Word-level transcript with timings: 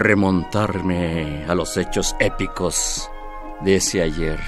Remontarme 0.00 1.44
a 1.46 1.54
los 1.54 1.76
hechos 1.76 2.16
épicos 2.18 3.08
de 3.60 3.76
ese 3.76 4.02
ayer. 4.02 4.40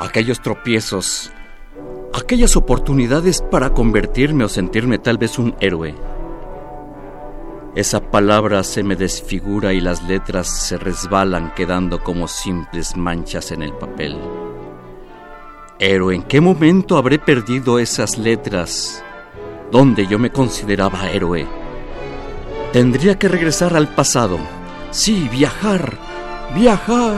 Aquellos 0.00 0.40
tropiezos, 0.40 1.32
aquellas 2.12 2.56
oportunidades 2.56 3.40
para 3.40 3.70
convertirme 3.70 4.44
o 4.44 4.48
sentirme 4.48 4.98
tal 4.98 5.16
vez 5.16 5.38
un 5.38 5.54
héroe. 5.60 5.94
Esa 7.76 8.00
palabra 8.00 8.64
se 8.64 8.82
me 8.82 8.96
desfigura 8.96 9.72
y 9.72 9.80
las 9.80 10.02
letras 10.02 10.48
se 10.48 10.76
resbalan 10.76 11.54
quedando 11.54 12.02
como 12.02 12.26
simples 12.26 12.96
manchas 12.96 13.52
en 13.52 13.62
el 13.62 13.72
papel. 13.74 14.18
Héroe, 15.78 16.16
¿en 16.16 16.24
qué 16.24 16.40
momento 16.40 16.98
habré 16.98 17.20
perdido 17.20 17.78
esas 17.78 18.18
letras 18.18 19.04
donde 19.70 20.08
yo 20.08 20.18
me 20.18 20.30
consideraba 20.30 21.08
héroe? 21.10 21.59
Tendría 22.72 23.18
que 23.18 23.26
regresar 23.26 23.74
al 23.74 23.88
pasado. 23.88 24.38
Sí, 24.92 25.28
viajar. 25.28 25.98
Viajar. 26.54 27.16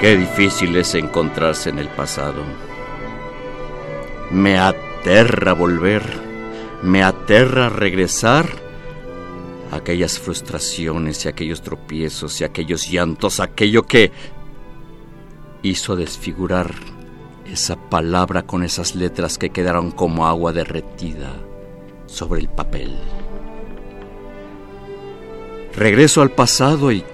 Qué 0.00 0.16
difícil 0.16 0.76
es 0.76 0.94
encontrarse 0.94 1.70
en 1.70 1.80
el 1.80 1.88
pasado. 1.88 2.44
Me 4.30 4.56
aterra 4.56 5.54
volver. 5.54 6.04
Me 6.84 7.02
aterra 7.02 7.68
regresar 7.68 8.46
aquellas 9.72 10.20
frustraciones 10.20 11.24
y 11.24 11.28
aquellos 11.28 11.62
tropiezos 11.62 12.40
y 12.40 12.44
aquellos 12.44 12.88
llantos, 12.88 13.40
aquello 13.40 13.82
que 13.82 14.12
hizo 15.62 15.96
desfigurar 15.96 16.97
esa 17.52 17.76
palabra 17.76 18.42
con 18.42 18.62
esas 18.62 18.94
letras 18.94 19.38
que 19.38 19.50
quedaron 19.50 19.90
como 19.90 20.26
agua 20.26 20.52
derretida 20.52 21.32
sobre 22.06 22.40
el 22.40 22.48
papel. 22.48 22.96
Regreso 25.74 26.22
al 26.22 26.30
pasado 26.30 26.90
y 26.92 27.04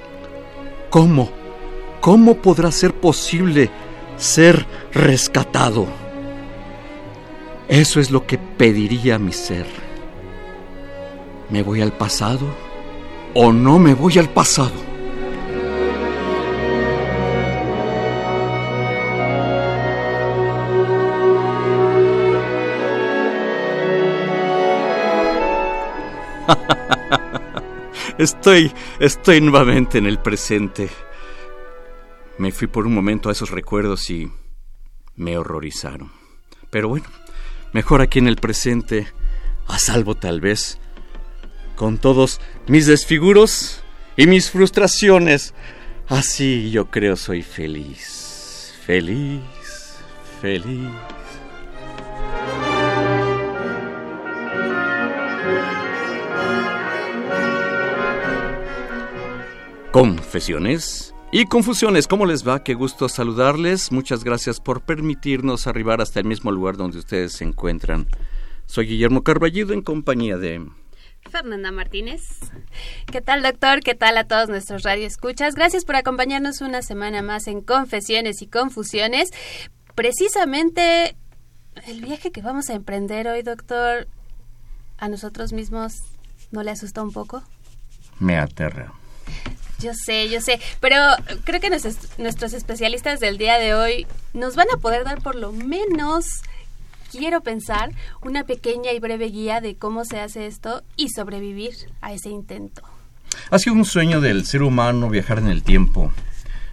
¿cómo? 0.90 1.30
¿Cómo 2.00 2.36
podrá 2.36 2.70
ser 2.70 2.94
posible 2.94 3.70
ser 4.16 4.66
rescatado? 4.92 5.86
Eso 7.68 8.00
es 8.00 8.10
lo 8.10 8.26
que 8.26 8.38
pediría 8.38 9.18
mi 9.18 9.32
ser. 9.32 9.66
¿Me 11.50 11.62
voy 11.62 11.80
al 11.80 11.92
pasado 11.92 12.46
o 13.34 13.52
no 13.52 13.78
me 13.78 13.94
voy 13.94 14.18
al 14.18 14.28
pasado? 14.28 14.93
Estoy, 28.18 28.72
estoy 29.00 29.40
nuevamente 29.40 29.98
en 29.98 30.06
el 30.06 30.18
presente. 30.18 30.88
Me 32.38 32.52
fui 32.52 32.66
por 32.66 32.86
un 32.86 32.94
momento 32.94 33.28
a 33.28 33.32
esos 33.32 33.50
recuerdos 33.50 34.10
y 34.10 34.30
me 35.16 35.36
horrorizaron. 35.38 36.12
Pero 36.70 36.88
bueno, 36.88 37.06
mejor 37.72 38.00
aquí 38.00 38.18
en 38.18 38.28
el 38.28 38.36
presente, 38.36 39.06
a 39.68 39.78
salvo 39.78 40.16
tal 40.16 40.40
vez, 40.40 40.78
con 41.76 41.98
todos 41.98 42.40
mis 42.66 42.86
desfiguros 42.86 43.82
y 44.16 44.26
mis 44.26 44.50
frustraciones. 44.50 45.54
Así 46.08 46.70
yo 46.70 46.90
creo 46.90 47.16
soy 47.16 47.42
feliz, 47.42 48.74
feliz, 48.84 49.40
feliz. 50.40 50.90
Confesiones 59.94 61.14
y 61.30 61.44
confusiones, 61.44 62.08
¿cómo 62.08 62.26
les 62.26 62.44
va? 62.44 62.64
Qué 62.64 62.74
gusto 62.74 63.08
saludarles. 63.08 63.92
Muchas 63.92 64.24
gracias 64.24 64.58
por 64.58 64.82
permitirnos 64.82 65.68
arribar 65.68 66.00
hasta 66.00 66.18
el 66.18 66.26
mismo 66.26 66.50
lugar 66.50 66.76
donde 66.76 66.98
ustedes 66.98 67.34
se 67.34 67.44
encuentran. 67.44 68.08
Soy 68.66 68.88
Guillermo 68.88 69.22
Carballido 69.22 69.72
en 69.72 69.82
compañía 69.82 70.36
de 70.36 70.68
Fernanda 71.30 71.70
Martínez. 71.70 72.22
¿Qué 73.06 73.20
tal, 73.20 73.44
doctor? 73.44 73.82
¿Qué 73.82 73.94
tal 73.94 74.18
a 74.18 74.24
todos 74.24 74.48
nuestros 74.48 74.82
radioescuchas? 74.82 75.54
Gracias 75.54 75.84
por 75.84 75.94
acompañarnos 75.94 76.60
una 76.60 76.82
semana 76.82 77.22
más 77.22 77.46
en 77.46 77.60
Confesiones 77.60 78.42
y 78.42 78.48
Confusiones. 78.48 79.30
Precisamente 79.94 81.14
el 81.86 82.00
viaje 82.00 82.32
que 82.32 82.42
vamos 82.42 82.68
a 82.68 82.74
emprender 82.74 83.28
hoy, 83.28 83.42
doctor, 83.42 84.08
a 84.98 85.06
nosotros 85.06 85.52
mismos, 85.52 85.92
¿no 86.50 86.64
le 86.64 86.72
asusta 86.72 87.00
un 87.00 87.12
poco? 87.12 87.44
Me 88.18 88.36
aterra. 88.36 88.92
Yo 89.80 89.92
sé, 89.94 90.28
yo 90.28 90.40
sé, 90.40 90.60
pero 90.80 90.96
creo 91.44 91.60
que 91.60 91.70
nuestros, 91.70 92.52
especialistas 92.52 93.20
del 93.20 93.38
día 93.38 93.58
de 93.58 93.74
hoy 93.74 94.06
nos 94.32 94.56
van 94.56 94.68
a 94.72 94.78
poder 94.78 95.04
dar 95.04 95.20
por 95.20 95.34
lo 95.34 95.52
menos 95.52 96.26
quiero 97.10 97.42
pensar, 97.42 97.92
una 98.22 98.44
pequeña 98.44 98.92
y 98.92 98.98
breve 98.98 99.26
guía 99.26 99.60
de 99.60 99.76
cómo 99.76 100.04
se 100.04 100.20
hace 100.20 100.46
esto 100.46 100.82
y 100.96 101.10
sobrevivir 101.10 101.74
a 102.00 102.12
ese 102.12 102.28
intento. 102.28 102.82
Ha 103.50 103.58
sido 103.58 103.74
un 103.76 103.84
sueño 103.84 104.20
del 104.20 104.44
ser 104.46 104.62
humano 104.62 105.08
viajar 105.08 105.38
en 105.38 105.48
el 105.48 105.62
tiempo, 105.62 106.12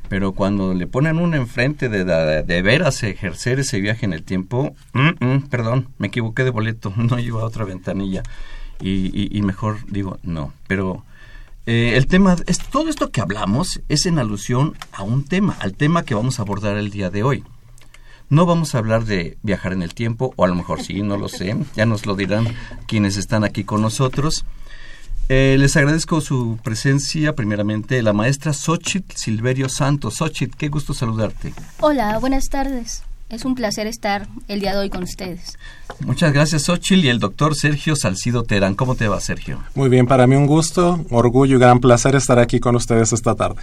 pero 0.09 0.34
cuando 0.34 0.73
le 0.73 0.88
ponen 0.88 1.19
uno 1.19 1.38
enfrente 1.38 1.90
de, 1.90 2.03
de, 2.03 2.61
veras 2.61 3.03
ejercer 3.03 3.59
ese 3.59 3.79
viaje 3.79 4.06
en 4.06 4.13
el 4.13 4.23
tiempo, 4.23 4.75
mm, 4.94 5.25
mm, 5.25 5.50
perdón, 5.50 5.90
me 5.97 6.07
equivoqué 6.07 6.44
de 6.44 6.50
boleto, 6.50 6.94
no 6.97 7.19
iba 7.19 7.41
a 7.41 7.45
otra 7.45 7.66
ventanilla. 7.66 8.23
Y, 8.79 9.38
y 9.38 9.41
mejor 9.44 9.78
digo 9.88 10.17
no, 10.23 10.53
pero 10.67 11.06
eh, 11.66 11.94
el 11.95 12.07
tema, 12.07 12.35
es, 12.47 12.59
todo 12.59 12.89
esto 12.89 13.11
que 13.11 13.22
hablamos 13.22 13.81
es 13.88 14.05
en 14.05 14.19
alusión 14.19 14.75
a 14.91 15.03
un 15.03 15.23
tema, 15.23 15.55
al 15.59 15.73
tema 15.73 16.03
que 16.03 16.16
vamos 16.16 16.40
a 16.40 16.41
abordar 16.41 16.78
el 16.78 16.90
día 16.90 17.09
de 17.09 17.23
hoy. 17.23 17.43
No 18.29 18.46
vamos 18.46 18.73
a 18.73 18.78
hablar 18.78 19.05
de 19.05 19.37
viajar 19.43 19.73
en 19.73 19.81
el 19.81 19.93
tiempo, 19.93 20.34
o 20.37 20.46
a 20.46 20.47
lo 20.47 20.55
mejor 20.55 20.81
sí, 20.81 21.02
no 21.03 21.17
lo 21.17 21.28
sé, 21.28 21.55
ya 21.75 21.85
nos 21.85 22.05
lo 22.05 22.16
dirán 22.16 22.47
quienes 22.87 23.17
están 23.17 23.43
aquí 23.43 23.63
con 23.63 23.81
nosotros. 23.81 24.46
Eh, 25.29 25.55
les 25.59 25.78
agradezco 25.78 26.19
su 26.19 26.58
presencia, 26.63 27.35
primeramente, 27.35 28.02
la 28.02 28.13
maestra 28.13 28.53
Xochitl 28.53 29.16
Silverio 29.16 29.69
Santos. 29.69 30.16
Xochitl, 30.16 30.58
qué 30.58 30.69
gusto 30.69 30.93
saludarte. 30.93 31.53
Hola, 31.79 32.17
buenas 32.19 32.49
tardes. 32.49 33.03
Es 33.31 33.45
un 33.45 33.55
placer 33.55 33.87
estar 33.87 34.28
el 34.49 34.59
día 34.59 34.73
de 34.73 34.79
hoy 34.79 34.89
con 34.89 35.03
ustedes. 35.03 35.57
Muchas 36.01 36.33
gracias, 36.33 36.67
Ochil 36.67 37.05
y 37.05 37.07
el 37.07 37.19
doctor 37.19 37.55
Sergio 37.55 37.95
Salcido 37.95 38.43
Terán. 38.43 38.75
¿Cómo 38.75 38.95
te 38.95 39.07
va, 39.07 39.22
Sergio? 39.22 39.63
Muy 39.73 39.87
bien, 39.87 40.05
para 40.05 40.28
mí 40.28 40.35
un 40.35 40.47
gusto, 40.47 41.05
orgullo 41.09 41.55
y 41.55 41.59
gran 41.59 41.79
placer 41.79 42.13
estar 42.16 42.39
aquí 42.39 42.59
con 42.59 42.75
ustedes 42.75 43.13
esta 43.13 43.33
tarde. 43.35 43.61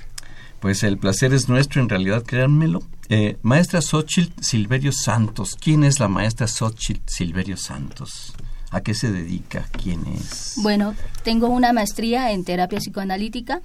Pues 0.61 0.83
el 0.85 0.97
placer 0.97 1.35
es 1.35 1.51
nuestro, 1.51 1.83
en 1.83 1.91
realidad, 1.91 2.23
créanmelo. 2.25 2.81
Eh, 3.11 3.37
maestra 3.43 3.83
Xochitl 3.83 4.43
Silverio 4.43 4.91
Santos. 4.91 5.55
¿Quién 5.61 5.85
es 5.85 6.01
la 6.01 6.09
maestra 6.09 6.47
Xochitl 6.47 7.03
Silverio 7.05 7.59
Santos? 7.59 8.33
¿A 8.71 8.81
qué 8.81 8.95
se 8.95 9.13
dedica? 9.13 9.69
¿Quién 9.83 10.03
es? 10.07 10.55
Bueno, 10.63 10.95
tengo 11.25 11.49
una 11.49 11.75
maestría 11.75 12.33
en 12.33 12.43
terapia 12.43 12.79
psicoanalítica. 12.79 13.61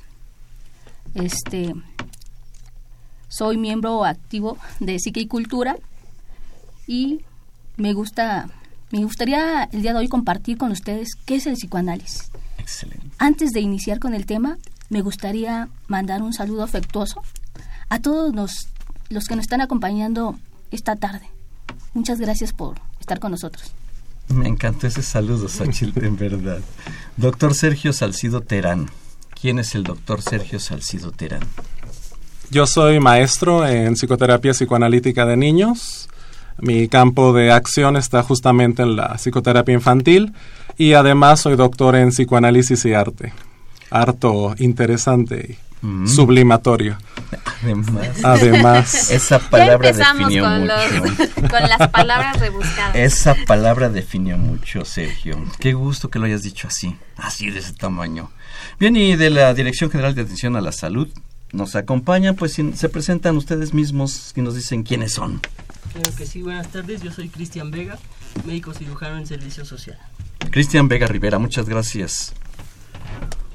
Este, 1.15 1.73
soy 3.29 3.56
miembro 3.56 4.03
activo 4.03 4.57
de 4.81 4.99
Psique 4.99 5.21
y 5.21 5.27
Cultura 5.27 5.77
y 6.88 7.21
me 7.77 7.94
gusta, 7.94 8.50
me 8.91 9.03
gustaría 9.03 9.63
el 9.71 9.81
día 9.81 9.94
de 9.94 10.00
hoy 10.00 10.07
compartir 10.07 10.57
con 10.57 10.71
ustedes 10.71 11.09
qué 11.25 11.35
es 11.35 11.47
el 11.47 11.56
psicoanálisis. 11.56 12.31
Excelente. 12.57 13.07
Antes 13.18 13.51
de 13.51 13.62
iniciar 13.62 14.00
con 14.00 14.13
el 14.13 14.25
tema, 14.25 14.57
me 14.89 15.01
gustaría 15.01 15.69
mandar 15.88 16.21
un 16.21 16.33
saludo 16.33 16.63
afectuoso 16.63 17.21
a 17.89 18.00
todos 18.00 18.33
los, 18.33 18.68
los 19.09 19.25
que 19.25 19.35
nos 19.35 19.44
están 19.44 19.62
acompañando 19.62 20.38
esta 20.71 20.95
tarde. 20.95 21.27
Muchas 21.94 22.19
gracias 22.19 22.53
por 22.53 22.80
estar 23.00 23.19
con 23.19 23.31
nosotros. 23.31 23.74
Me 24.30 24.47
encantó 24.47 24.88
ese 24.88 25.01
saludo, 25.01 25.47
Xochitl, 25.47 26.06
en 26.06 26.18
verdad. 26.18 26.62
Doctor 27.18 27.53
Sergio 27.53 27.94
Salcido 27.94 28.41
Terán. 28.41 28.89
¿Quién 29.39 29.59
es 29.59 29.75
el 29.75 29.83
doctor 29.83 30.21
Sergio 30.21 30.59
Salcido 30.59 31.12
Terán? 31.12 31.44
Yo 32.50 32.65
soy 32.65 33.00
maestro 33.00 33.68
en 33.68 33.95
psicoterapia 33.95 34.53
psicoanalítica 34.53 35.25
de 35.25 35.38
niños. 35.38 36.07
Mi 36.59 36.88
campo 36.88 37.33
de 37.33 37.51
acción 37.51 37.97
está 37.97 38.23
justamente 38.23 38.83
en 38.83 38.95
la 38.95 39.15
psicoterapia 39.17 39.73
infantil 39.73 40.33
y 40.77 40.94
además 40.94 41.41
soy 41.41 41.55
doctor 41.55 41.95
en 41.95 42.09
psicoanálisis 42.09 42.85
y 42.85 42.94
arte. 42.94 43.33
Harto 43.89 44.55
interesante 44.59 45.57
y 45.59 45.63
Mm. 45.85 46.07
sublimatorio. 46.07 46.97
Además, 47.61 48.07
Además, 48.23 49.11
esa 49.11 49.38
palabra 49.39 49.91
definió 49.91 50.44
con, 50.45 50.61
mucho. 50.61 50.73
los, 50.77 51.50
con 51.51 51.61
las 51.69 51.89
palabras 51.89 52.39
rebuscadas. 52.39 52.95
Esa 52.95 53.35
palabra 53.45 53.89
definió 53.89 54.38
mucho, 54.38 54.85
Sergio. 54.85 55.44
Qué 55.59 55.73
gusto 55.73 56.09
que 56.09 56.19
lo 56.19 56.25
hayas 56.25 56.41
dicho 56.41 56.69
así, 56.69 56.95
así 57.17 57.49
de 57.49 57.59
ese 57.59 57.73
tamaño. 57.73 58.31
Bien, 58.79 58.95
y 58.95 59.17
de 59.17 59.29
la 59.29 59.53
Dirección 59.53 59.91
General 59.91 60.15
de 60.15 60.21
Atención 60.21 60.56
a 60.56 60.61
la 60.61 60.71
Salud 60.71 61.09
nos 61.51 61.75
acompañan, 61.75 62.35
pues 62.35 62.53
si- 62.53 62.71
se 62.73 62.88
presentan 62.88 63.35
ustedes 63.35 63.73
mismos 63.73 64.31
y 64.38 64.41
nos 64.41 64.56
dicen 64.56 64.83
quiénes 64.83 65.11
son. 65.11 65.41
Claro 65.94 66.12
que 66.18 66.25
sí, 66.25 66.42
buenas 66.42 66.68
tardes. 66.69 67.04
Yo 67.04 67.12
soy 67.12 67.30
Cristian 67.30 67.69
Vega, 67.69 68.00
médico 68.45 68.74
cirujano 68.74 69.18
en 69.18 69.28
servicio 69.28 69.63
social. 69.63 70.00
Cristian 70.50 70.88
Vega 70.88 71.06
Rivera, 71.06 71.38
muchas 71.38 71.69
gracias. 71.69 72.34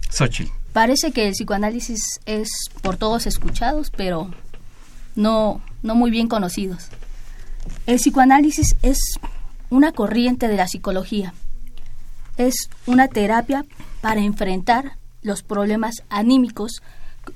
Xochitl. 0.08 0.50
Parece 0.72 1.12
que 1.12 1.28
el 1.28 1.34
psicoanálisis 1.34 2.00
es 2.24 2.48
por 2.80 2.96
todos 2.96 3.26
escuchados, 3.26 3.92
pero 3.94 4.30
no, 5.16 5.60
no 5.82 5.94
muy 5.94 6.10
bien 6.10 6.28
conocidos. 6.28 6.86
El 7.86 7.96
psicoanálisis 7.96 8.74
es 8.80 8.98
una 9.70 9.92
corriente 9.92 10.48
de 10.48 10.56
la 10.56 10.68
psicología. 10.68 11.32
Es 12.36 12.68
una 12.86 13.08
terapia 13.08 13.64
para 14.00 14.20
enfrentar 14.20 14.96
los 15.22 15.42
problemas 15.42 16.02
anímicos 16.08 16.82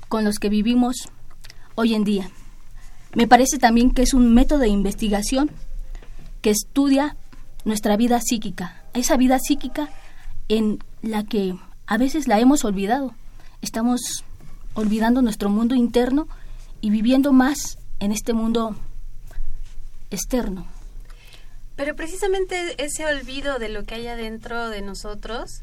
con 0.07 0.23
los 0.23 0.39
que 0.39 0.49
vivimos 0.49 1.09
hoy 1.75 1.95
en 1.95 2.03
día. 2.03 2.29
Me 3.13 3.27
parece 3.27 3.57
también 3.57 3.91
que 3.91 4.01
es 4.01 4.13
un 4.13 4.33
método 4.33 4.59
de 4.59 4.67
investigación 4.67 5.49
que 6.41 6.49
estudia 6.49 7.15
nuestra 7.63 7.97
vida 7.97 8.19
psíquica, 8.21 8.83
esa 8.93 9.17
vida 9.17 9.39
psíquica 9.39 9.89
en 10.49 10.79
la 11.01 11.23
que 11.23 11.57
a 11.87 11.97
veces 11.97 12.27
la 12.27 12.39
hemos 12.39 12.65
olvidado. 12.65 13.13
Estamos 13.61 14.23
olvidando 14.73 15.21
nuestro 15.21 15.49
mundo 15.49 15.75
interno 15.75 16.27
y 16.81 16.89
viviendo 16.89 17.31
más 17.31 17.77
en 17.99 18.11
este 18.11 18.33
mundo 18.33 18.75
externo. 20.11 20.74
Pero 21.75 21.95
precisamente 21.95 22.83
ese 22.83 23.05
olvido 23.05 23.59
de 23.59 23.69
lo 23.69 23.83
que 23.83 23.95
hay 23.95 24.07
adentro 24.07 24.69
de 24.69 24.81
nosotros, 24.81 25.61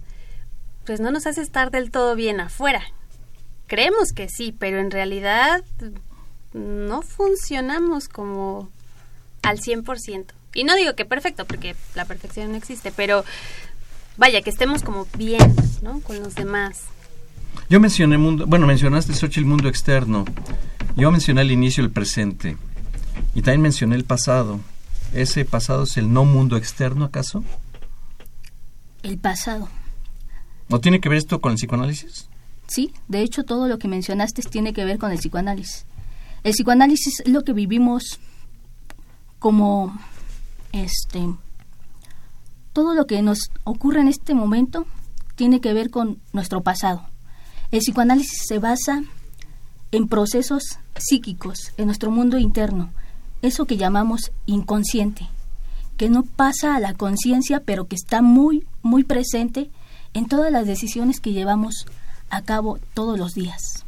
pues 0.85 1.01
no 1.01 1.11
nos 1.11 1.27
hace 1.27 1.41
estar 1.41 1.71
del 1.71 1.91
todo 1.91 2.15
bien 2.15 2.41
afuera. 2.41 2.83
Creemos 3.67 4.13
que 4.13 4.29
sí, 4.29 4.55
pero 4.57 4.79
en 4.79 4.91
realidad 4.91 5.65
no 6.53 7.03
funcionamos 7.03 8.09
como 8.09 8.69
al 9.43 9.59
100%. 9.59 10.27
Y 10.55 10.65
no 10.65 10.77
digo 10.77 10.95
que 10.95 11.07
perfecto, 11.07 11.47
porque 11.47 11.75
la 11.95 12.05
perfección 12.05 12.53
no 12.53 12.59
existe, 12.59 12.93
pero 12.93 13.25
vaya, 14.19 14.43
que 14.43 14.51
estemos 14.51 14.83
como 14.83 15.07
bien, 15.17 15.55
¿no? 15.81 16.01
Con 16.01 16.19
los 16.21 16.35
demás. 16.35 16.83
Yo 17.71 17.81
mencioné 17.81 18.19
mundo, 18.19 18.47
bueno, 18.47 18.67
mencionaste 18.67 19.13
el 19.37 19.47
mundo 19.47 19.69
externo. 19.69 20.27
Yo 20.95 21.11
mencioné 21.11 21.41
el 21.41 21.53
inicio, 21.53 21.83
el 21.83 21.91
presente. 21.91 22.59
Y 23.35 23.41
también 23.41 23.63
mencioné 23.63 23.97
el 23.97 24.05
pasado. 24.05 24.61
¿Ese 25.13 25.45
pasado 25.45 25.85
es 25.85 25.97
el 25.97 26.13
no 26.13 26.25
mundo 26.25 26.57
externo, 26.57 27.05
acaso? 27.05 27.45
El 29.03 29.19
pasado. 29.19 29.69
¿No 30.69 30.81
tiene 30.81 31.01
que 31.01 31.09
ver 31.09 31.19
esto 31.19 31.41
con 31.41 31.53
el 31.53 31.57
psicoanálisis? 31.59 32.29
Sí, 32.67 32.93
de 33.09 33.23
hecho 33.23 33.45
todo 33.45 33.69
lo 33.69 33.79
que 33.79 33.89
mencionaste 33.89 34.43
tiene 34.43 34.73
que 34.73 34.85
ver 34.85 34.99
con 34.99 35.13
el 35.13 35.19
psicoanálisis. 35.19 35.85
El 36.45 36.53
psicoanálisis 36.53 37.21
es 37.21 37.29
lo 37.29 37.43
que 37.43 37.53
vivimos 37.53 38.19
como 39.39 39.99
este 40.73 41.21
todo 42.73 42.95
lo 42.95 43.07
que 43.07 43.21
nos 43.23 43.51
ocurre 43.65 44.01
en 44.01 44.09
este 44.09 44.35
momento 44.35 44.87
tiene 45.35 45.61
que 45.61 45.75
ver 45.75 45.91
con 45.91 46.19
nuestro 46.33 46.63
pasado. 46.63 47.05
El 47.71 47.81
psicoanálisis 47.81 48.47
se 48.47 48.59
basa 48.59 49.03
en 49.91 50.09
procesos 50.09 50.79
psíquicos 50.97 51.73
en 51.77 51.87
nuestro 51.87 52.11
mundo 52.11 52.39
interno, 52.39 52.91
eso 53.43 53.67
que 53.67 53.77
llamamos 53.77 54.33
inconsciente, 54.47 55.29
que 55.97 56.09
no 56.09 56.23
pasa 56.23 56.77
a 56.77 56.81
la 56.81 56.95
conciencia, 56.95 57.61
pero 57.65 57.87
que 57.87 57.97
está 57.97 58.23
muy, 58.23 58.65
muy 58.83 59.05
presente 59.05 59.71
en 60.15 60.27
todas 60.27 60.51
las 60.51 60.67
decisiones 60.67 61.21
que 61.21 61.33
llevamos 61.33 61.87
a 62.31 62.43
cabo 62.43 62.79
todos 62.95 63.19
los 63.19 63.35
días. 63.35 63.85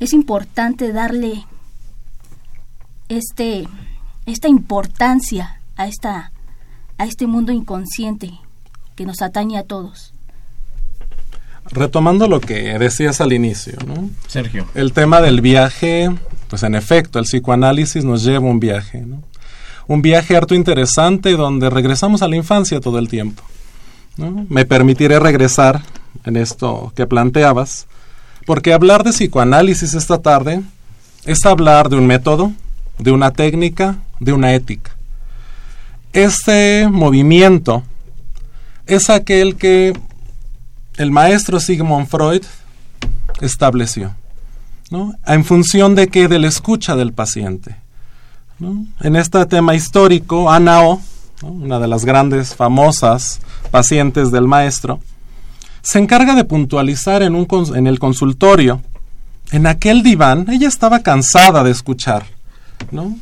Es 0.00 0.12
importante 0.12 0.92
darle 0.92 1.44
este, 3.08 3.66
esta 4.26 4.48
importancia 4.48 5.60
a, 5.76 5.86
esta, 5.86 6.32
a 6.98 7.04
este 7.04 7.26
mundo 7.26 7.52
inconsciente 7.52 8.32
que 8.94 9.06
nos 9.06 9.22
atañe 9.22 9.58
a 9.58 9.64
todos. 9.64 10.14
retomando 11.70 12.28
lo 12.28 12.40
que 12.40 12.78
decías 12.78 13.20
al 13.20 13.32
inicio, 13.32 13.76
¿no? 13.86 14.10
Sergio. 14.26 14.66
El 14.74 14.92
tema 14.92 15.20
del 15.20 15.40
viaje, 15.40 16.10
pues 16.48 16.62
en 16.62 16.74
efecto, 16.74 17.18
el 17.18 17.24
psicoanálisis 17.24 18.04
nos 18.04 18.24
lleva 18.24 18.46
un 18.46 18.60
viaje, 18.60 19.02
¿no? 19.02 19.22
Un 19.86 20.02
viaje 20.02 20.36
harto 20.36 20.54
interesante 20.54 21.32
donde 21.32 21.70
regresamos 21.70 22.22
a 22.22 22.28
la 22.28 22.36
infancia 22.36 22.80
todo 22.80 22.98
el 22.98 23.08
tiempo. 23.08 23.42
Me 24.48 24.64
permitiré 24.64 25.18
regresar 25.20 25.82
en 26.24 26.36
esto 26.36 26.92
que 26.96 27.06
planteabas, 27.06 27.86
porque 28.46 28.72
hablar 28.72 29.04
de 29.04 29.10
psicoanálisis 29.10 29.94
esta 29.94 30.18
tarde 30.18 30.62
es 31.24 31.46
hablar 31.46 31.88
de 31.88 31.96
un 31.96 32.06
método, 32.06 32.52
de 32.98 33.12
una 33.12 33.30
técnica, 33.32 33.98
de 34.20 34.32
una 34.32 34.54
ética. 34.54 34.90
Este 36.12 36.88
movimiento 36.90 37.82
es 38.86 39.10
aquel 39.10 39.56
que 39.56 39.92
el 40.96 41.10
maestro 41.12 41.60
Sigmund 41.60 42.08
Freud 42.08 42.42
estableció, 43.40 44.14
En 45.26 45.44
función 45.44 45.94
de 45.94 46.08
que 46.08 46.28
de 46.28 46.38
la 46.38 46.48
escucha 46.48 46.96
del 46.96 47.12
paciente. 47.12 47.76
En 49.00 49.16
este 49.16 49.44
tema 49.46 49.74
histórico, 49.74 50.50
Ana 50.50 50.82
O, 50.82 51.00
una 51.42 51.78
de 51.78 51.86
las 51.86 52.04
grandes, 52.04 52.54
famosas 52.56 53.40
pacientes 53.70 54.30
del 54.30 54.48
maestro, 54.48 55.00
se 55.82 55.98
encarga 55.98 56.34
de 56.34 56.44
puntualizar 56.44 57.22
en, 57.22 57.34
un, 57.34 57.46
el 57.86 57.98
consultorio, 57.98 58.82
en 59.52 59.66
aquel 59.66 60.02
diván, 60.02 60.46
ella 60.50 60.68
estaba 60.68 61.00
cansada 61.00 61.62
de 61.62 61.70
escuchar, 61.70 62.24
¿no? 62.90 63.16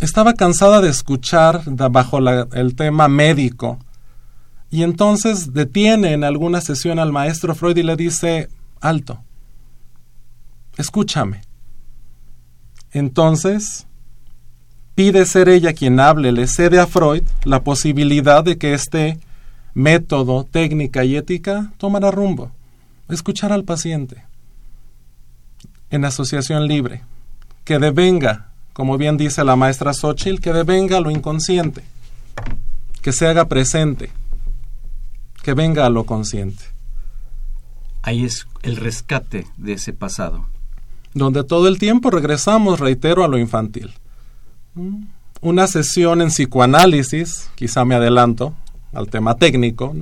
Estaba 0.00 0.34
cansada 0.34 0.80
de 0.80 0.90
escuchar 0.90 1.62
bajo 1.66 2.18
el 2.18 2.74
tema 2.74 3.08
médico. 3.08 3.78
Y 4.70 4.82
entonces 4.82 5.54
detiene 5.54 6.12
en 6.12 6.24
alguna 6.24 6.60
sesión 6.60 6.98
al 6.98 7.12
maestro 7.12 7.54
Freud 7.54 7.76
y 7.78 7.82
le 7.82 7.96
dice, 7.96 8.48
alto, 8.80 9.20
escúchame. 10.78 11.42
Entonces, 12.92 13.86
pide 14.94 15.26
ser 15.26 15.50
ella 15.50 15.74
quien 15.74 16.00
hable, 16.00 16.32
le 16.32 16.46
cede 16.46 16.80
a 16.80 16.86
Freud 16.86 17.24
la 17.44 17.62
posibilidad 17.62 18.42
de 18.42 18.56
que 18.56 18.72
este 18.72 19.18
método, 19.74 20.44
técnica 20.44 21.04
y 21.04 21.16
ética 21.16 21.72
tomara 21.76 22.10
rumbo, 22.10 22.50
escuchar 23.10 23.52
al 23.52 23.64
paciente 23.64 24.24
en 25.90 26.04
asociación 26.04 26.66
libre, 26.66 27.02
que 27.64 27.78
devenga, 27.78 28.50
como 28.72 28.98
bien 28.98 29.16
dice 29.16 29.44
la 29.44 29.56
maestra 29.56 29.92
Xochitl, 29.92 30.40
que 30.40 30.52
devenga 30.52 31.00
lo 31.00 31.10
inconsciente, 31.10 31.82
que 33.02 33.12
se 33.12 33.26
haga 33.26 33.46
presente, 33.46 34.10
que 35.42 35.54
venga 35.54 35.86
a 35.86 35.90
lo 35.90 36.04
consciente. 36.04 36.64
Ahí 38.02 38.24
es 38.24 38.46
el 38.62 38.76
rescate 38.76 39.46
de 39.56 39.74
ese 39.74 39.92
pasado 39.92 40.46
donde 41.14 41.44
todo 41.44 41.68
el 41.68 41.78
tiempo 41.78 42.10
regresamos, 42.10 42.80
reitero, 42.80 43.24
a 43.24 43.28
lo 43.28 43.38
infantil. 43.38 43.90
Una 45.40 45.66
sesión 45.66 46.20
en 46.20 46.28
psicoanálisis, 46.28 47.50
quizá 47.54 47.84
me 47.84 47.94
adelanto 47.94 48.54
al 48.92 49.08
tema 49.08 49.36
técnico, 49.36 49.94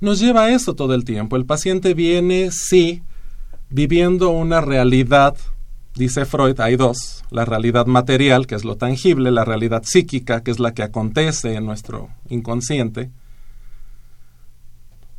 nos 0.00 0.20
lleva 0.20 0.44
a 0.44 0.50
eso 0.50 0.74
todo 0.74 0.94
el 0.94 1.04
tiempo. 1.04 1.36
El 1.36 1.46
paciente 1.46 1.94
viene, 1.94 2.50
sí, 2.50 3.02
viviendo 3.70 4.30
una 4.30 4.60
realidad, 4.60 5.36
dice 5.94 6.24
Freud, 6.24 6.60
hay 6.60 6.76
dos, 6.76 7.24
la 7.30 7.44
realidad 7.44 7.86
material, 7.86 8.46
que 8.46 8.54
es 8.54 8.64
lo 8.64 8.76
tangible, 8.76 9.30
la 9.30 9.44
realidad 9.44 9.82
psíquica, 9.84 10.42
que 10.42 10.50
es 10.50 10.60
la 10.60 10.72
que 10.72 10.82
acontece 10.82 11.54
en 11.54 11.66
nuestro 11.66 12.10
inconsciente. 12.28 13.10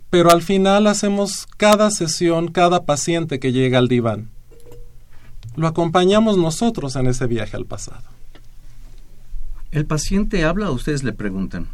Pero 0.09 0.31
al 0.31 0.41
final 0.41 0.87
hacemos 0.87 1.45
cada 1.57 1.91
sesión, 1.91 2.47
cada 2.47 2.85
paciente 2.85 3.39
que 3.39 3.51
llega 3.51 3.77
al 3.77 3.87
diván 3.87 4.29
lo 5.55 5.67
acompañamos 5.67 6.37
nosotros 6.37 6.95
en 6.95 7.07
ese 7.07 7.27
viaje 7.27 7.57
al 7.57 7.65
pasado. 7.65 8.03
¿El 9.71 9.85
paciente 9.85 10.43
habla 10.45 10.71
o 10.71 10.73
ustedes 10.73 11.03
le 11.03 11.13
preguntan? 11.13 11.67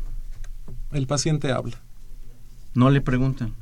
El 0.91 1.07
paciente 1.07 1.51
habla. 1.51 1.81
¿No 2.73 2.89
le 2.89 3.01
preguntan? 3.01 3.53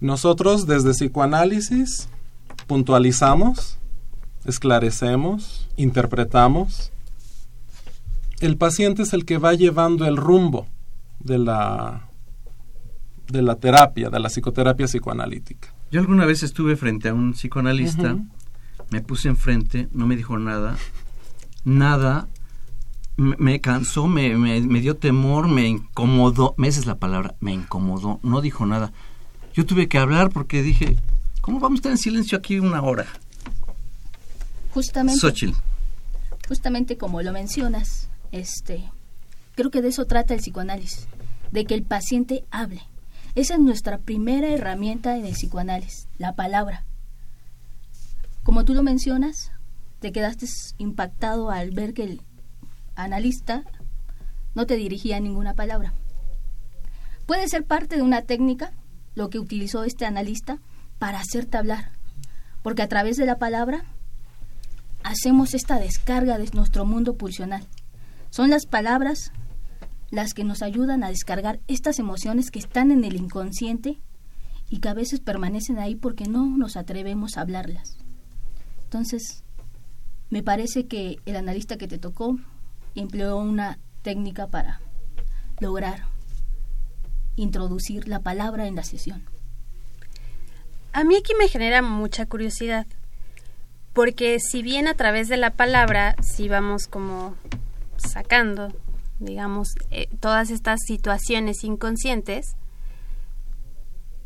Nosotros 0.00 0.66
desde 0.66 0.92
psicoanálisis 0.92 2.08
puntualizamos, 2.66 3.78
esclarecemos, 4.46 5.68
interpretamos. 5.76 6.90
El 8.40 8.56
paciente 8.56 9.02
es 9.02 9.12
el 9.12 9.26
que 9.26 9.36
va 9.36 9.52
llevando 9.52 10.06
el 10.06 10.16
rumbo 10.16 10.66
de 11.18 11.38
la 11.38 12.06
de 13.28 13.42
la 13.42 13.56
terapia, 13.56 14.10
de 14.10 14.18
la 14.18 14.28
psicoterapia 14.28 14.86
psicoanalítica. 14.86 15.68
Yo 15.92 16.00
alguna 16.00 16.24
vez 16.24 16.42
estuve 16.42 16.76
frente 16.76 17.08
a 17.08 17.14
un 17.14 17.32
psicoanalista 17.32 18.16
me 18.90 19.00
puse 19.00 19.28
enfrente, 19.28 19.88
no 19.92 20.06
me 20.06 20.16
dijo 20.16 20.38
nada, 20.38 20.76
nada, 21.64 22.28
me, 23.16 23.60
cansó, 23.60 24.06
me, 24.06 24.36
me, 24.36 24.80
dio 24.80 24.96
temor, 24.96 25.48
me 25.48 25.66
incomodó, 25.66 26.54
esa 26.58 26.80
es 26.80 26.86
la 26.86 26.98
palabra, 26.98 27.34
me 27.40 27.52
incomodó, 27.52 28.18
no 28.22 28.40
dijo 28.40 28.66
nada. 28.66 28.92
Yo 29.52 29.66
tuve 29.66 29.88
que 29.88 29.98
hablar 29.98 30.30
porque 30.30 30.62
dije, 30.62 30.96
¿cómo 31.40 31.60
vamos 31.60 31.78
a 31.78 31.80
estar 31.80 31.92
en 31.92 31.98
silencio 31.98 32.38
aquí 32.38 32.58
una 32.58 32.82
hora? 32.82 33.06
Justamente. 34.72 35.20
Justamente 36.48 36.96
como 36.96 37.22
lo 37.22 37.32
mencionas, 37.32 38.08
este, 38.32 38.90
creo 39.54 39.70
que 39.70 39.82
de 39.82 39.88
eso 39.88 40.06
trata 40.06 40.34
el 40.34 40.40
psicoanálisis, 40.40 41.06
de 41.52 41.64
que 41.64 41.74
el 41.74 41.82
paciente 41.82 42.44
hable. 42.50 42.82
Esa 43.34 43.54
es 43.54 43.60
nuestra 43.60 43.98
primera 43.98 44.48
herramienta 44.48 45.16
en 45.16 45.26
el 45.26 45.34
psicoanálisis, 45.34 46.08
la 46.18 46.34
palabra. 46.34 46.84
Como 48.50 48.64
tú 48.64 48.74
lo 48.74 48.82
mencionas, 48.82 49.52
te 50.00 50.10
quedaste 50.10 50.44
impactado 50.78 51.52
al 51.52 51.70
ver 51.70 51.94
que 51.94 52.02
el 52.02 52.22
analista 52.96 53.62
no 54.56 54.66
te 54.66 54.74
dirigía 54.74 55.20
ninguna 55.20 55.54
palabra. 55.54 55.94
Puede 57.26 57.46
ser 57.46 57.64
parte 57.64 57.94
de 57.94 58.02
una 58.02 58.22
técnica 58.22 58.72
lo 59.14 59.30
que 59.30 59.38
utilizó 59.38 59.84
este 59.84 60.04
analista 60.04 60.58
para 60.98 61.20
hacerte 61.20 61.58
hablar, 61.58 61.92
porque 62.64 62.82
a 62.82 62.88
través 62.88 63.16
de 63.16 63.24
la 63.24 63.38
palabra 63.38 63.84
hacemos 65.04 65.54
esta 65.54 65.78
descarga 65.78 66.36
de 66.36 66.50
nuestro 66.52 66.84
mundo 66.84 67.16
pulsional. 67.16 67.68
Son 68.30 68.50
las 68.50 68.66
palabras 68.66 69.30
las 70.10 70.34
que 70.34 70.42
nos 70.42 70.62
ayudan 70.62 71.04
a 71.04 71.10
descargar 71.10 71.60
estas 71.68 72.00
emociones 72.00 72.50
que 72.50 72.58
están 72.58 72.90
en 72.90 73.04
el 73.04 73.14
inconsciente 73.14 74.00
y 74.68 74.80
que 74.80 74.88
a 74.88 74.94
veces 74.94 75.20
permanecen 75.20 75.78
ahí 75.78 75.94
porque 75.94 76.24
no 76.24 76.56
nos 76.56 76.76
atrevemos 76.76 77.36
a 77.36 77.42
hablarlas. 77.42 78.09
Entonces, 78.90 79.44
me 80.30 80.42
parece 80.42 80.88
que 80.88 81.20
el 81.24 81.36
analista 81.36 81.76
que 81.76 81.86
te 81.86 81.98
tocó 81.98 82.40
empleó 82.96 83.36
una 83.36 83.78
técnica 84.02 84.48
para 84.48 84.80
lograr 85.60 86.06
introducir 87.36 88.08
la 88.08 88.18
palabra 88.18 88.66
en 88.66 88.74
la 88.74 88.82
sesión. 88.82 89.22
A 90.92 91.04
mí 91.04 91.14
aquí 91.14 91.34
me 91.38 91.46
genera 91.46 91.82
mucha 91.82 92.26
curiosidad, 92.26 92.84
porque 93.92 94.40
si 94.40 94.60
bien 94.60 94.88
a 94.88 94.94
través 94.94 95.28
de 95.28 95.36
la 95.36 95.50
palabra, 95.50 96.16
si 96.20 96.48
vamos 96.48 96.88
como 96.88 97.36
sacando, 97.96 98.72
digamos, 99.20 99.68
eh, 99.92 100.08
todas 100.18 100.50
estas 100.50 100.80
situaciones 100.84 101.62
inconscientes, 101.62 102.56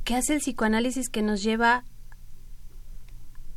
¿qué 0.04 0.14
hace 0.14 0.32
el 0.32 0.40
psicoanálisis 0.40 1.10
que 1.10 1.20
nos 1.20 1.42
lleva 1.42 1.84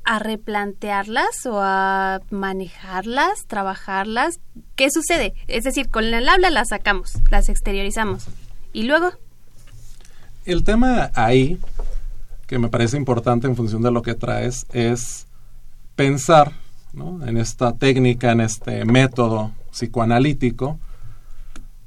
a 0.07 0.19
replantearlas 0.19 1.45
o 1.45 1.59
a 1.61 2.21
manejarlas, 2.31 3.45
trabajarlas? 3.45 4.39
¿Qué 4.77 4.89
sucede? 4.89 5.33
Es 5.47 5.65
decir, 5.65 5.89
con 5.89 6.05
el 6.05 6.29
habla 6.29 6.49
las 6.49 6.69
sacamos, 6.69 7.15
las 7.29 7.49
exteriorizamos. 7.49 8.25
¿Y 8.71 8.83
luego? 8.83 9.11
El 10.45 10.63
tema 10.63 11.11
ahí, 11.13 11.59
que 12.47 12.57
me 12.57 12.69
parece 12.69 12.95
importante 12.95 13.47
en 13.47 13.57
función 13.57 13.81
de 13.81 13.91
lo 13.91 14.01
que 14.01 14.13
traes, 14.13 14.65
es 14.71 15.27
pensar 15.97 16.53
en 16.93 17.37
esta 17.37 17.73
técnica, 17.73 18.31
en 18.31 18.39
este 18.39 18.85
método 18.85 19.51
psicoanalítico, 19.71 20.79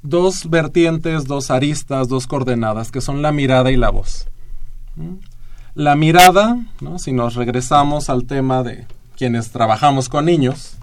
dos 0.03 0.51
vertientes, 0.51 1.25
dos 1.25 1.51
aristas, 1.51 2.09
dos 2.09 2.27
coordenadas, 2.27 2.91
que 2.91 3.01
son 3.01 3.23
la 3.23 3.33
mirada 3.33 3.71
y 3.71 3.79
la 3.79 3.89
voz. 3.89 4.29
La 5.75 5.95
mirada, 5.95 6.59
si 6.99 7.13
nos 7.13 7.37
regresamos 7.37 8.11
al 8.11 8.25
tema 8.25 8.65
de 8.65 8.87
quienes 9.17 9.51
trabajamos 9.51 10.09
con 10.09 10.25
niños, 10.25 10.77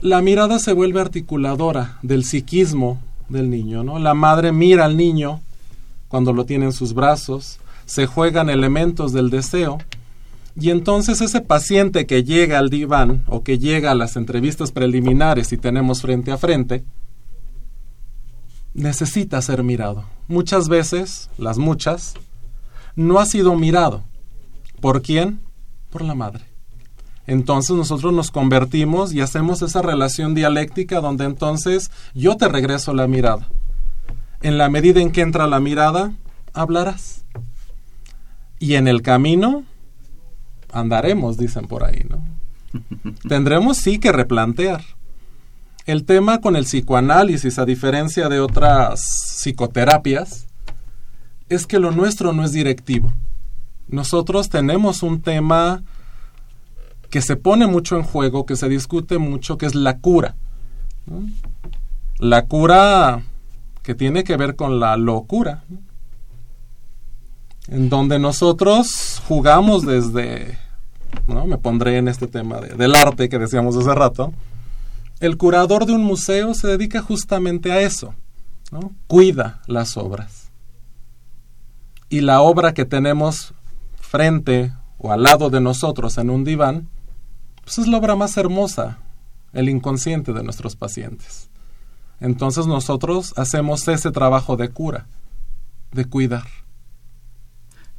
la 0.00 0.22
mirada 0.22 0.60
se 0.60 0.72
vuelve 0.72 1.00
articuladora 1.00 1.98
del 2.02 2.24
psiquismo 2.24 3.00
del 3.28 3.50
niño. 3.50 3.82
¿no? 3.82 3.98
La 3.98 4.14
madre 4.14 4.52
mira 4.52 4.84
al 4.84 4.96
niño 4.96 5.40
cuando 6.06 6.32
lo 6.32 6.44
tiene 6.44 6.66
en 6.66 6.72
sus 6.72 6.94
brazos, 6.94 7.58
se 7.86 8.06
juegan 8.06 8.50
elementos 8.50 9.12
del 9.12 9.30
deseo, 9.30 9.78
y 10.54 10.70
entonces 10.70 11.22
ese 11.22 11.40
paciente 11.40 12.06
que 12.06 12.22
llega 12.22 12.58
al 12.58 12.68
diván 12.68 13.24
o 13.26 13.42
que 13.42 13.58
llega 13.58 13.90
a 13.90 13.94
las 13.94 14.16
entrevistas 14.16 14.70
preliminares 14.70 15.52
y 15.52 15.56
tenemos 15.56 16.02
frente 16.02 16.30
a 16.30 16.36
frente, 16.36 16.84
necesita 18.74 19.40
ser 19.40 19.62
mirado. 19.62 20.04
Muchas 20.28 20.68
veces, 20.68 21.30
las 21.38 21.56
muchas, 21.56 22.14
no 22.96 23.18
ha 23.18 23.26
sido 23.26 23.54
mirado. 23.56 24.02
¿Por 24.80 25.02
quién? 25.02 25.40
Por 25.90 26.02
la 26.02 26.14
madre. 26.14 26.44
Entonces 27.26 27.76
nosotros 27.76 28.12
nos 28.12 28.30
convertimos 28.30 29.12
y 29.12 29.20
hacemos 29.20 29.62
esa 29.62 29.80
relación 29.80 30.34
dialéctica 30.34 31.00
donde 31.00 31.24
entonces 31.24 31.90
yo 32.14 32.36
te 32.36 32.48
regreso 32.48 32.92
la 32.94 33.06
mirada. 33.06 33.48
En 34.42 34.58
la 34.58 34.68
medida 34.68 35.00
en 35.00 35.12
que 35.12 35.20
entra 35.20 35.46
la 35.46 35.60
mirada, 35.60 36.12
hablarás. 36.52 37.24
Y 38.58 38.74
en 38.74 38.88
el 38.88 39.02
camino 39.02 39.64
andaremos, 40.72 41.36
dicen 41.36 41.66
por 41.66 41.84
ahí, 41.84 42.04
¿no? 42.08 42.24
Tendremos 43.28 43.76
sí 43.76 43.98
que 43.98 44.10
replantear. 44.10 44.82
El 45.84 46.04
tema 46.04 46.40
con 46.40 46.56
el 46.56 46.64
psicoanálisis, 46.64 47.58
a 47.58 47.64
diferencia 47.64 48.28
de 48.28 48.40
otras 48.40 49.00
psicoterapias, 49.38 50.46
es 51.54 51.66
que 51.66 51.78
lo 51.78 51.90
nuestro 51.90 52.32
no 52.32 52.44
es 52.44 52.52
directivo. 52.52 53.12
Nosotros 53.88 54.48
tenemos 54.48 55.02
un 55.02 55.20
tema 55.20 55.82
que 57.10 57.20
se 57.20 57.36
pone 57.36 57.66
mucho 57.66 57.96
en 57.96 58.02
juego, 58.02 58.46
que 58.46 58.56
se 58.56 58.68
discute 58.68 59.18
mucho, 59.18 59.58
que 59.58 59.66
es 59.66 59.74
la 59.74 59.98
cura. 59.98 60.34
La 62.18 62.46
cura 62.46 63.22
que 63.82 63.94
tiene 63.94 64.24
que 64.24 64.36
ver 64.36 64.56
con 64.56 64.80
la 64.80 64.96
locura, 64.96 65.64
en 67.68 67.88
donde 67.88 68.18
nosotros 68.18 69.20
jugamos 69.28 69.84
desde, 69.84 70.56
¿no? 71.26 71.46
me 71.46 71.58
pondré 71.58 71.98
en 71.98 72.08
este 72.08 72.28
tema 72.28 72.60
del 72.60 72.94
arte 72.94 73.28
que 73.28 73.38
decíamos 73.38 73.76
hace 73.76 73.94
rato, 73.94 74.32
el 75.20 75.36
curador 75.36 75.84
de 75.84 75.92
un 75.92 76.02
museo 76.02 76.54
se 76.54 76.68
dedica 76.68 77.02
justamente 77.02 77.72
a 77.72 77.80
eso, 77.80 78.14
cuida 79.06 79.60
las 79.66 79.96
obras. 79.96 80.41
Y 82.12 82.20
la 82.20 82.42
obra 82.42 82.74
que 82.74 82.84
tenemos 82.84 83.54
frente 83.98 84.70
o 84.98 85.12
al 85.12 85.22
lado 85.22 85.48
de 85.48 85.62
nosotros 85.62 86.18
en 86.18 86.28
un 86.28 86.44
diván, 86.44 86.90
pues 87.64 87.78
es 87.78 87.86
la 87.86 87.96
obra 87.96 88.16
más 88.16 88.36
hermosa, 88.36 88.98
el 89.54 89.70
inconsciente 89.70 90.34
de 90.34 90.42
nuestros 90.42 90.76
pacientes. 90.76 91.48
Entonces 92.20 92.66
nosotros 92.66 93.32
hacemos 93.38 93.88
ese 93.88 94.10
trabajo 94.10 94.58
de 94.58 94.68
cura, 94.68 95.06
de 95.90 96.04
cuidar. 96.04 96.46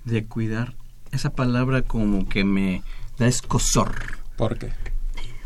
De 0.06 0.28
cuidar. 0.28 0.76
Esa 1.12 1.32
palabra 1.32 1.82
como 1.82 2.30
que 2.30 2.44
me 2.44 2.84
da 3.18 3.26
escosor. 3.26 3.96
¿Por 4.38 4.60
qué? 4.60 4.70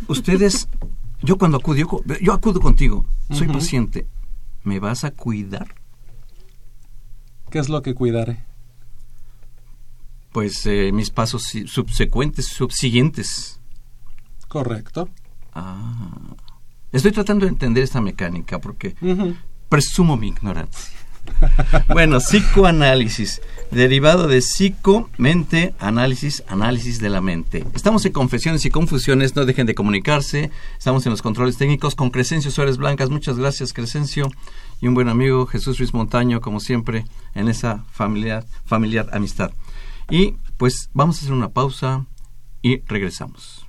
Ustedes, 0.09 0.67
yo 1.21 1.37
cuando 1.37 1.55
acudo, 1.55 2.03
yo, 2.19 2.33
acudo 2.33 2.59
contigo, 2.59 3.05
soy 3.31 3.47
paciente, 3.47 4.07
¿me 4.65 4.81
vas 4.81 5.05
a 5.05 5.11
cuidar? 5.11 5.73
¿Qué 7.49 7.59
es 7.59 7.69
lo 7.69 7.81
que 7.81 7.95
cuidaré? 7.95 8.46
Pues 10.37 10.67
eh, 10.67 10.91
mis 10.93 11.09
pasos 11.09 11.51
subsecuentes, 11.65 12.45
subsiguientes. 12.45 13.59
Correcto. 14.47 15.09
Ah. 15.55 16.11
Estoy 16.91 17.11
tratando 17.11 17.47
de 17.47 17.49
entender 17.49 17.83
esta 17.83 18.01
mecánica 18.01 18.61
porque 18.61 18.95
presumo 19.67 20.15
mi 20.15 20.27
ignorancia. 20.27 20.95
bueno, 21.87 22.19
psicoanálisis, 22.19 23.41
derivado 23.71 24.27
de 24.27 24.41
psico, 24.41 25.09
mente, 25.17 25.73
análisis, 25.79 26.43
análisis 26.47 26.99
de 26.99 27.09
la 27.09 27.19
mente. 27.19 27.65
Estamos 27.73 28.05
en 28.05 28.11
confesiones 28.11 28.63
y 28.65 28.69
confusiones, 28.69 29.35
no 29.35 29.43
dejen 29.43 29.65
de 29.65 29.73
comunicarse. 29.73 30.51
Estamos 30.77 31.03
en 31.07 31.13
los 31.13 31.23
controles 31.23 31.57
técnicos 31.57 31.95
con 31.95 32.11
Crescencio 32.11 32.51
Suárez 32.51 32.77
Blancas. 32.77 33.09
Muchas 33.09 33.39
gracias, 33.39 33.73
Crescencio. 33.73 34.29
Y 34.81 34.87
un 34.87 34.93
buen 34.93 35.09
amigo, 35.09 35.47
Jesús 35.47 35.79
Luis 35.79 35.95
Montaño, 35.95 36.41
como 36.41 36.59
siempre, 36.59 37.05
en 37.33 37.47
esa 37.47 37.85
familiar, 37.91 38.45
familiar 38.65 39.09
amistad. 39.11 39.49
Y 40.09 40.37
pues 40.57 40.89
vamos 40.93 41.17
a 41.17 41.19
hacer 41.21 41.33
una 41.33 41.49
pausa 41.49 42.05
y 42.61 42.81
regresamos. 42.85 43.66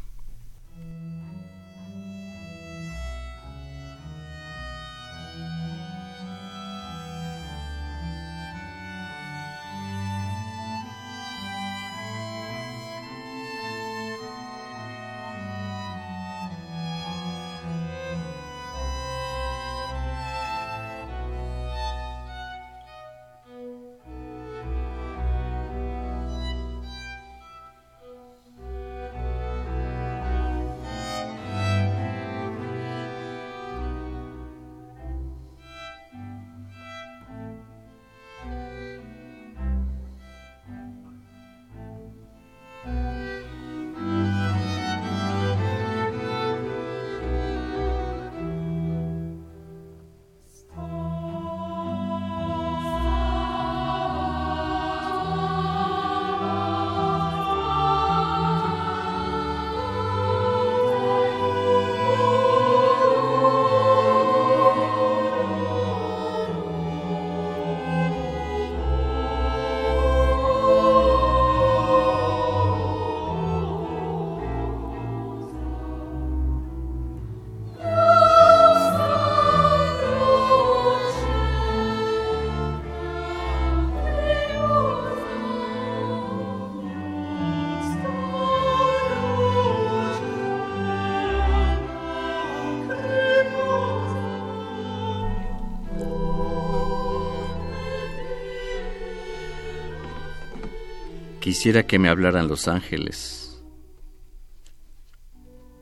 Quisiera 101.48 101.86
que 101.86 101.98
me 101.98 102.10
hablaran 102.10 102.46
los 102.46 102.68
ángeles, 102.68 103.62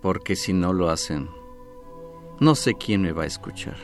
porque 0.01 0.37
si 0.37 0.53
no 0.53 0.73
lo 0.73 0.91
hacen, 0.91 1.29
no 2.39 2.55
sé 2.55 2.75
quién 2.75 3.03
me 3.03 3.11
va 3.11 3.25
a 3.25 3.27
escuchar. 3.27 3.77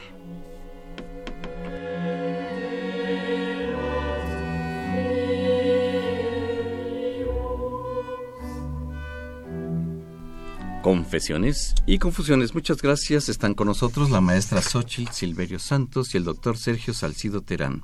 Confesiones 10.85 11.75
y 11.85 11.99
confusiones. 11.99 12.55
Muchas 12.55 12.81
gracias. 12.81 13.29
Están 13.29 13.55
con 13.55 13.67
nosotros 13.67 14.13
la 14.13 14.21
maestra 14.21 14.63
Xochitl 14.63 15.11
Silverio 15.11 15.59
Santos 15.59 16.15
y 16.15 16.19
el 16.19 16.23
doctor 16.23 16.57
Sergio 16.57 16.95
Salcido 16.95 17.41
Terán 17.41 17.83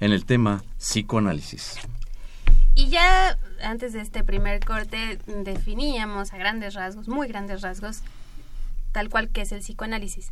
en 0.00 0.10
el 0.10 0.24
tema 0.24 0.64
psicoanálisis. 0.76 1.78
Y 2.76 2.90
ya 2.90 3.38
antes 3.62 3.94
de 3.94 4.02
este 4.02 4.22
primer 4.22 4.62
corte 4.62 5.18
definíamos 5.26 6.34
a 6.34 6.36
grandes 6.36 6.74
rasgos, 6.74 7.08
muy 7.08 7.26
grandes 7.26 7.62
rasgos, 7.62 8.02
tal 8.92 9.08
cual 9.08 9.30
que 9.30 9.40
es 9.40 9.52
el 9.52 9.60
psicoanálisis. 9.60 10.30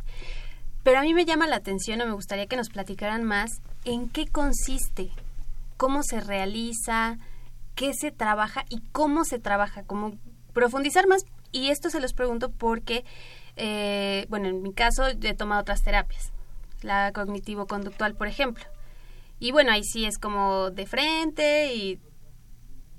Pero 0.83 0.99
a 0.99 1.01
mí 1.01 1.15
me 1.15 1.25
llama 1.25 1.47
la 1.47 1.55
atención 1.55 1.99
o 2.01 2.05
me 2.05 2.13
gustaría 2.13 2.45
que 2.45 2.55
nos 2.55 2.69
platicaran 2.69 3.23
más 3.23 3.61
en 3.83 4.09
qué 4.09 4.27
consiste, 4.27 5.09
cómo 5.75 6.03
se 6.03 6.21
realiza, 6.21 7.17
qué 7.73 7.95
se 7.95 8.11
trabaja 8.11 8.63
y 8.69 8.79
cómo 8.91 9.25
se 9.25 9.39
trabaja, 9.39 9.81
como 9.81 10.13
profundizar 10.53 11.07
más. 11.07 11.25
Y 11.51 11.69
esto 11.69 11.89
se 11.89 11.99
los 11.99 12.13
pregunto 12.13 12.51
porque, 12.51 13.05
eh, 13.55 14.27
bueno, 14.29 14.49
en 14.49 14.61
mi 14.61 14.71
caso 14.71 15.07
he 15.07 15.33
tomado 15.33 15.61
otras 15.61 15.81
terapias, 15.81 16.31
la 16.83 17.11
cognitivo-conductual, 17.11 18.13
por 18.13 18.27
ejemplo. 18.27 18.65
Y 19.39 19.51
bueno, 19.51 19.71
ahí 19.71 19.83
sí 19.83 20.05
es 20.05 20.19
como 20.19 20.69
de 20.69 20.85
frente 20.85 21.73
y 21.73 21.99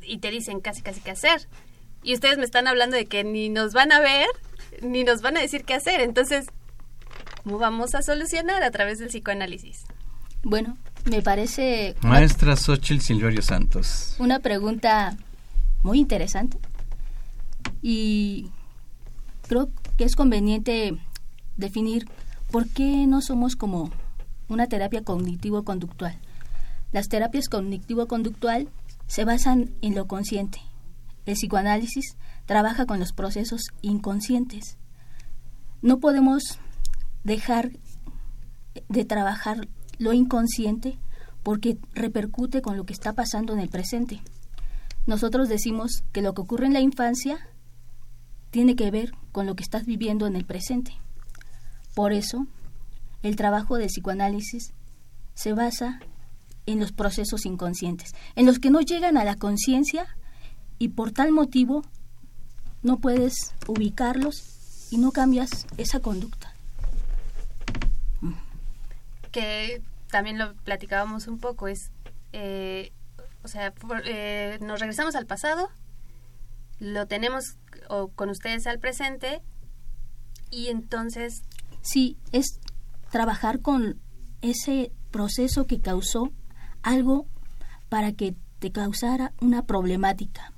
y 0.03 0.19
te 0.19 0.31
dicen 0.31 0.61
casi 0.61 0.83
casi 0.83 1.01
qué 1.01 1.13
hacer. 1.13 1.49
Y 2.03 2.15
ustedes 2.15 2.39
me 2.39 2.45
están 2.45 2.69
hablando 2.69 2.97
de 2.97 3.07
que 3.07 3.25
ni 3.25 3.49
nos 3.49 3.73
van 3.73 3.93
a 3.93 4.01
ver, 4.01 4.27
ni 4.83 5.05
nos 5.05 5.23
van 5.23 5.37
a 5.37 5.41
decir 5.41 5.65
qué 5.65 5.75
hacer. 5.75 6.01
Entonces, 6.01 6.47
¿cómo 7.43 7.59
vamos 7.59 7.95
a 7.95 8.03
solucionar 8.03 8.63
a 8.63 8.71
través 8.71 8.99
del 8.99 9.09
psicoanálisis? 9.09 9.85
Bueno, 10.43 10.79
me 11.11 11.23
parece... 11.23 11.97
Maestra 12.03 12.57
Xochitl 12.57 13.03
Silverio 13.03 13.43
Santos. 13.43 14.15
Una 14.19 14.39
pregunta 14.39 15.17
muy 15.83 15.99
interesante. 15.99 16.59
Y 17.83 18.51
creo 19.49 19.71
que 19.97 20.05
es 20.05 20.17
conveniente 20.17 20.97
definir 21.57 22.07
por 22.51 22.69
qué 22.69 23.07
no 23.07 23.21
somos 23.21 23.57
como 23.57 23.91
una 24.49 24.67
terapia 24.69 25.03
cognitivo-conductual. 25.03 26.19
Las 26.93 27.09
terapias 27.09 27.49
cognitivo-conductual 27.49 28.69
se 29.07 29.25
basan 29.25 29.75
en 29.83 29.95
lo 29.95 30.07
consciente. 30.07 30.61
El 31.25 31.35
psicoanálisis 31.35 32.16
trabaja 32.47 32.87
con 32.87 33.01
los 33.01 33.12
procesos 33.12 33.62
inconscientes. 33.83 34.79
No 35.83 35.99
podemos 35.99 36.59
dejar 37.25 37.73
de 38.88 39.05
trabajar 39.05 39.69
lo 39.99 40.12
inconsciente 40.12 40.99
porque 41.42 41.79
repercute 41.92 42.62
con 42.62 42.77
lo 42.77 42.85
que 42.85 42.92
está 42.92 43.12
pasando 43.12 43.53
en 43.53 43.61
el 43.61 43.69
presente. 43.69 44.21
Nosotros 45.07 45.49
decimos 45.49 46.03
que 46.12 46.23
lo 46.23 46.35
que 46.35 46.42
ocurre 46.42 46.66
en 46.66 46.73
la 46.73 46.81
infancia 46.81 47.38
tiene 48.51 48.75
que 48.75 48.90
ver 48.90 49.12
con 49.33 49.47
lo 49.47 49.55
que 49.55 49.62
estás 49.62 49.87
viviendo 49.87 50.27
en 50.27 50.35
el 50.35 50.45
presente. 50.45 50.92
Por 51.95 52.12
eso, 52.12 52.47
el 53.23 53.37
trabajo 53.37 53.77
de 53.77 53.87
psicoanálisis 53.87 54.73
se 55.35 55.53
basa 55.53 56.01
en 56.67 56.81
los 56.81 56.93
procesos 56.93 57.47
inconscientes, 57.47 58.15
en 58.35 58.47
los 58.47 58.59
que 58.59 58.71
no 58.71 58.81
llegan 58.81 59.17
a 59.17 59.25
la 59.25 59.37
conciencia 59.37 60.07
y 60.79 60.89
por 60.89 61.13
tal 61.13 61.33
motivo 61.33 61.83
no 62.83 62.99
puedes 62.99 63.55
ubicarlos 63.67 64.89
y 64.91 64.99
no 64.99 65.13
cambias 65.13 65.67
esa 65.77 66.01
conducta. 66.01 66.53
Que 69.33 69.83
también 70.11 70.39
lo 70.39 70.55
platicábamos 70.55 71.27
un 71.27 71.39
poco, 71.39 71.69
es, 71.69 71.91
eh, 72.33 72.93
o 73.43 73.49
sea, 73.49 73.73
eh, 74.05 74.59
nos 74.61 74.81
regresamos 74.81 75.15
al 75.15 75.27
pasado, 75.27 75.71
lo 76.79 77.07
tenemos 77.07 77.57
o 77.89 78.09
con 78.09 78.31
ustedes 78.31 78.67
al 78.67 78.79
presente 78.79 79.41
y 80.51 80.69
entonces... 80.69 81.43
Sí, 81.83 82.17
es 82.33 82.61
trabajar 83.11 83.61
con 83.61 84.01
ese 84.43 84.91
proceso 85.11 85.67
que 85.67 85.81
causó 85.81 86.33
algo 86.87 87.27
para 87.88 88.12
que 88.12 88.35
te 88.61 88.70
causara 88.70 89.33
una 89.40 89.66
problemática. 89.66 90.53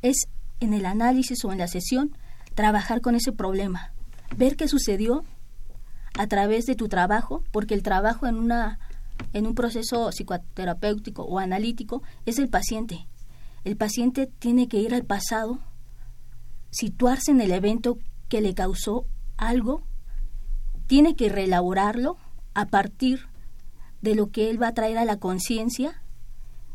Es 0.00 0.28
en 0.60 0.72
el 0.72 0.86
análisis 0.86 1.44
o 1.44 1.52
en 1.52 1.58
la 1.58 1.66
sesión 1.66 2.16
trabajar 2.54 3.00
con 3.00 3.16
ese 3.16 3.32
problema, 3.32 3.92
ver 4.36 4.56
qué 4.56 4.68
sucedió 4.68 5.24
a 6.18 6.26
través 6.28 6.66
de 6.66 6.76
tu 6.76 6.88
trabajo, 6.88 7.42
porque 7.50 7.74
el 7.74 7.82
trabajo 7.82 8.26
en 8.26 8.36
una 8.36 8.78
en 9.34 9.46
un 9.46 9.54
proceso 9.54 10.10
psicoterapéutico 10.12 11.24
o 11.24 11.38
analítico 11.38 12.02
es 12.26 12.38
el 12.38 12.48
paciente. 12.48 13.06
El 13.64 13.76
paciente 13.76 14.26
tiene 14.26 14.66
que 14.66 14.78
ir 14.78 14.94
al 14.94 15.04
pasado, 15.04 15.58
situarse 16.70 17.32
en 17.32 17.40
el 17.40 17.52
evento 17.52 17.98
que 18.28 18.40
le 18.40 18.54
causó 18.54 19.04
algo, 19.36 19.82
tiene 20.86 21.16
que 21.16 21.28
reelaborarlo 21.28 22.16
a 22.54 22.66
partir 22.66 23.29
de 24.02 24.14
lo 24.14 24.30
que 24.30 24.50
él 24.50 24.60
va 24.60 24.68
a 24.68 24.74
traer 24.74 24.98
a 24.98 25.04
la 25.04 25.18
conciencia, 25.18 26.02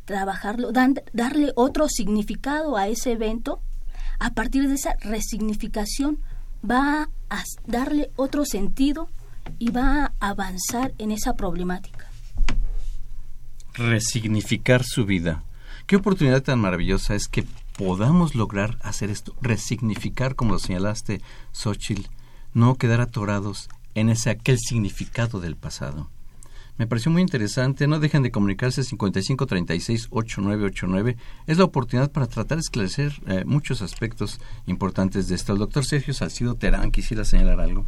trabajarlo, 0.06 0.72
darle 0.72 1.52
otro 1.56 1.88
significado 1.90 2.78
a 2.78 2.88
ese 2.88 3.12
evento, 3.12 3.62
a 4.20 4.32
partir 4.32 4.68
de 4.68 4.76
esa 4.76 4.96
resignificación 5.02 6.20
va 6.70 7.10
a 7.30 7.44
darle 7.66 8.12
otro 8.16 8.46
sentido 8.46 9.10
y 9.60 9.72
va 9.72 10.14
a 10.20 10.30
avanzar 10.30 10.94
en 10.98 11.12
esa 11.12 11.36
problemática. 11.36 12.10
Resignificar 13.74 14.84
su 14.84 15.06
vida. 15.06 15.44
Qué 15.86 15.98
oportunidad 15.98 16.42
tan 16.42 16.60
maravillosa 16.60 17.14
es 17.14 17.28
que 17.28 17.46
podamos 17.78 18.36
lograr 18.36 18.78
hacer 18.82 19.10
esto, 19.10 19.36
resignificar, 19.42 20.36
como 20.36 20.54
lo 20.54 20.60
señalaste, 20.60 21.22
Xochitl, 21.52 22.10
no 22.54 22.76
quedar 22.76 23.02
atorados 23.02 23.70
en 23.94 24.10
ese 24.10 24.30
aquel 24.30 24.58
significado 24.60 25.40
del 25.40 25.56
pasado. 25.56 26.10
Me 26.78 26.88
pareció 26.88 27.10
muy 27.10 27.22
interesante. 27.22 27.88
No 27.88 28.00
dejen 28.00 28.24
de 28.24 28.32
comunicarse 28.32 28.82
5536-8989. 28.82 31.16
Es 31.48 31.58
la 31.58 31.64
oportunidad 31.64 32.12
para 32.12 32.28
tratar 32.28 32.58
de 32.58 32.62
esclarecer 32.62 33.14
eh, 33.28 33.46
muchos 33.46 33.82
aspectos 33.82 34.42
importantes 34.66 35.30
de 35.30 35.36
esto. 35.36 35.54
El 35.54 35.60
doctor 35.60 35.86
Sergio 35.86 36.14
Salcido 36.14 36.56
Terán 36.56 36.92
quisiera 36.92 37.24
señalar 37.24 37.62
algo. 37.62 37.86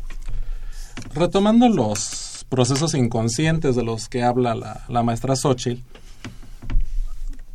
Retomando 1.13 1.67
los 1.69 2.45
procesos 2.49 2.93
inconscientes 2.93 3.75
de 3.75 3.83
los 3.83 4.07
que 4.07 4.23
habla 4.23 4.55
la, 4.55 4.85
la 4.87 5.03
maestra 5.03 5.35
Xochitl, 5.35 5.81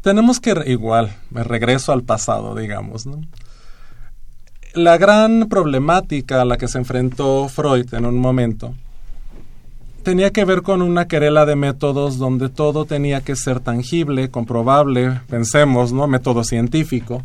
tenemos 0.03 0.39
que, 0.39 0.55
igual, 0.67 1.17
me 1.31 1.45
regreso 1.45 1.93
al 1.93 2.03
pasado, 2.03 2.55
digamos, 2.57 3.07
¿no? 3.07 3.23
La 4.75 4.99
gran 4.99 5.49
problemática 5.49 6.43
a 6.43 6.45
la 6.45 6.59
que 6.59 6.69
se 6.69 6.77
enfrentó 6.79 7.49
Freud 7.49 7.93
en 7.95 8.05
un 8.07 8.19
momento 8.19 8.75
tenía 10.03 10.31
que 10.31 10.45
ver 10.45 10.63
con 10.63 10.83
una 10.83 11.07
querela 11.07 11.47
de 11.47 11.57
métodos 11.57 12.19
donde 12.19 12.49
todo 12.49 12.85
tenía 12.85 13.21
que 13.21 13.37
ser 13.37 13.61
tangible, 13.61 14.31
comprobable, 14.31 15.21
pensemos, 15.29 15.93
¿no? 15.93 16.07
Método 16.07 16.45
científico, 16.45 17.25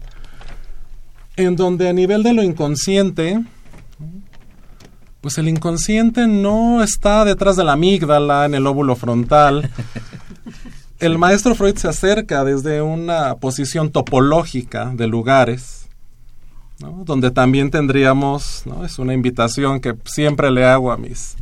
en 1.35 1.55
donde 1.55 1.89
a 1.89 1.93
nivel 1.93 2.23
de 2.23 2.33
lo 2.33 2.43
inconsciente, 2.43 3.43
pues 5.21 5.37
el 5.37 5.49
inconsciente 5.49 6.27
no 6.27 6.81
está 6.83 7.25
detrás 7.25 7.55
de 7.55 7.63
la 7.63 7.73
amígdala, 7.73 8.45
en 8.45 8.55
el 8.55 8.67
óvulo 8.67 8.95
frontal. 8.95 9.69
El 10.99 11.19
maestro 11.19 11.53
Freud 11.53 11.77
se 11.77 11.87
acerca 11.87 12.43
desde 12.43 12.81
una 12.81 13.35
posición 13.35 13.91
topológica 13.91 14.91
de 14.95 15.05
lugares, 15.05 15.87
donde 17.05 17.29
también 17.29 17.69
tendríamos, 17.69 18.63
¿no? 18.65 18.83
es 18.83 18.97
una 18.97 19.13
invitación 19.13 19.79
que 19.79 19.93
siempre 20.05 20.49
le 20.49 20.65
hago 20.65 20.91
a 20.91 20.97
mis 20.97 21.35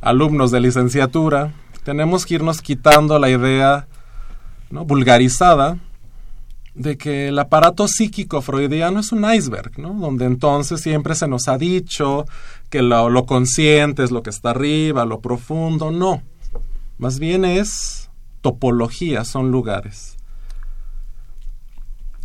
alumnos 0.00 0.50
de 0.50 0.60
licenciatura, 0.60 1.52
tenemos 1.84 2.26
que 2.26 2.34
irnos 2.34 2.60
quitando 2.62 3.18
la 3.18 3.30
idea 3.30 3.86
¿no? 4.70 4.84
vulgarizada 4.84 5.78
de 6.74 6.96
que 6.96 7.28
el 7.28 7.38
aparato 7.38 7.88
psíquico 7.88 8.40
freudiano 8.40 9.00
es 9.00 9.12
un 9.12 9.30
iceberg, 9.30 9.78
¿no? 9.78 9.92
donde 9.94 10.24
entonces 10.24 10.80
siempre 10.80 11.14
se 11.14 11.28
nos 11.28 11.48
ha 11.48 11.58
dicho 11.58 12.26
que 12.70 12.80
lo, 12.82 13.10
lo 13.10 13.26
consciente 13.26 14.04
es 14.04 14.10
lo 14.10 14.22
que 14.22 14.30
está 14.30 14.50
arriba, 14.50 15.04
lo 15.04 15.20
profundo, 15.20 15.90
no. 15.90 16.22
Más 16.98 17.18
bien 17.18 17.44
es 17.44 18.10
topología, 18.40 19.24
son 19.24 19.50
lugares. 19.50 20.16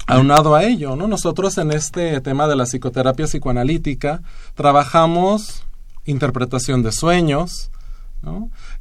Aunado 0.07 0.53
a 0.53 0.63
ello, 0.63 0.95
¿no? 0.95 1.07
Nosotros 1.07 1.57
en 1.57 1.71
este 1.71 2.21
tema 2.21 2.47
de 2.47 2.55
la 2.55 2.65
psicoterapia 2.65 3.25
psicoanalítica 3.25 4.21
trabajamos 4.53 5.65
interpretación 6.05 6.83
de 6.83 6.91
sueños, 6.91 7.71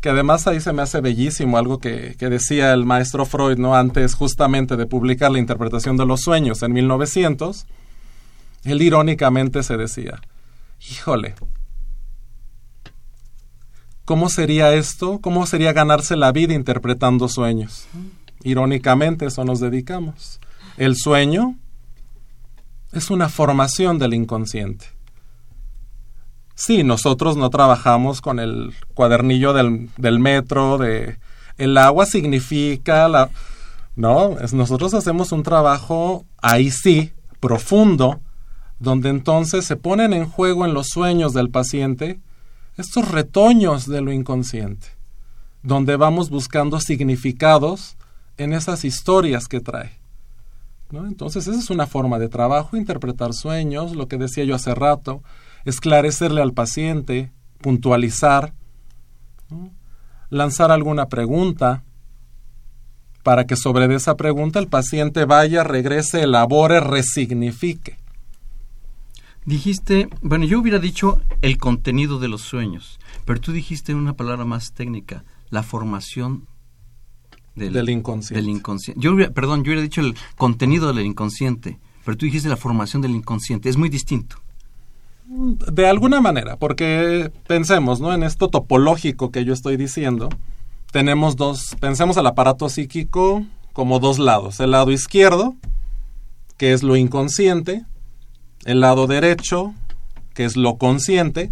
que 0.00 0.08
además 0.08 0.46
ahí 0.46 0.60
se 0.60 0.72
me 0.72 0.82
hace 0.82 1.00
bellísimo 1.00 1.58
algo 1.58 1.78
que, 1.78 2.16
que, 2.18 2.30
decía 2.30 2.72
el 2.72 2.86
maestro 2.86 3.26
Freud 3.26 3.58
¿no? 3.58 3.74
antes 3.74 4.14
justamente 4.14 4.76
de 4.76 4.86
publicar 4.86 5.30
la 5.30 5.38
interpretación 5.38 5.98
de 5.98 6.06
los 6.06 6.22
sueños 6.22 6.62
en 6.62 6.72
1900, 6.72 7.66
él 8.64 8.80
irónicamente 8.80 9.62
se 9.62 9.76
decía, 9.76 10.20
híjole, 10.90 11.34
¿cómo 14.06 14.30
sería 14.30 14.72
esto? 14.72 15.18
¿Cómo 15.20 15.46
sería 15.46 15.74
ganarse 15.74 16.16
la 16.16 16.32
vida 16.32 16.54
interpretando 16.54 17.28
sueños? 17.28 17.86
Irónicamente 18.42 19.26
eso 19.26 19.44
nos 19.44 19.60
dedicamos. 19.60 20.40
El 20.76 20.96
sueño 20.96 21.56
es 22.92 23.10
una 23.10 23.28
formación 23.28 23.98
del 23.98 24.14
inconsciente. 24.14 24.93
Sí, 26.54 26.84
nosotros 26.84 27.36
no 27.36 27.50
trabajamos 27.50 28.20
con 28.20 28.38
el 28.38 28.72
cuadernillo 28.94 29.52
del, 29.52 29.90
del 29.96 30.20
metro, 30.20 30.78
de 30.78 31.18
el 31.58 31.76
agua 31.78 32.06
significa 32.06 33.08
la... 33.08 33.30
No, 33.96 34.38
es, 34.40 34.52
nosotros 34.52 34.92
hacemos 34.94 35.30
un 35.32 35.42
trabajo 35.44 36.24
ahí 36.42 36.70
sí, 36.70 37.12
profundo, 37.38 38.20
donde 38.80 39.08
entonces 39.08 39.64
se 39.64 39.76
ponen 39.76 40.12
en 40.12 40.28
juego 40.28 40.64
en 40.64 40.74
los 40.74 40.88
sueños 40.88 41.32
del 41.32 41.50
paciente 41.50 42.20
estos 42.76 43.08
retoños 43.08 43.86
de 43.86 44.00
lo 44.00 44.12
inconsciente, 44.12 44.88
donde 45.62 45.96
vamos 45.96 46.28
buscando 46.28 46.80
significados 46.80 47.96
en 48.36 48.52
esas 48.52 48.84
historias 48.84 49.46
que 49.46 49.60
trae. 49.60 49.92
¿no? 50.90 51.06
Entonces 51.06 51.46
esa 51.46 51.58
es 51.58 51.70
una 51.70 51.86
forma 51.86 52.18
de 52.18 52.28
trabajo, 52.28 52.76
interpretar 52.76 53.32
sueños, 53.32 53.94
lo 53.94 54.08
que 54.08 54.16
decía 54.16 54.42
yo 54.44 54.56
hace 54.56 54.74
rato, 54.74 55.22
esclarecerle 55.64 56.42
al 56.42 56.52
paciente, 56.52 57.32
puntualizar, 57.60 58.54
lanzar 60.30 60.70
alguna 60.70 61.06
pregunta 61.06 61.82
para 63.22 63.46
que 63.46 63.56
sobre 63.56 63.92
esa 63.94 64.16
pregunta 64.16 64.58
el 64.58 64.68
paciente 64.68 65.24
vaya, 65.24 65.64
regrese, 65.64 66.22
elabore, 66.22 66.80
resignifique. 66.80 67.96
Dijiste, 69.46 70.08
bueno, 70.22 70.44
yo 70.44 70.60
hubiera 70.60 70.78
dicho 70.78 71.20
el 71.42 71.58
contenido 71.58 72.18
de 72.18 72.28
los 72.28 72.42
sueños, 72.42 72.98
pero 73.24 73.40
tú 73.40 73.52
dijiste 73.52 73.94
una 73.94 74.14
palabra 74.14 74.44
más 74.44 74.72
técnica, 74.72 75.24
la 75.50 75.62
formación 75.62 76.46
del, 77.54 77.72
del 77.72 77.90
inconsciente. 77.90 78.40
Del 78.40 78.50
inconsciente. 78.50 79.00
Yo 79.00 79.12
hubiera, 79.12 79.32
perdón, 79.32 79.64
yo 79.64 79.70
hubiera 79.70 79.82
dicho 79.82 80.00
el 80.00 80.14
contenido 80.36 80.92
del 80.92 81.04
inconsciente, 81.06 81.78
pero 82.04 82.16
tú 82.16 82.26
dijiste 82.26 82.48
la 82.48 82.56
formación 82.56 83.00
del 83.02 83.12
inconsciente. 83.12 83.68
Es 83.68 83.76
muy 83.76 83.88
distinto. 83.88 84.43
De 85.26 85.88
alguna 85.88 86.20
manera, 86.20 86.56
porque 86.56 87.32
pensemos, 87.46 87.98
¿no? 88.00 88.12
En 88.12 88.22
esto 88.22 88.48
topológico 88.48 89.30
que 89.30 89.44
yo 89.44 89.54
estoy 89.54 89.78
diciendo, 89.78 90.28
tenemos 90.92 91.36
dos, 91.36 91.76
pensemos 91.80 92.18
al 92.18 92.26
aparato 92.26 92.68
psíquico 92.68 93.44
como 93.72 94.00
dos 94.00 94.18
lados. 94.18 94.60
El 94.60 94.72
lado 94.72 94.92
izquierdo, 94.92 95.56
que 96.58 96.74
es 96.74 96.82
lo 96.82 96.96
inconsciente, 96.96 97.84
el 98.66 98.80
lado 98.80 99.06
derecho, 99.06 99.74
que 100.34 100.44
es 100.44 100.56
lo 100.56 100.76
consciente, 100.76 101.50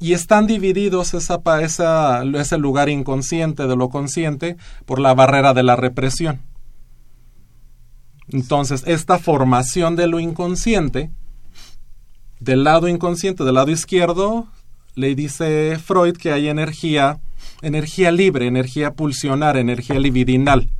y 0.00 0.12
están 0.12 0.46
divididos 0.46 1.14
esa, 1.14 1.40
esa, 1.60 2.22
ese 2.22 2.58
lugar 2.58 2.88
inconsciente 2.88 3.66
de 3.66 3.76
lo 3.76 3.88
consciente 3.88 4.56
por 4.86 5.00
la 5.00 5.14
barrera 5.14 5.52
de 5.52 5.64
la 5.64 5.74
represión. 5.74 6.40
Entonces, 8.28 8.84
esta 8.86 9.18
formación 9.18 9.96
de 9.96 10.06
lo 10.06 10.20
inconsciente 10.20 11.10
del 12.40 12.64
lado 12.64 12.88
inconsciente, 12.88 13.44
del 13.44 13.54
lado 13.54 13.70
izquierdo, 13.70 14.46
le 14.94 15.14
dice 15.14 15.78
Freud 15.78 16.16
que 16.16 16.32
hay 16.32 16.48
energía, 16.48 17.20
energía 17.62 18.10
libre, 18.10 18.46
energía 18.46 18.94
pulsionar, 18.94 19.56
energía 19.56 19.98
libidinal. 19.98 20.70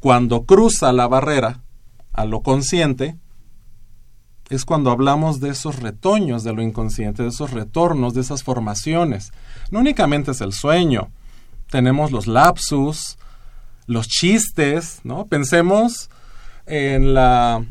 Cuando 0.00 0.44
cruza 0.44 0.92
la 0.92 1.06
barrera 1.08 1.60
a 2.12 2.24
lo 2.24 2.40
consciente, 2.40 3.16
es 4.50 4.64
cuando 4.64 4.90
hablamos 4.90 5.40
de 5.40 5.50
esos 5.50 5.80
retoños 5.80 6.44
de 6.44 6.52
lo 6.52 6.62
inconsciente, 6.62 7.22
de 7.22 7.30
esos 7.30 7.50
retornos, 7.50 8.12
de 8.14 8.20
esas 8.20 8.42
formaciones. 8.42 9.32
No 9.70 9.80
únicamente 9.80 10.32
es 10.32 10.40
el 10.40 10.52
sueño, 10.52 11.10
tenemos 11.70 12.12
los 12.12 12.26
lapsus, 12.26 13.16
los 13.86 14.06
chistes, 14.06 15.00
¿no? 15.02 15.26
Pensemos 15.26 16.10
en 16.66 17.14
la 17.14 17.64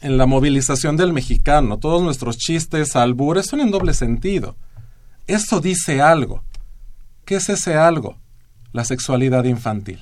en 0.00 0.16
la 0.16 0.26
movilización 0.26 0.96
del 0.96 1.12
mexicano. 1.12 1.78
Todos 1.78 2.02
nuestros 2.02 2.38
chistes, 2.38 2.96
albures 2.96 3.46
son 3.46 3.60
en 3.60 3.70
doble 3.70 3.94
sentido. 3.94 4.56
Esto 5.26 5.60
dice 5.60 6.00
algo. 6.00 6.42
¿Qué 7.24 7.36
es 7.36 7.48
ese 7.48 7.76
algo? 7.76 8.16
La 8.72 8.84
sexualidad 8.84 9.44
infantil. 9.44 10.00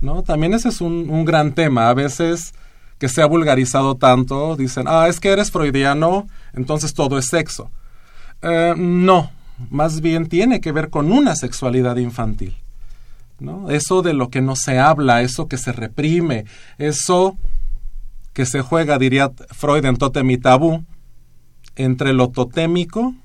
¿No? 0.00 0.22
También 0.22 0.54
ese 0.54 0.68
es 0.68 0.80
un, 0.80 1.24
gran 1.24 1.52
tema. 1.52 1.88
A 1.88 1.94
veces 1.94 2.52
que 2.98 3.08
se 3.08 3.22
ha 3.22 3.26
vulgarizado 3.26 3.96
tanto, 3.96 4.56
dicen, 4.56 4.86
ah, 4.88 5.06
es 5.08 5.20
que 5.20 5.28
eres 5.28 5.52
freudiano, 5.52 6.26
entonces 6.52 6.94
todo 6.94 7.16
es 7.18 7.26
sexo. 7.26 7.70
Eh, 8.42 8.74
no, 8.76 9.30
más 9.70 10.00
bien 10.00 10.28
tiene 10.28 10.60
que 10.60 10.72
ver 10.72 10.90
con 10.90 11.12
una 11.12 11.36
sexualidad 11.36 11.96
infantil. 11.96 12.56
¿no? 13.38 13.70
Eso 13.70 14.02
de 14.02 14.14
lo 14.14 14.30
que 14.30 14.40
no 14.40 14.56
se 14.56 14.78
habla, 14.78 15.22
eso 15.22 15.46
que 15.46 15.58
se 15.58 15.72
reprime, 15.72 16.44
eso 16.78 17.36
que 18.38 18.46
se 18.46 18.62
juega, 18.62 19.00
diría 19.00 19.32
Freud 19.50 19.84
en 19.84 19.96
Totem 19.96 20.30
y 20.30 20.38
Tabú, 20.38 20.84
entre 21.74 22.12
lo 22.12 22.30
totémico 22.30 23.16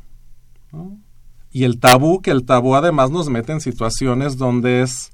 y 1.52 1.66
el 1.66 1.80
tabú, 1.80 2.20
que 2.24 2.32
el 2.32 2.46
tabú 2.46 2.74
además 2.74 3.12
nos 3.12 3.30
mete 3.30 3.52
en 3.52 3.62
situaciones 3.62 4.38
donde 4.38 4.82
es, 4.82 5.12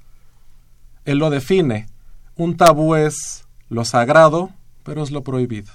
él 1.04 1.18
lo 1.18 1.28
define, 1.28 1.86
un 2.34 2.56
tabú 2.56 2.94
es 2.94 3.44
lo 3.68 3.84
sagrado, 3.84 4.48
pero 4.84 5.02
es 5.02 5.10
lo 5.10 5.22
prohibido. 5.22 5.70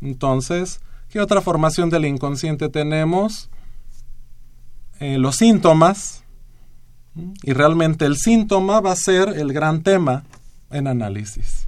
Entonces, 0.00 0.80
¿qué 1.10 1.20
otra 1.20 1.40
formación 1.40 1.88
del 1.88 2.04
inconsciente 2.04 2.68
tenemos? 2.68 3.48
Eh, 4.98 5.18
los 5.18 5.36
síntomas, 5.36 6.24
y 7.44 7.52
realmente 7.52 8.06
el 8.06 8.16
síntoma 8.16 8.80
va 8.80 8.90
a 8.90 8.96
ser 8.96 9.28
el 9.28 9.52
gran 9.52 9.84
tema 9.84 10.24
en 10.72 10.88
análisis 10.88 11.63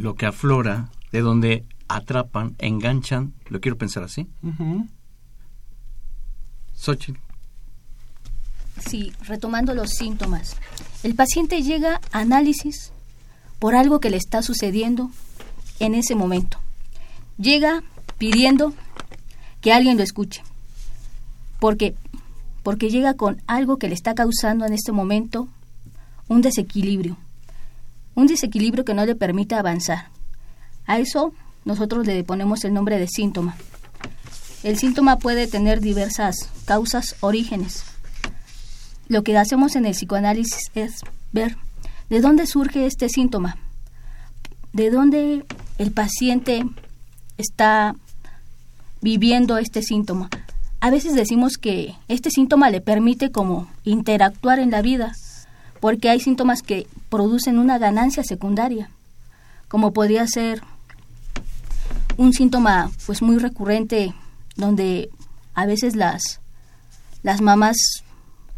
lo 0.00 0.14
que 0.14 0.26
aflora, 0.26 0.88
de 1.12 1.20
donde 1.20 1.64
atrapan, 1.88 2.54
enganchan, 2.58 3.34
lo 3.48 3.60
quiero 3.60 3.76
pensar 3.76 4.02
así. 4.02 4.28
Uh 4.42 4.84
Sí, 8.86 9.12
retomando 9.26 9.74
los 9.74 9.90
síntomas. 9.90 10.56
El 11.02 11.14
paciente 11.14 11.62
llega 11.62 12.00
a 12.12 12.20
análisis 12.20 12.92
por 13.58 13.74
algo 13.74 14.00
que 14.00 14.08
le 14.08 14.16
está 14.16 14.40
sucediendo 14.42 15.10
en 15.78 15.94
ese 15.94 16.14
momento. 16.14 16.58
Llega 17.36 17.82
pidiendo 18.16 18.72
que 19.60 19.74
alguien 19.74 19.98
lo 19.98 20.02
escuche. 20.02 20.42
Porque 21.58 21.94
porque 22.62 22.90
llega 22.90 23.14
con 23.14 23.42
algo 23.46 23.76
que 23.78 23.88
le 23.88 23.94
está 23.94 24.14
causando 24.14 24.64
en 24.64 24.72
este 24.72 24.92
momento 24.92 25.48
un 26.28 26.40
desequilibrio 26.42 27.16
un 28.20 28.26
desequilibrio 28.26 28.84
que 28.84 28.94
no 28.94 29.04
le 29.06 29.14
permite 29.14 29.54
avanzar. 29.54 30.08
A 30.86 30.98
eso 30.98 31.32
nosotros 31.64 32.06
le 32.06 32.22
ponemos 32.24 32.64
el 32.64 32.74
nombre 32.74 32.98
de 32.98 33.08
síntoma. 33.08 33.56
El 34.62 34.76
síntoma 34.78 35.18
puede 35.18 35.46
tener 35.46 35.80
diversas 35.80 36.50
causas, 36.66 37.16
orígenes. 37.20 37.84
Lo 39.08 39.22
que 39.22 39.36
hacemos 39.36 39.74
en 39.74 39.86
el 39.86 39.92
psicoanálisis 39.92 40.70
es 40.74 41.00
ver 41.32 41.56
de 42.10 42.20
dónde 42.20 42.46
surge 42.46 42.86
este 42.86 43.08
síntoma, 43.08 43.56
de 44.72 44.90
dónde 44.90 45.44
el 45.78 45.92
paciente 45.92 46.64
está 47.38 47.94
viviendo 49.00 49.56
este 49.56 49.82
síntoma. 49.82 50.28
A 50.80 50.90
veces 50.90 51.14
decimos 51.14 51.56
que 51.56 51.94
este 52.08 52.30
síntoma 52.30 52.70
le 52.70 52.80
permite 52.80 53.30
como 53.30 53.68
interactuar 53.84 54.58
en 54.58 54.70
la 54.70 54.82
vida, 54.82 55.12
porque 55.80 56.10
hay 56.10 56.20
síntomas 56.20 56.62
que 56.62 56.86
producen 57.10 57.58
una 57.58 57.78
ganancia 57.78 58.24
secundaria, 58.24 58.90
como 59.68 59.92
podría 59.92 60.26
ser 60.26 60.62
un 62.16 62.32
síntoma 62.32 62.90
pues 63.06 63.22
muy 63.22 63.38
recurrente 63.38 64.14
donde 64.56 65.10
a 65.54 65.66
veces 65.66 65.96
las 65.96 66.40
las 67.22 67.40
mamás 67.40 67.76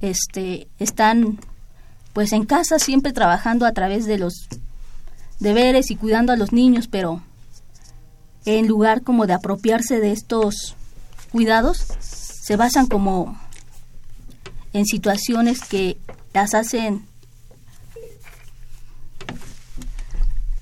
este 0.00 0.68
están 0.78 1.38
pues 2.12 2.32
en 2.32 2.44
casa 2.44 2.78
siempre 2.78 3.12
trabajando 3.12 3.66
a 3.66 3.72
través 3.72 4.04
de 4.04 4.18
los 4.18 4.48
deberes 5.40 5.90
y 5.90 5.96
cuidando 5.96 6.32
a 6.32 6.36
los 6.36 6.52
niños, 6.52 6.88
pero 6.88 7.22
en 8.44 8.68
lugar 8.68 9.02
como 9.02 9.26
de 9.26 9.32
apropiarse 9.32 10.00
de 10.00 10.12
estos 10.12 10.76
cuidados, 11.30 11.86
se 12.00 12.56
basan 12.56 12.86
como 12.86 13.38
en 14.72 14.84
situaciones 14.86 15.60
que 15.60 15.96
las 16.34 16.54
hacen 16.54 17.06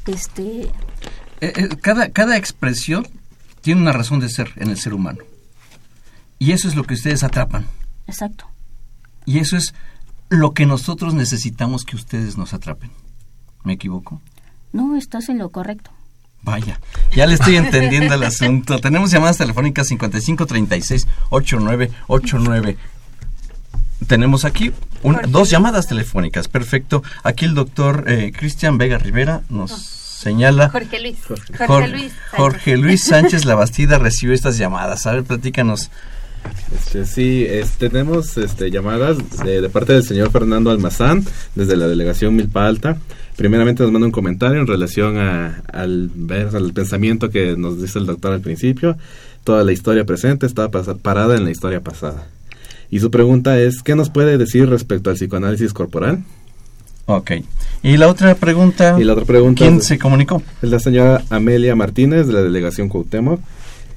este 0.07 0.63
eh, 1.41 1.53
eh, 1.57 1.69
cada, 1.81 2.11
cada 2.11 2.37
expresión 2.37 3.07
tiene 3.63 3.81
una 3.81 3.93
razón 3.93 4.21
de 4.21 4.29
ser 4.29 4.53
en 4.57 4.71
el 4.71 4.79
ser 4.79 4.95
humano. 4.95 5.19
Y 6.39 6.53
eso 6.53 6.69
es 6.69 6.75
lo 6.75 6.85
que 6.85 6.95
ustedes 6.95 7.23
atrapan. 7.23 7.67
Exacto. 8.07 8.47
Y 9.27 9.39
eso 9.39 9.57
es 9.57 9.75
lo 10.29 10.53
que 10.53 10.67
nosotros 10.67 11.15
necesitamos 11.15 11.85
que 11.85 11.97
ustedes 11.97 12.37
nos 12.37 12.55
atrapen. 12.55 12.91
¿Me 13.65 13.75
equivoco? 13.75 14.21
No, 14.73 14.97
estás 14.97 15.29
en 15.29 15.39
lo 15.39 15.51
correcto. 15.51 15.91
Vaya, 16.43 16.81
ya 17.13 17.27
le 17.27 17.35
estoy 17.35 17.57
entendiendo 17.57 18.15
el 18.15 18.23
asunto. 18.23 18.79
Tenemos 18.79 19.11
llamadas 19.11 19.37
telefónicas 19.37 19.89
5536 19.89 21.07
8989. 21.29 22.79
Tenemos 24.11 24.45
aquí 24.45 24.73
dos 25.29 25.51
llamadas 25.51 25.87
telefónicas, 25.87 26.49
perfecto. 26.49 27.05
Aquí 27.23 27.45
el 27.45 27.55
doctor 27.55 28.07
eh, 28.09 28.33
Cristian 28.37 28.77
Vega 28.77 28.99
Rivera 28.99 29.43
nos 29.49 29.71
señala. 29.71 30.69
Jorge 30.69 31.01
Luis. 31.01 31.19
Jorge, 31.25 31.87
Luis 31.87 32.13
Jorge 32.33 32.77
Luis 32.77 33.05
Sánchez 33.05 33.45
Labastida 33.45 34.01
recibió 34.01 34.35
estas 34.35 34.59
llamadas. 34.59 35.07
A 35.07 35.13
ver, 35.13 35.23
platícanos. 35.23 35.93
Este, 36.75 37.05
sí, 37.07 37.47
tenemos 37.79 38.37
este, 38.37 38.73
llamadas 38.73 39.17
de, 39.45 39.69
parte 39.69 39.93
del 39.93 40.03
señor 40.03 40.33
Fernando 40.33 40.73
Almazán 40.73 41.25
desde 41.55 41.77
la 41.77 41.87
delegación 41.87 42.35
Milpa 42.35 42.67
Alta. 42.67 42.97
Primeramente 43.37 43.85
nos 43.85 43.93
manda 43.93 44.07
un 44.07 44.13
comentario 44.13 44.59
en 44.59 44.67
relación 44.67 45.19
a, 45.19 45.63
al, 45.73 46.11
al 46.53 46.73
pensamiento 46.73 47.31
que 47.31 47.57
nos 47.57 47.81
dice 47.81 48.01
el 48.01 48.07
doctor 48.07 48.33
al 48.33 48.41
principio. 48.41 48.99
Toda 49.45 49.63
la 49.63 49.71
historia 49.71 50.05
presente 50.05 50.47
está 50.47 50.69
parada 50.69 51.37
en 51.37 51.45
la 51.45 51.53
historia 51.53 51.81
pasada. 51.81 52.27
Y 52.91 53.01
su 53.01 53.11
pregunta 53.11 53.59
es, 53.59 53.83
¿qué 53.83 53.95
nos 53.95 54.11
puede 54.11 54.37
decir 54.37 54.69
respecto 54.69 55.11
al 55.11 55.17
psicoanálisis 55.17 55.73
corporal? 55.73 56.25
Ok. 57.07 57.33
Y 57.83 57.97
la 57.97 58.09
otra 58.09 58.35
pregunta. 58.35 58.97
Y 58.99 59.05
la 59.05 59.15
otra 59.15 59.25
pregunta. 59.25 59.65
¿Quién 59.65 59.81
se 59.81 59.99
comunicó? 59.99 60.43
Es 60.63 60.71
la 60.71 60.79
señora 60.79 61.23
Amelia 61.31 61.75
Martínez 61.75 62.27
de 62.27 62.33
la 62.33 62.43
delegación 62.43 62.89
Cuauhtémoc, 62.89 63.41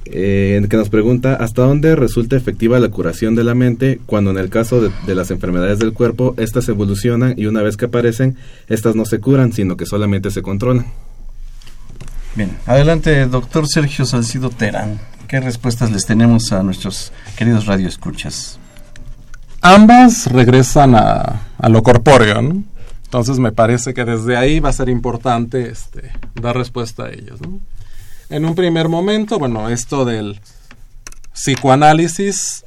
eh, 0.06 0.64
que 0.68 0.76
nos 0.76 0.88
pregunta 0.88 1.34
hasta 1.34 1.62
dónde 1.62 1.96
resulta 1.96 2.36
efectiva 2.36 2.78
la 2.78 2.88
curación 2.88 3.34
de 3.34 3.44
la 3.44 3.54
mente 3.54 4.00
cuando 4.06 4.30
en 4.30 4.38
el 4.38 4.48
caso 4.50 4.80
de, 4.80 4.90
de, 5.06 5.14
las 5.14 5.30
enfermedades 5.30 5.78
del 5.78 5.92
cuerpo 5.92 6.34
estas 6.36 6.68
evolucionan 6.68 7.34
y 7.36 7.46
una 7.46 7.62
vez 7.62 7.76
que 7.76 7.86
aparecen 7.86 8.36
estas 8.68 8.96
no 8.96 9.06
se 9.06 9.18
curan 9.20 9.52
sino 9.52 9.76
que 9.76 9.86
solamente 9.86 10.30
se 10.30 10.42
controlan. 10.42 10.86
Bien, 12.34 12.50
adelante 12.66 13.26
doctor 13.26 13.66
Sergio 13.66 14.04
Salcido 14.04 14.50
Terán. 14.50 15.00
¿Qué 15.26 15.40
respuestas 15.40 15.90
les 15.90 16.04
tenemos 16.04 16.52
a 16.52 16.62
nuestros 16.62 17.12
queridos 17.36 17.64
radioescuchas? 17.64 18.58
Ambas 19.64 20.26
regresan 20.26 20.94
a, 20.94 21.40
lo 21.68 21.82
corpóreo, 21.82 22.38
Entonces 22.38 23.38
me 23.38 23.50
parece 23.50 23.94
que 23.94 24.04
desde 24.04 24.36
ahí 24.36 24.60
va 24.60 24.68
a 24.68 24.72
ser 24.72 24.90
importante 24.90 25.70
este, 25.70 26.12
dar 26.34 26.56
respuesta 26.56 27.04
a 27.04 27.08
ellos. 27.10 27.40
En 28.28 28.44
un 28.44 28.54
primer 28.54 28.88
momento, 28.88 29.38
bueno, 29.38 29.70
esto 29.70 30.04
del 30.04 30.38
psicoanálisis, 31.32 32.64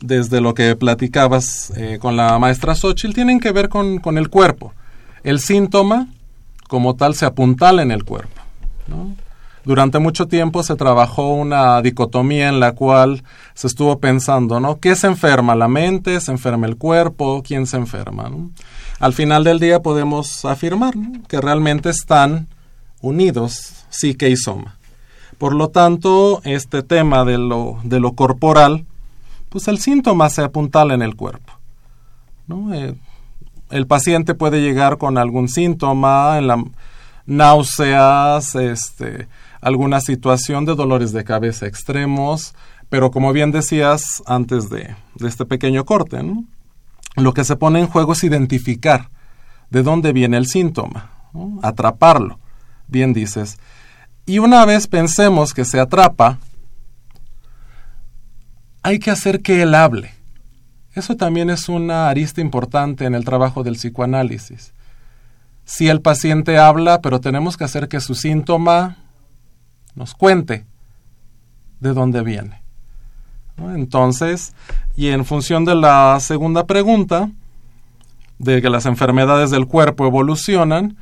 desde 0.00 0.40
lo 0.40 0.54
que 0.54 0.76
platicabas 0.76 1.72
eh, 1.76 1.98
con 2.00 2.16
la 2.16 2.38
maestra 2.38 2.76
Xochitl, 2.76 3.12
tienen 3.12 3.40
que 3.40 3.50
ver 3.50 3.68
con, 3.68 3.98
con, 3.98 4.16
el 4.16 4.30
cuerpo. 4.30 4.72
El 5.24 5.40
síntoma, 5.40 6.08
como 6.68 6.94
tal, 6.94 7.14
se 7.16 7.26
apuntala 7.26 7.82
en 7.82 7.90
el 7.90 8.04
cuerpo. 8.04 8.40
¿no? 8.86 9.16
Durante 9.70 10.00
mucho 10.00 10.26
tiempo 10.26 10.64
se 10.64 10.74
trabajó 10.74 11.32
una 11.32 11.80
dicotomía 11.80 12.48
en 12.48 12.58
la 12.58 12.72
cual 12.72 13.22
se 13.54 13.68
estuvo 13.68 14.00
pensando, 14.00 14.58
¿no? 14.58 14.80
¿Qué 14.80 14.96
se 14.96 15.06
enferma? 15.06 15.54
¿La 15.54 15.68
mente? 15.68 16.20
¿Se 16.20 16.32
enferma 16.32 16.66
el 16.66 16.76
cuerpo? 16.76 17.40
¿Quién 17.46 17.68
se 17.68 17.76
enferma? 17.76 18.28
Al 18.98 19.12
final 19.12 19.44
del 19.44 19.60
día 19.60 19.80
podemos 19.80 20.44
afirmar 20.44 20.94
que 21.28 21.40
realmente 21.40 21.88
están 21.88 22.48
unidos 23.00 23.84
psique 23.90 24.28
y 24.28 24.36
soma. 24.36 24.76
Por 25.38 25.54
lo 25.54 25.68
tanto, 25.68 26.40
este 26.42 26.82
tema 26.82 27.24
de 27.24 27.38
lo, 27.38 27.78
de 27.84 28.00
lo 28.00 28.14
corporal, 28.14 28.86
pues 29.50 29.68
el 29.68 29.78
síntoma 29.78 30.30
se 30.30 30.42
apuntala 30.42 30.94
en 30.94 31.02
el 31.02 31.14
cuerpo. 31.14 31.52
Eh, 32.72 32.96
el 33.70 33.86
paciente 33.86 34.34
puede 34.34 34.62
llegar 34.62 34.98
con 34.98 35.16
algún 35.16 35.48
síntoma, 35.48 36.38
en 36.38 36.48
la 36.48 36.64
náuseas, 37.26 38.56
este, 38.56 39.28
alguna 39.60 40.00
situación 40.00 40.64
de 40.64 40.74
dolores 40.74 41.12
de 41.12 41.24
cabeza 41.24 41.66
extremos, 41.66 42.54
pero 42.88 43.10
como 43.10 43.32
bien 43.32 43.52
decías 43.52 44.22
antes 44.26 44.70
de, 44.70 44.96
este 45.20 45.46
pequeño 45.46 45.84
corte, 45.84 46.20
lo 47.16 47.34
que 47.34 47.44
se 47.44 47.56
pone 47.56 47.80
en 47.80 47.86
juego 47.86 48.12
es 48.12 48.24
identificar 48.24 49.08
de 49.70 49.82
dónde 49.82 50.12
viene 50.12 50.36
el 50.36 50.46
síntoma, 50.46 51.10
atraparlo. 51.62 52.38
Bien 52.88 53.12
dices. 53.12 53.58
Y 54.26 54.40
una 54.40 54.64
vez 54.64 54.86
pensemos 54.86 55.54
que 55.54 55.64
se 55.64 55.78
atrapa, 55.78 56.38
hay 58.82 58.98
que 58.98 59.10
hacer 59.10 59.42
que 59.42 59.62
él 59.62 59.74
hable. 59.74 60.12
Eso 60.94 61.16
también 61.16 61.50
es 61.50 61.68
una 61.68 62.08
arista 62.08 62.40
importante 62.40 63.04
en 63.04 63.14
el 63.14 63.24
trabajo 63.24 63.62
del 63.62 63.74
psicoanálisis. 63.74 64.72
Si 65.64 65.88
el 65.88 66.00
paciente 66.00 66.58
habla, 66.58 67.00
pero 67.00 67.20
tenemos 67.20 67.56
que 67.56 67.64
hacer 67.64 67.88
que 67.88 68.00
su 68.00 68.16
síntoma 68.16 68.96
nos 69.94 70.14
cuente 70.14 70.64
de 71.80 71.92
dónde 71.92 72.22
viene. 72.22 72.62
Entonces, 73.58 74.54
y 74.96 75.08
en 75.08 75.24
función 75.24 75.64
de 75.64 75.74
la 75.74 76.18
segunda 76.20 76.66
pregunta, 76.66 77.30
de 78.38 78.62
que 78.62 78.70
las 78.70 78.86
enfermedades 78.86 79.50
del 79.50 79.66
cuerpo 79.66 80.06
evolucionan, 80.06 80.96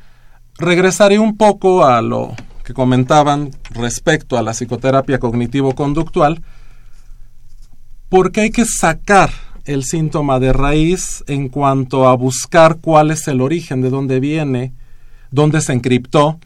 regresaré 0.57 1.19
un 1.19 1.37
poco 1.37 1.85
a 1.85 2.01
lo 2.01 2.35
que 2.65 2.73
comentaban 2.73 3.51
respecto 3.71 4.37
a 4.37 4.41
la 4.41 4.51
psicoterapia 4.51 5.19
cognitivo-conductual, 5.19 6.41
porque 8.09 8.41
hay 8.41 8.51
que 8.51 8.65
sacar 8.65 9.31
el 9.63 9.83
síntoma 9.85 10.39
de 10.39 10.51
raíz 10.51 11.23
en 11.27 11.47
cuanto 11.47 12.07
a 12.07 12.15
buscar 12.15 12.77
cuál 12.81 13.11
es 13.11 13.27
el 13.27 13.39
origen, 13.39 13.81
de 13.81 13.89
dónde 13.89 14.19
viene, 14.19 14.73
dónde 15.31 15.61
se 15.61 15.73
encriptó. 15.73 16.39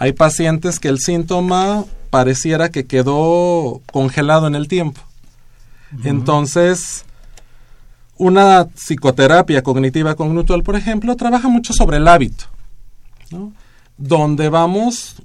Hay 0.00 0.12
pacientes 0.12 0.78
que 0.78 0.88
el 0.88 1.00
síntoma 1.00 1.84
pareciera 2.10 2.68
que 2.68 2.86
quedó 2.86 3.82
congelado 3.90 4.46
en 4.46 4.54
el 4.54 4.68
tiempo. 4.68 5.00
Entonces, 6.04 7.04
una 8.16 8.68
psicoterapia 8.76 9.62
cognitiva 9.62 10.14
conductual, 10.14 10.62
por 10.62 10.76
ejemplo, 10.76 11.16
trabaja 11.16 11.48
mucho 11.48 11.72
sobre 11.72 11.96
el 11.96 12.06
hábito, 12.06 12.44
donde 13.96 14.48
vamos, 14.48 15.16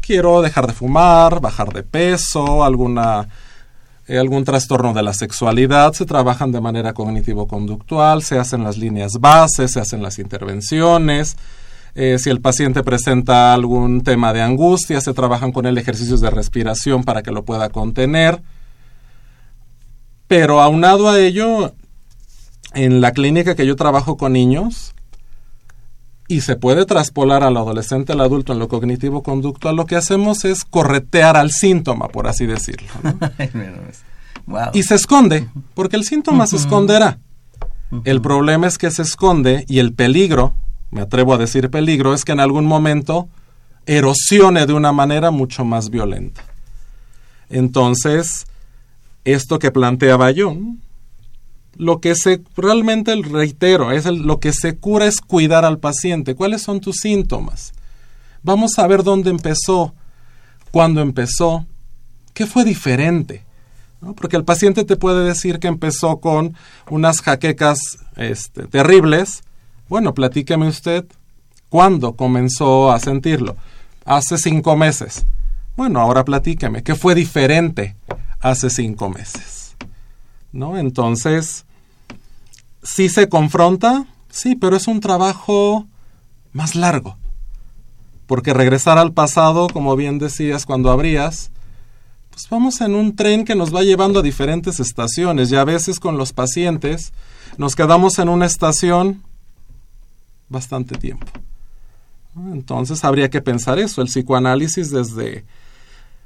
quiero 0.00 0.40
dejar 0.40 0.66
de 0.66 0.72
fumar, 0.72 1.40
bajar 1.40 1.72
de 1.72 1.82
peso, 1.82 2.64
alguna 2.64 3.28
eh, 4.06 4.16
algún 4.16 4.42
trastorno 4.42 4.94
de 4.94 5.02
la 5.02 5.12
sexualidad, 5.12 5.92
se 5.92 6.06
trabajan 6.06 6.50
de 6.50 6.62
manera 6.62 6.94
cognitivo-conductual, 6.94 8.22
se 8.22 8.38
hacen 8.38 8.64
las 8.64 8.78
líneas 8.78 9.20
bases, 9.20 9.72
se 9.72 9.80
hacen 9.80 10.02
las 10.02 10.18
intervenciones. 10.18 11.36
Eh, 11.94 12.18
si 12.18 12.30
el 12.30 12.40
paciente 12.40 12.82
presenta 12.82 13.54
algún 13.54 14.02
tema 14.02 14.32
de 14.32 14.42
angustia, 14.42 15.00
se 15.00 15.14
trabajan 15.14 15.52
con 15.52 15.66
él 15.66 15.78
ejercicios 15.78 16.20
de 16.20 16.30
respiración 16.30 17.04
para 17.04 17.22
que 17.22 17.32
lo 17.32 17.44
pueda 17.44 17.68
contener. 17.70 18.42
Pero 20.26 20.60
aunado 20.60 21.08
a 21.08 21.18
ello, 21.18 21.74
en 22.74 23.00
la 23.00 23.12
clínica 23.12 23.54
que 23.54 23.66
yo 23.66 23.76
trabajo 23.76 24.16
con 24.16 24.34
niños, 24.34 24.94
y 26.28 26.42
se 26.42 26.56
puede 26.56 26.84
traspolar 26.84 27.42
al 27.42 27.56
adolescente, 27.56 28.12
al 28.12 28.20
adulto 28.20 28.52
en 28.52 28.58
lo 28.58 28.68
cognitivo 28.68 29.22
conductual, 29.22 29.76
lo 29.76 29.86
que 29.86 29.96
hacemos 29.96 30.44
es 30.44 30.64
corretear 30.64 31.38
al 31.38 31.50
síntoma, 31.50 32.08
por 32.08 32.28
así 32.28 32.46
decirlo. 32.46 32.88
Y 34.72 34.82
se 34.82 34.94
esconde, 34.94 35.46
porque 35.74 35.96
el 35.96 36.04
síntoma 36.04 36.46
se 36.46 36.56
esconderá. 36.56 37.18
El 38.04 38.22
problema 38.22 38.66
es 38.66 38.78
que 38.78 38.90
se 38.90 39.02
esconde 39.02 39.66
y 39.68 39.78
el 39.78 39.92
peligro, 39.92 40.54
me 40.90 41.02
atrevo 41.02 41.34
a 41.34 41.38
decir 41.38 41.70
peligro, 41.70 42.14
es 42.14 42.24
que 42.24 42.32
en 42.32 42.40
algún 42.40 42.66
momento 42.66 43.28
erosione 43.86 44.66
de 44.66 44.72
una 44.72 44.92
manera 44.92 45.30
mucho 45.30 45.64
más 45.64 45.90
violenta. 45.90 46.42
Entonces, 47.50 48.46
esto 49.24 49.58
que 49.58 49.70
planteaba 49.70 50.30
yo, 50.30 50.56
lo 51.76 52.00
que 52.00 52.14
se 52.14 52.42
realmente 52.56 53.14
reitero 53.22 53.92
es 53.92 54.04
lo 54.06 54.40
que 54.40 54.52
se 54.52 54.76
cura 54.76 55.06
es 55.06 55.20
cuidar 55.20 55.64
al 55.64 55.78
paciente. 55.78 56.34
Cuáles 56.34 56.62
son 56.62 56.80
tus 56.80 56.96
síntomas 56.96 57.72
vamos 58.42 58.78
a 58.78 58.86
ver 58.86 59.02
dónde 59.02 59.30
empezó 59.30 59.94
cuándo 60.70 61.00
empezó 61.00 61.66
qué 62.34 62.46
fue 62.46 62.64
diferente 62.64 63.44
porque 64.16 64.36
el 64.36 64.44
paciente 64.44 64.84
te 64.84 64.96
puede 64.96 65.24
decir 65.24 65.58
que 65.58 65.68
empezó 65.68 66.18
con 66.18 66.54
unas 66.88 67.20
jaquecas 67.20 67.78
este, 68.16 68.66
terribles 68.66 69.42
bueno 69.88 70.14
platíqueme 70.14 70.68
usted 70.68 71.04
cuándo 71.68 72.14
comenzó 72.14 72.90
a 72.92 72.98
sentirlo 72.98 73.56
hace 74.04 74.38
cinco 74.38 74.76
meses. 74.76 75.24
Bueno 75.76 76.00
ahora 76.00 76.24
platíqueme 76.24 76.82
qué 76.82 76.94
fue 76.94 77.14
diferente 77.14 77.96
hace 78.40 78.70
cinco 78.70 79.10
meses 79.10 79.58
¿no? 80.52 80.78
Entonces, 80.78 81.64
sí 82.82 83.08
se 83.08 83.28
confronta, 83.28 84.06
sí, 84.30 84.54
pero 84.54 84.76
es 84.76 84.86
un 84.86 85.00
trabajo 85.00 85.86
más 86.52 86.74
largo. 86.74 87.16
Porque 88.26 88.52
regresar 88.52 88.98
al 88.98 89.12
pasado, 89.12 89.68
como 89.68 89.96
bien 89.96 90.18
decías 90.18 90.66
cuando 90.66 90.90
abrías, 90.90 91.50
pues 92.30 92.48
vamos 92.50 92.80
en 92.80 92.94
un 92.94 93.16
tren 93.16 93.44
que 93.44 93.54
nos 93.54 93.74
va 93.74 93.82
llevando 93.82 94.20
a 94.20 94.22
diferentes 94.22 94.80
estaciones. 94.80 95.50
Y 95.50 95.56
a 95.56 95.64
veces 95.64 95.98
con 95.98 96.18
los 96.18 96.32
pacientes 96.32 97.12
nos 97.56 97.74
quedamos 97.74 98.18
en 98.18 98.28
una 98.28 98.46
estación 98.46 99.22
bastante 100.48 100.96
tiempo. 100.96 101.26
Entonces 102.52 103.04
habría 103.04 103.30
que 103.30 103.40
pensar 103.40 103.78
eso, 103.78 104.00
el 104.00 104.08
psicoanálisis 104.08 104.90
desde 104.90 105.44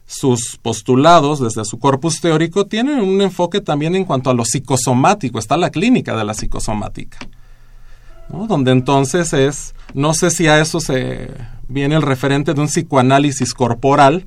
sus 0.06 0.58
postulados 0.60 1.40
desde 1.40 1.64
su 1.64 1.78
corpus 1.78 2.20
teórico 2.20 2.66
tienen 2.66 3.00
un 3.00 3.20
enfoque 3.22 3.60
también 3.60 3.94
en 3.94 4.04
cuanto 4.04 4.30
a 4.30 4.34
lo 4.34 4.44
psicosomático, 4.44 5.38
está 5.38 5.56
la 5.56 5.70
clínica 5.70 6.14
de 6.16 6.24
la 6.24 6.34
psicosomática, 6.34 7.18
donde 8.28 8.72
entonces 8.72 9.32
es, 9.32 9.74
no 9.94 10.12
sé 10.12 10.30
si 10.30 10.48
a 10.48 10.60
eso 10.60 10.80
se 10.80 11.30
viene 11.68 11.94
el 11.94 12.02
referente 12.02 12.52
de 12.52 12.60
un 12.60 12.66
psicoanálisis 12.66 13.54
corporal, 13.54 14.26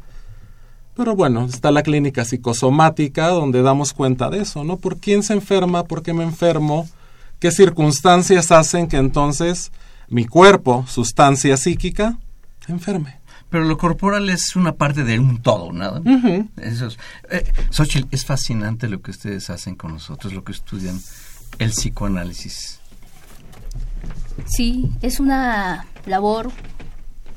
pero 0.96 1.16
bueno, 1.16 1.46
está 1.46 1.72
la 1.72 1.84
clínica 1.84 2.24
psicosomática 2.26 3.28
donde 3.28 3.62
damos 3.62 3.94
cuenta 3.94 4.30
de 4.30 4.42
eso, 4.42 4.64
¿no? 4.64 4.78
¿Por 4.78 4.98
quién 4.98 5.24
se 5.24 5.34
enferma? 5.34 5.84
¿Por 5.84 6.02
qué 6.02 6.14
me 6.14 6.24
enfermo? 6.24 6.88
¿Qué 7.40 7.52
circunstancias 7.52 8.52
hacen 8.52 8.88
que 8.88 8.96
entonces 8.98 9.72
mi 10.10 10.26
cuerpo, 10.26 10.86
sustancia 10.88 11.58
psíquica, 11.58 12.18
enferme? 12.68 13.20
pero 13.50 13.64
lo 13.64 13.78
corporal 13.78 14.30
es 14.30 14.58
una 14.58 14.74
parte 14.74 15.06
de 15.06 15.18
un 15.18 15.42
todo, 15.42 15.72
nada. 15.72 16.02
Eso 16.58 16.88
es, 16.88 16.98
eh, 17.30 17.54
es 18.12 18.26
fascinante 18.26 18.90
lo 18.90 19.02
que 19.02 19.12
ustedes 19.12 19.50
hacen 19.50 19.76
con 19.76 19.94
nosotros, 19.94 20.34
lo 20.34 20.44
que 20.44 20.52
estudian 20.52 21.00
el 21.60 21.70
psicoanálisis. 21.70 22.82
Sí, 24.46 24.90
es 25.02 25.22
una 25.22 25.86
labor 26.06 26.52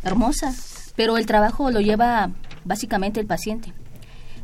hermosa, 0.03 0.53
pero 0.97 1.19
el 1.19 1.27
trabajo 1.27 1.71
lo 1.71 1.81
lleva 1.81 2.31
básicamente 2.65 3.21
el 3.21 3.27
paciente. 3.27 3.73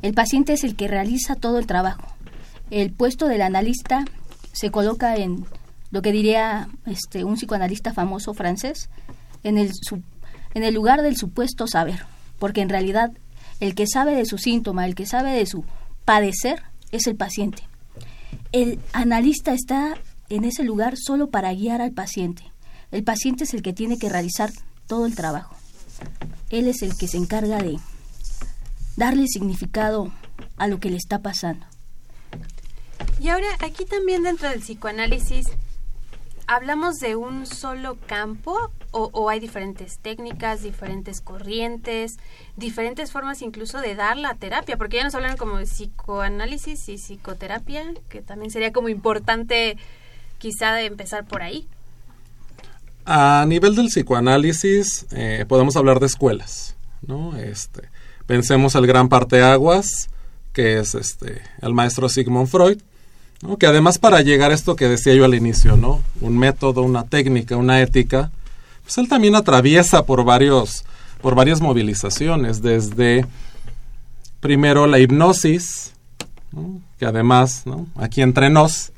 El 0.02 0.14
paciente 0.14 0.52
es 0.52 0.64
el 0.64 0.76
que 0.76 0.86
realiza 0.86 1.34
todo 1.34 1.58
el 1.58 1.66
trabajo. 1.66 2.06
El 2.70 2.92
puesto 2.92 3.26
del 3.26 3.42
analista 3.42 4.04
se 4.52 4.70
coloca 4.70 5.16
en 5.16 5.44
lo 5.94 6.02
que 6.02 6.10
diría 6.10 6.68
este 6.86 7.22
un 7.22 7.36
psicoanalista 7.36 7.94
famoso 7.94 8.34
francés, 8.34 8.90
en 9.44 9.58
el 9.58 9.70
en 10.54 10.64
el 10.64 10.74
lugar 10.74 11.02
del 11.02 11.16
supuesto 11.16 11.68
saber, 11.68 12.04
porque 12.40 12.62
en 12.62 12.68
realidad 12.68 13.12
el 13.60 13.76
que 13.76 13.86
sabe 13.86 14.16
de 14.16 14.26
su 14.26 14.36
síntoma, 14.36 14.86
el 14.86 14.96
que 14.96 15.06
sabe 15.06 15.30
de 15.30 15.46
su 15.46 15.64
padecer, 16.04 16.64
es 16.90 17.06
el 17.06 17.14
paciente. 17.14 17.62
El 18.50 18.80
analista 18.92 19.52
está 19.52 19.96
en 20.30 20.42
ese 20.42 20.64
lugar 20.64 20.96
solo 20.96 21.30
para 21.30 21.54
guiar 21.54 21.80
al 21.80 21.92
paciente. 21.92 22.42
El 22.90 23.04
paciente 23.04 23.44
es 23.44 23.54
el 23.54 23.62
que 23.62 23.72
tiene 23.72 23.96
que 23.96 24.08
realizar 24.08 24.50
todo 24.88 25.06
el 25.06 25.14
trabajo. 25.14 25.54
Él 26.50 26.66
es 26.66 26.82
el 26.82 26.96
que 26.96 27.06
se 27.06 27.18
encarga 27.18 27.58
de 27.58 27.78
darle 28.96 29.28
significado 29.28 30.12
a 30.56 30.66
lo 30.66 30.80
que 30.80 30.90
le 30.90 30.96
está 30.96 31.20
pasando. 31.20 31.64
Y 33.20 33.28
ahora, 33.28 33.46
aquí 33.60 33.84
también 33.84 34.24
dentro 34.24 34.48
del 34.50 34.58
psicoanálisis, 34.58 35.46
¿hablamos 36.46 36.96
de 36.96 37.16
un 37.16 37.46
solo 37.46 37.96
campo 38.06 38.70
o, 38.90 39.28
hay 39.28 39.40
diferentes 39.40 39.98
técnicas, 39.98 40.62
diferentes 40.62 41.20
corrientes, 41.20 42.16
diferentes 42.56 43.10
formas 43.10 43.42
incluso 43.42 43.80
de 43.80 43.94
dar 43.94 44.16
la 44.16 44.34
terapia? 44.34 44.76
Porque 44.76 44.98
ya 44.98 45.04
nos 45.04 45.14
hablan 45.14 45.36
como 45.36 45.58
de 45.58 45.64
psicoanálisis 45.64 46.88
y 46.88 46.98
psicoterapia, 46.98 47.92
que 48.08 48.22
también 48.22 48.50
sería 48.50 48.72
como 48.72 48.88
importante 48.88 49.76
quizá 50.38 50.80
empezar 50.80 51.24
por 51.24 51.42
ahí. 51.42 51.66
A 53.04 53.44
nivel 53.48 53.74
del 53.74 53.88
psicoanálisis 53.88 55.06
eh, 55.10 55.44
podemos 55.48 55.76
hablar 55.76 56.00
de 56.00 56.06
escuelas, 56.06 56.76
¿no? 57.06 57.36
Este, 57.36 57.88
Pensemos 58.26 58.74
el 58.74 58.86
gran 58.86 59.10
parteaguas, 59.10 60.08
que 60.54 60.78
es 60.78 60.94
este, 60.94 61.42
el 61.60 61.74
maestro 61.74 62.08
Sigmund 62.08 62.48
Freud, 62.48 62.80
¿no? 63.44 63.58
que 63.58 63.66
además 63.66 63.98
para 63.98 64.22
llegar 64.22 64.50
a 64.50 64.54
esto 64.54 64.74
que 64.74 64.88
decía 64.88 65.14
yo 65.14 65.24
al 65.24 65.34
inicio, 65.34 65.76
¿no? 65.76 66.02
un 66.20 66.36
método, 66.38 66.82
una 66.82 67.04
técnica, 67.04 67.56
una 67.56 67.80
ética, 67.80 68.30
pues 68.82 68.98
él 68.98 69.08
también 69.08 69.36
atraviesa 69.36 70.04
por 70.04 70.24
varios 70.24 70.84
por 71.20 71.34
varias 71.34 71.62
movilizaciones, 71.62 72.60
desde 72.60 73.24
primero 74.40 74.86
la 74.86 74.98
hipnosis, 74.98 75.94
que 76.98 77.06
además, 77.06 77.62
¿no? 77.64 77.86
aquí 77.96 78.20
entre 78.20 78.50
nos, 78.50 78.92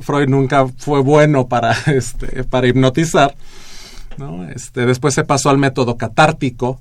Freud 0.00 0.28
nunca 0.28 0.66
fue 0.78 1.00
bueno 1.00 1.48
para, 1.48 1.72
este, 1.88 2.44
para 2.44 2.68
hipnotizar, 2.68 3.34
¿no? 4.16 4.48
este, 4.48 4.86
después 4.86 5.12
se 5.12 5.24
pasó 5.24 5.50
al 5.50 5.58
método 5.58 5.98
catártico, 5.98 6.80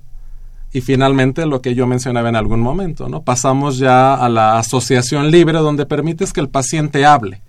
y 0.73 0.81
finalmente 0.81 1.45
lo 1.45 1.61
que 1.61 1.75
yo 1.75 1.85
mencionaba 1.85 2.29
en 2.29 2.35
algún 2.35 2.61
momento, 2.61 3.09
¿no? 3.09 3.23
Pasamos 3.23 3.77
ya 3.77 4.13
a 4.13 4.29
la 4.29 4.57
asociación 4.57 5.29
libre 5.29 5.59
donde 5.59 5.85
permites 5.85 6.31
que 6.31 6.39
el 6.39 6.49
paciente 6.49 7.05
hable, 7.05 7.41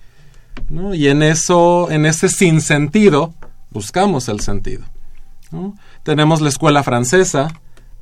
¿no? 0.68 0.94
Y 0.94 1.08
en 1.08 1.22
eso, 1.22 1.90
en 1.90 2.04
ese 2.06 2.28
sinsentido, 2.28 3.34
buscamos 3.70 4.28
el 4.28 4.40
sentido. 4.40 4.84
Tenemos 6.02 6.40
la 6.40 6.48
escuela 6.48 6.82
francesa, 6.82 7.48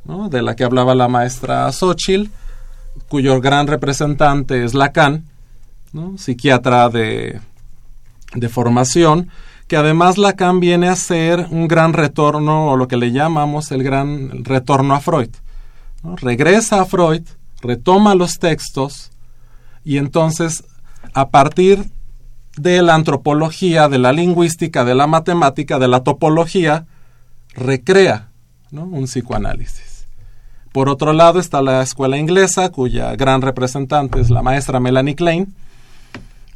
de 0.05 0.43
la 0.43 0.57
que 0.57 0.64
hablaba 0.64 0.95
la 0.95 1.09
maestra 1.09 1.71
Xochitl, 1.71 2.31
cuyo 3.09 3.41
gran 3.41 3.66
representante 3.66 4.64
es 4.64 4.75
Lacan, 4.75 5.25
psiquiatra 6.16 6.89
de, 6.89 7.41
de 8.35 8.49
formación, 8.49 9.31
que 9.71 9.77
además 9.77 10.18
Lacan 10.18 10.59
viene 10.59 10.89
a 10.89 10.97
ser 10.97 11.47
un 11.49 11.68
gran 11.68 11.93
retorno, 11.93 12.73
o 12.73 12.77
lo 12.77 12.89
que 12.89 12.97
le 12.97 13.12
llamamos 13.12 13.71
el 13.71 13.85
gran 13.85 14.45
retorno 14.45 14.95
a 14.95 15.01
Freud. 15.01 15.31
Regresa 16.16 16.81
a 16.81 16.85
Freud, 16.87 17.23
retoma 17.62 18.16
los 18.16 18.41
textos, 18.41 19.12
y 19.85 19.99
entonces, 19.99 20.64
a 21.14 21.29
partir 21.29 21.85
de 22.57 22.83
la 22.83 22.97
antropología, 22.97 23.89
de 23.89 23.99
la 23.99 24.12
lingüística, 24.12 24.85
de 24.85 24.97
la 24.97 25.07
matemática, 25.07 25.79
de 25.79 25.87
la 25.87 26.03
topología, 26.03 26.87
recrea 27.55 28.33
un 28.73 29.05
psicoanálisis. 29.05 30.05
Por 30.73 30.89
otro 30.89 31.12
lado 31.12 31.39
está 31.39 31.62
la 31.62 31.81
escuela 31.81 32.18
inglesa, 32.18 32.71
cuya 32.71 33.14
gran 33.14 33.41
representante 33.41 34.21
es 34.21 34.31
la 34.31 34.43
maestra 34.43 34.81
Melanie 34.81 35.14
Klein, 35.14 35.55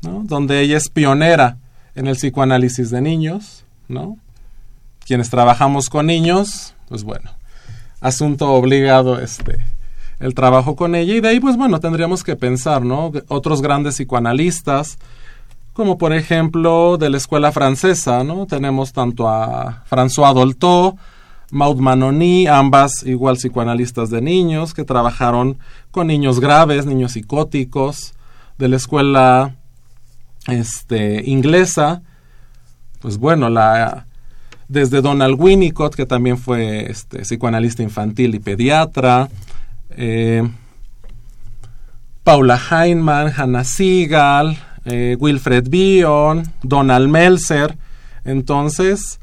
donde 0.03 0.62
ella 0.62 0.79
es 0.79 0.89
pionera 0.89 1.59
en 1.95 2.07
el 2.07 2.16
psicoanálisis 2.16 2.90
de 2.90 3.01
niños, 3.01 3.64
¿no? 3.88 4.18
Quienes 5.07 5.30
trabajamos 5.30 5.88
con 5.88 6.07
niños, 6.07 6.74
pues 6.88 7.05
bueno, 7.05 7.30
asunto 8.01 8.53
obligado 8.53 9.20
este 9.20 9.59
el 10.20 10.34
trabajo 10.34 10.76
con 10.76 10.95
ella 10.95 11.14
y 11.14 11.20
de 11.20 11.28
ahí 11.28 11.40
pues 11.40 11.57
bueno, 11.57 11.80
tendríamos 11.80 12.22
que 12.22 12.36
pensar, 12.36 12.84
¿no? 12.84 13.12
Otros 13.28 13.61
grandes 13.61 13.97
psicoanalistas 13.97 14.99
como 15.74 15.99
por 15.99 16.12
ejemplo 16.12 16.97
de 16.99 17.11
la 17.11 17.16
escuela 17.16 17.53
francesa, 17.53 18.24
¿no? 18.24 18.47
Tenemos 18.47 18.92
tanto 18.92 19.28
a 19.28 19.84
François 19.90 20.32
Dolto, 20.32 20.97
Maud 21.51 21.78
Manoni, 21.78 22.47
ambas 22.47 23.03
igual 23.05 23.36
psicoanalistas 23.36 24.09
de 24.09 24.22
niños 24.22 24.72
que 24.72 24.84
trabajaron 24.84 25.59
con 25.90 26.07
niños 26.07 26.38
graves, 26.40 26.86
niños 26.86 27.12
psicóticos, 27.12 28.14
de 28.57 28.68
la 28.68 28.76
escuela 28.76 29.57
este, 30.49 31.22
inglesa, 31.28 32.03
pues 33.01 33.18
bueno, 33.18 33.49
la, 33.49 34.07
desde 34.68 35.03
Donald 35.03 35.36
Winnicott, 35.38 35.95
que 35.95 36.07
también 36.07 36.38
fue 36.38 36.90
este, 36.90 37.20
psicoanalista 37.20 37.82
infantil 37.82 38.34
y 38.34 38.38
pediatra, 38.38 39.28
eh, 39.90 40.49
Paula 42.22 42.59
Heinemann, 42.70 43.32
Hannah 43.36 43.64
Siegel, 43.64 44.57
eh, 44.86 45.16
Wilfred 45.20 45.68
Bion, 45.68 46.51
Donald 46.62 47.09
Melzer. 47.09 47.76
Entonces, 48.24 49.20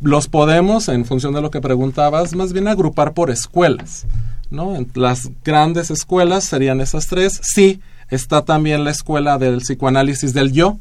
los 0.00 0.28
podemos, 0.28 0.88
en 0.88 1.04
función 1.04 1.34
de 1.34 1.42
lo 1.42 1.50
que 1.50 1.60
preguntabas, 1.60 2.34
más 2.34 2.52
bien 2.52 2.68
agrupar 2.68 3.12
por 3.12 3.30
escuelas. 3.30 4.06
¿no? 4.50 4.74
Las 4.94 5.30
grandes 5.44 5.90
escuelas 5.90 6.44
serían 6.44 6.80
esas 6.80 7.06
tres. 7.06 7.40
Sí, 7.42 7.80
Está 8.10 8.44
también 8.44 8.84
la 8.84 8.90
escuela 8.90 9.38
del 9.38 9.58
psicoanálisis 9.58 10.32
del 10.32 10.52
yo, 10.52 10.78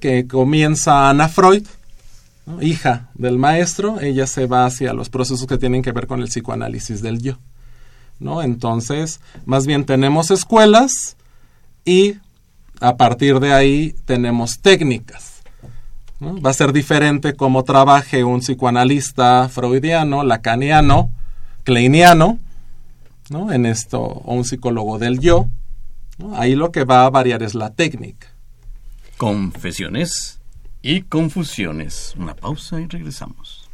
que 0.00 0.26
comienza 0.26 1.08
Ana 1.08 1.28
Freud, 1.28 1.66
hija 2.60 3.08
del 3.14 3.38
maestro, 3.38 4.00
ella 4.00 4.26
se 4.26 4.46
va 4.46 4.66
hacia 4.66 4.92
los 4.92 5.10
procesos 5.10 5.46
que 5.46 5.58
tienen 5.58 5.82
que 5.82 5.92
ver 5.92 6.06
con 6.06 6.20
el 6.20 6.28
psicoanálisis 6.28 7.02
del 7.02 7.20
yo. 7.20 7.38
¿no? 8.18 8.42
Entonces, 8.42 9.20
más 9.44 9.66
bien 9.66 9.84
tenemos 9.84 10.30
escuelas 10.30 11.16
y 11.84 12.16
a 12.80 12.96
partir 12.96 13.40
de 13.40 13.52
ahí 13.52 13.94
tenemos 14.04 14.60
técnicas. 14.60 15.42
Va 16.20 16.50
a 16.50 16.54
ser 16.54 16.72
diferente 16.72 17.34
cómo 17.34 17.62
trabaje 17.62 18.24
un 18.24 18.40
psicoanalista 18.40 19.48
freudiano, 19.48 20.24
lacaniano, 20.24 21.12
kleiniano, 21.62 22.38
¿no? 23.30 23.52
en 23.52 23.66
esto, 23.66 24.00
o 24.00 24.34
un 24.34 24.44
psicólogo 24.44 24.98
del 24.98 25.20
yo, 25.20 25.48
Ahí 26.34 26.54
lo 26.54 26.72
que 26.72 26.84
va 26.84 27.04
a 27.04 27.10
variar 27.10 27.42
es 27.42 27.54
la 27.54 27.74
técnica. 27.74 28.28
Confesiones 29.16 30.40
y 30.82 31.02
confusiones. 31.02 32.14
Una 32.16 32.34
pausa 32.34 32.80
y 32.80 32.86
regresamos. 32.86 33.68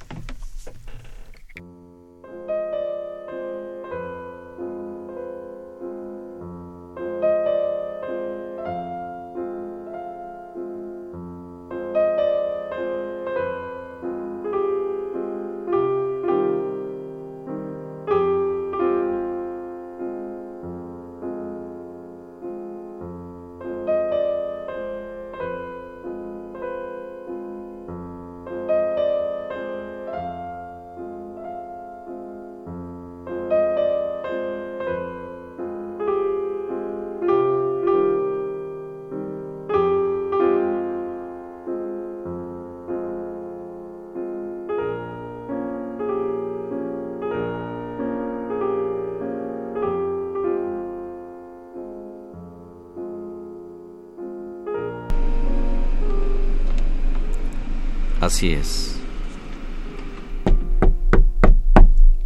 Así 58.25 58.55
es. 58.55 58.99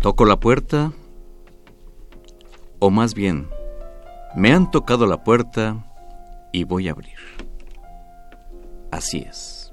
Toco 0.01 0.25
la 0.27 0.39
puerta, 0.39 0.93
o 2.79 2.91
más 2.91 3.15
bien, 3.15 3.49
me 4.37 4.53
han 4.53 4.71
tocado 4.71 5.07
la 5.07 5.25
puerta 5.25 5.85
y 6.53 6.63
voy 6.63 6.87
a 6.87 6.93
abrir. 6.93 7.19
Así 8.93 9.27
es. 9.29 9.73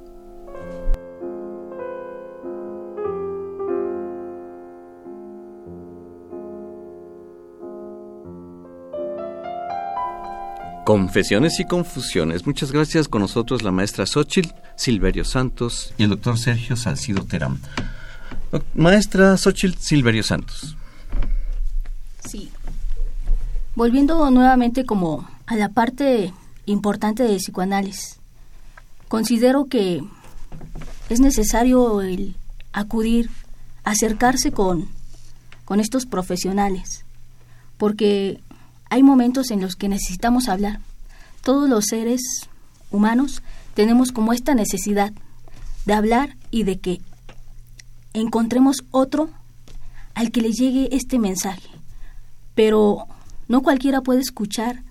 Confesiones 10.86 11.60
y 11.60 11.66
confusiones. 11.66 12.48
Muchas 12.48 12.72
gracias 12.72 13.08
con 13.08 13.22
nosotros 13.22 13.62
la 13.62 13.72
maestra 13.72 14.08
Xochitl, 14.08 14.56
Silverio 14.76 15.26
Santos 15.26 15.94
y 15.98 16.04
el 16.04 16.10
doctor 16.10 16.38
Sergio 16.38 16.76
Salcido 16.76 17.24
Terán. 17.24 17.60
Maestra 18.74 19.38
Xochitl 19.38 19.78
Silverio 19.80 20.24
Santos. 20.24 20.76
Sí. 22.28 22.52
Volviendo 23.76 24.30
nuevamente 24.32 24.86
como 24.86 25.28
a 25.48 25.56
la 25.56 25.70
parte 25.70 26.34
importante 26.66 27.24
del 27.24 27.38
psicoanálisis. 27.38 28.20
Considero 29.08 29.66
que 29.66 30.02
es 31.10 31.20
necesario 31.20 32.02
el 32.02 32.36
acudir, 32.74 33.30
acercarse 33.84 34.52
con, 34.52 34.88
con 35.66 35.80
estos 35.80 36.06
profesionales, 36.06 37.06
porque 37.78 38.40
hay 38.90 39.04
momentos 39.04 39.52
en 39.52 39.62
los 39.62 39.76
que 39.76 39.90
necesitamos 39.90 40.48
hablar. 40.50 40.80
Todos 41.44 41.70
los 41.70 41.86
seres 41.86 42.22
humanos 42.92 43.44
tenemos 43.76 44.12
como 44.12 44.34
esta 44.34 44.56
necesidad 44.56 45.14
de 45.86 45.94
hablar 45.94 46.36
y 46.50 46.64
de 46.64 46.80
que 46.80 47.02
encontremos 48.14 48.78
otro 48.90 49.30
al 50.16 50.32
que 50.32 50.42
le 50.42 50.52
llegue 50.52 50.90
este 50.96 51.20
mensaje. 51.20 51.70
pero 52.56 53.06
no 53.50 53.62
cualquiera 53.62 54.00
puede 54.00 54.22
escuchar 54.22 54.82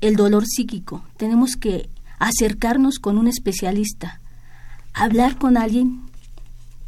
el 0.00 0.16
dolor 0.16 0.44
psíquico. 0.46 1.04
Tenemos 1.18 1.54
que 1.54 1.90
acercarnos 2.18 2.98
con 2.98 3.18
un 3.18 3.28
especialista, 3.28 4.20
hablar 4.94 5.36
con 5.36 5.58
alguien 5.58 6.00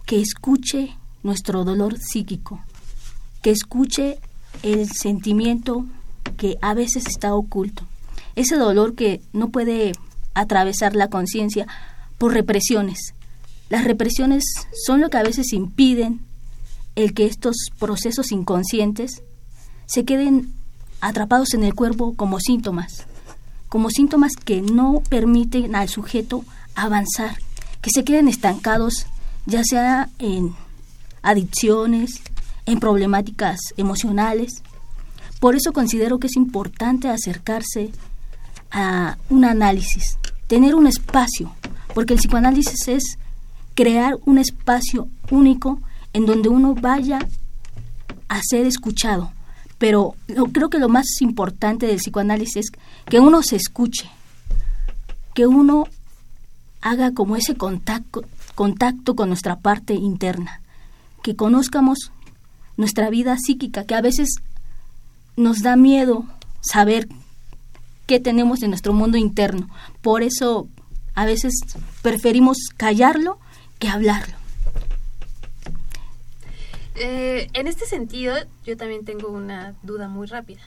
que 0.06 0.20
escuche 0.20 0.96
nuestro 1.22 1.64
dolor 1.64 1.98
psíquico, 1.98 2.60
que 3.42 3.50
escuche 3.50 4.18
el 4.62 4.90
sentimiento 4.90 5.84
que 6.38 6.56
a 6.62 6.72
veces 6.72 7.06
está 7.06 7.34
oculto, 7.34 7.86
ese 8.34 8.56
dolor 8.56 8.94
que 8.94 9.20
no 9.34 9.50
puede 9.50 9.92
atravesar 10.34 10.94
la 10.96 11.08
conciencia 11.08 11.66
por 12.18 12.34
represiones. 12.34 13.14
Las 13.68 13.84
represiones 13.84 14.44
son 14.86 15.00
lo 15.00 15.10
que 15.10 15.18
a 15.18 15.22
veces 15.22 15.52
impiden 15.52 16.20
el 16.94 17.14
que 17.14 17.26
estos 17.26 17.56
procesos 17.78 18.32
inconscientes 18.32 19.22
se 19.86 20.04
queden 20.04 20.52
atrapados 21.00 21.54
en 21.54 21.64
el 21.64 21.74
cuerpo 21.74 22.14
como 22.14 22.38
síntomas, 22.38 23.06
como 23.68 23.90
síntomas 23.90 24.32
que 24.36 24.62
no 24.62 25.02
permiten 25.08 25.74
al 25.74 25.88
sujeto 25.88 26.44
avanzar, 26.74 27.36
que 27.80 27.90
se 27.90 28.04
queden 28.04 28.28
estancados 28.28 29.06
ya 29.46 29.62
sea 29.64 30.08
en 30.18 30.54
adicciones, 31.22 32.20
en 32.66 32.78
problemáticas 32.78 33.58
emocionales. 33.76 34.62
Por 35.40 35.56
eso 35.56 35.72
considero 35.72 36.18
que 36.18 36.28
es 36.28 36.36
importante 36.36 37.08
acercarse 37.08 37.90
a 38.72 39.18
un 39.28 39.44
análisis, 39.44 40.18
tener 40.46 40.74
un 40.74 40.86
espacio, 40.86 41.54
porque 41.94 42.14
el 42.14 42.18
psicoanálisis 42.18 42.88
es 42.88 43.18
crear 43.74 44.16
un 44.24 44.38
espacio 44.38 45.08
único 45.30 45.80
en 46.12 46.26
donde 46.26 46.48
uno 46.48 46.74
vaya 46.74 47.18
a 48.28 48.40
ser 48.42 48.66
escuchado. 48.66 49.32
Pero 49.78 50.14
creo 50.52 50.70
que 50.70 50.78
lo 50.78 50.88
más 50.88 51.06
importante 51.20 51.86
del 51.86 51.96
psicoanálisis 51.96 52.56
es 52.56 52.70
que 53.06 53.20
uno 53.20 53.42
se 53.42 53.56
escuche, 53.56 54.08
que 55.34 55.46
uno 55.46 55.86
haga 56.80 57.12
como 57.12 57.36
ese 57.36 57.56
contacto, 57.56 58.24
contacto 58.54 59.14
con 59.16 59.28
nuestra 59.28 59.56
parte 59.56 59.94
interna, 59.94 60.60
que 61.22 61.36
conozcamos 61.36 62.12
nuestra 62.76 63.10
vida 63.10 63.36
psíquica, 63.38 63.84
que 63.84 63.94
a 63.94 64.00
veces 64.00 64.36
nos 65.36 65.62
da 65.62 65.76
miedo 65.76 66.26
saber 66.60 67.08
tenemos 68.20 68.62
en 68.62 68.70
nuestro 68.70 68.92
mundo 68.92 69.18
interno. 69.18 69.68
Por 70.00 70.22
eso 70.22 70.68
a 71.14 71.26
veces 71.26 71.54
preferimos 72.02 72.58
callarlo 72.76 73.38
que 73.78 73.88
hablarlo. 73.88 74.34
Eh, 76.94 77.48
en 77.54 77.68
este 77.68 77.86
sentido, 77.86 78.36
yo 78.64 78.76
también 78.76 79.04
tengo 79.04 79.28
una 79.28 79.74
duda 79.82 80.08
muy 80.08 80.26
rápida. 80.26 80.60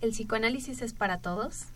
¿El 0.00 0.10
psicoanálisis 0.10 0.80
es 0.82 0.92
para 0.92 1.18
todos? 1.18 1.66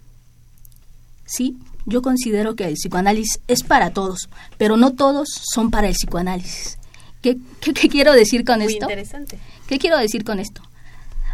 Sí, 1.24 1.56
yo 1.86 2.02
considero 2.02 2.54
que 2.54 2.64
el 2.64 2.74
psicoanálisis 2.74 3.40
es 3.48 3.62
para 3.62 3.92
todos, 3.92 4.28
pero 4.58 4.76
no 4.76 4.92
todos 4.92 5.28
son 5.52 5.70
para 5.70 5.88
el 5.88 5.94
psicoanálisis. 5.94 6.78
¿Qué, 7.20 7.38
quiero 7.60 8.12
decir 8.12 8.44
con 8.44 8.58
Muy 8.58 8.72
esto? 8.72 8.86
interesante. 8.86 9.38
¿Qué 9.66 9.78
quiero 9.78 9.98
decir 9.98 10.24
con 10.24 10.40
esto? 10.40 10.62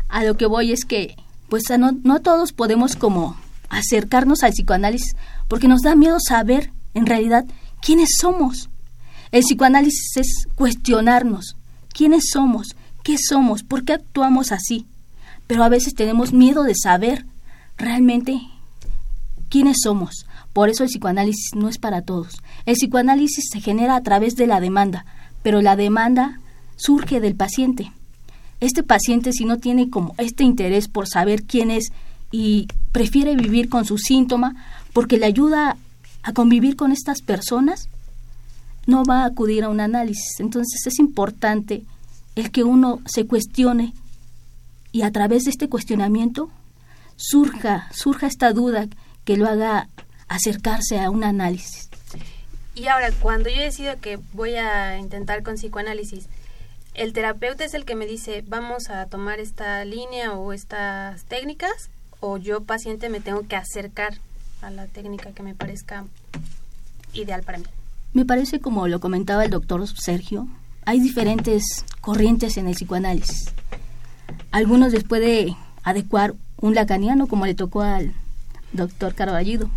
A 0.08 0.24
lo 0.24 0.36
que 0.36 0.46
voy 0.46 0.72
es 0.72 0.84
que, 0.84 1.16
pues 1.48 1.64
no, 1.78 1.92
no 2.02 2.20
todos 2.20 2.52
podemos 2.52 2.96
como 2.96 3.36
acercarnos 3.68 4.42
al 4.42 4.52
psicoanálisis 4.52 5.16
porque 5.48 5.68
nos 5.68 5.82
da 5.82 5.94
miedo 5.94 6.18
saber 6.20 6.70
en 6.94 7.06
realidad 7.06 7.44
quiénes 7.80 8.10
somos. 8.20 8.68
El 9.30 9.42
psicoanálisis 9.42 10.16
es 10.16 10.48
cuestionarnos 10.54 11.56
quiénes 11.92 12.24
somos, 12.32 12.76
qué 13.02 13.16
somos, 13.18 13.62
por 13.62 13.84
qué 13.84 13.94
actuamos 13.94 14.52
así. 14.52 14.86
Pero 15.46 15.64
a 15.64 15.68
veces 15.68 15.94
tenemos 15.94 16.32
miedo 16.32 16.62
de 16.62 16.74
saber 16.74 17.24
realmente 17.76 18.40
quiénes 19.48 19.78
somos. 19.82 20.26
Por 20.52 20.68
eso 20.68 20.82
el 20.82 20.90
psicoanálisis 20.90 21.54
no 21.54 21.68
es 21.68 21.78
para 21.78 22.02
todos. 22.02 22.36
El 22.66 22.74
psicoanálisis 22.74 23.48
se 23.50 23.60
genera 23.60 23.96
a 23.96 24.02
través 24.02 24.36
de 24.36 24.46
la 24.46 24.60
demanda, 24.60 25.04
pero 25.42 25.62
la 25.62 25.76
demanda 25.76 26.40
surge 26.76 27.20
del 27.20 27.34
paciente. 27.34 27.92
Este 28.60 28.82
paciente 28.82 29.32
si 29.32 29.44
no 29.44 29.58
tiene 29.58 29.88
como 29.88 30.14
este 30.18 30.42
interés 30.42 30.88
por 30.88 31.06
saber 31.08 31.44
quién 31.44 31.70
es 31.70 31.92
y 32.30 32.68
prefiere 32.92 33.36
vivir 33.36 33.68
con 33.68 33.84
su 33.84 33.98
síntoma 33.98 34.54
porque 34.92 35.18
le 35.18 35.26
ayuda 35.26 35.76
a 36.22 36.32
convivir 36.32 36.76
con 36.76 36.92
estas 36.92 37.22
personas, 37.22 37.88
no 38.86 39.04
va 39.04 39.22
a 39.22 39.26
acudir 39.26 39.64
a 39.64 39.68
un 39.68 39.80
análisis. 39.80 40.40
Entonces 40.40 40.86
es 40.86 40.98
importante 40.98 41.82
el 42.34 42.50
que 42.50 42.64
uno 42.64 43.00
se 43.06 43.26
cuestione 43.26 43.92
y 44.92 45.02
a 45.02 45.10
través 45.10 45.44
de 45.44 45.50
este 45.50 45.68
cuestionamiento 45.68 46.50
surja, 47.16 47.88
surja 47.92 48.26
esta 48.26 48.52
duda 48.52 48.86
que 49.24 49.36
lo 49.36 49.46
haga 49.46 49.88
acercarse 50.28 51.00
a 51.00 51.10
un 51.10 51.24
análisis. 51.24 51.88
Y 52.74 52.86
ahora, 52.86 53.10
cuando 53.20 53.50
yo 53.50 53.60
decido 53.60 53.98
que 54.00 54.20
voy 54.32 54.54
a 54.54 54.98
intentar 54.98 55.42
con 55.42 55.56
psicoanálisis, 55.56 56.26
el 56.94 57.12
terapeuta 57.12 57.64
es 57.64 57.74
el 57.74 57.84
que 57.84 57.96
me 57.96 58.06
dice, 58.06 58.44
vamos 58.46 58.88
a 58.88 59.06
tomar 59.06 59.40
esta 59.40 59.84
línea 59.84 60.32
o 60.32 60.52
estas 60.52 61.24
técnicas, 61.24 61.90
o 62.20 62.36
yo 62.36 62.62
paciente 62.62 63.08
me 63.08 63.20
tengo 63.20 63.46
que 63.46 63.56
acercar 63.56 64.18
a 64.62 64.70
la 64.70 64.86
técnica 64.86 65.32
que 65.32 65.42
me 65.42 65.54
parezca 65.54 66.04
ideal 67.12 67.42
para 67.42 67.58
mí. 67.58 67.64
Me 68.12 68.24
parece 68.24 68.60
como 68.60 68.88
lo 68.88 69.00
comentaba 69.00 69.44
el 69.44 69.50
doctor 69.50 69.86
Sergio, 69.86 70.48
hay 70.84 71.00
diferentes 71.00 71.84
corrientes 72.00 72.56
en 72.56 72.66
el 72.66 72.74
psicoanálisis. 72.74 73.52
Algunos 74.50 74.92
les 74.92 75.04
puede 75.04 75.56
adecuar 75.82 76.34
un 76.60 76.74
lacaniano, 76.74 77.26
como 77.26 77.46
le 77.46 77.54
tocó 77.54 77.82
al 77.82 78.14
doctor 78.72 79.14
Carballido, 79.14 79.70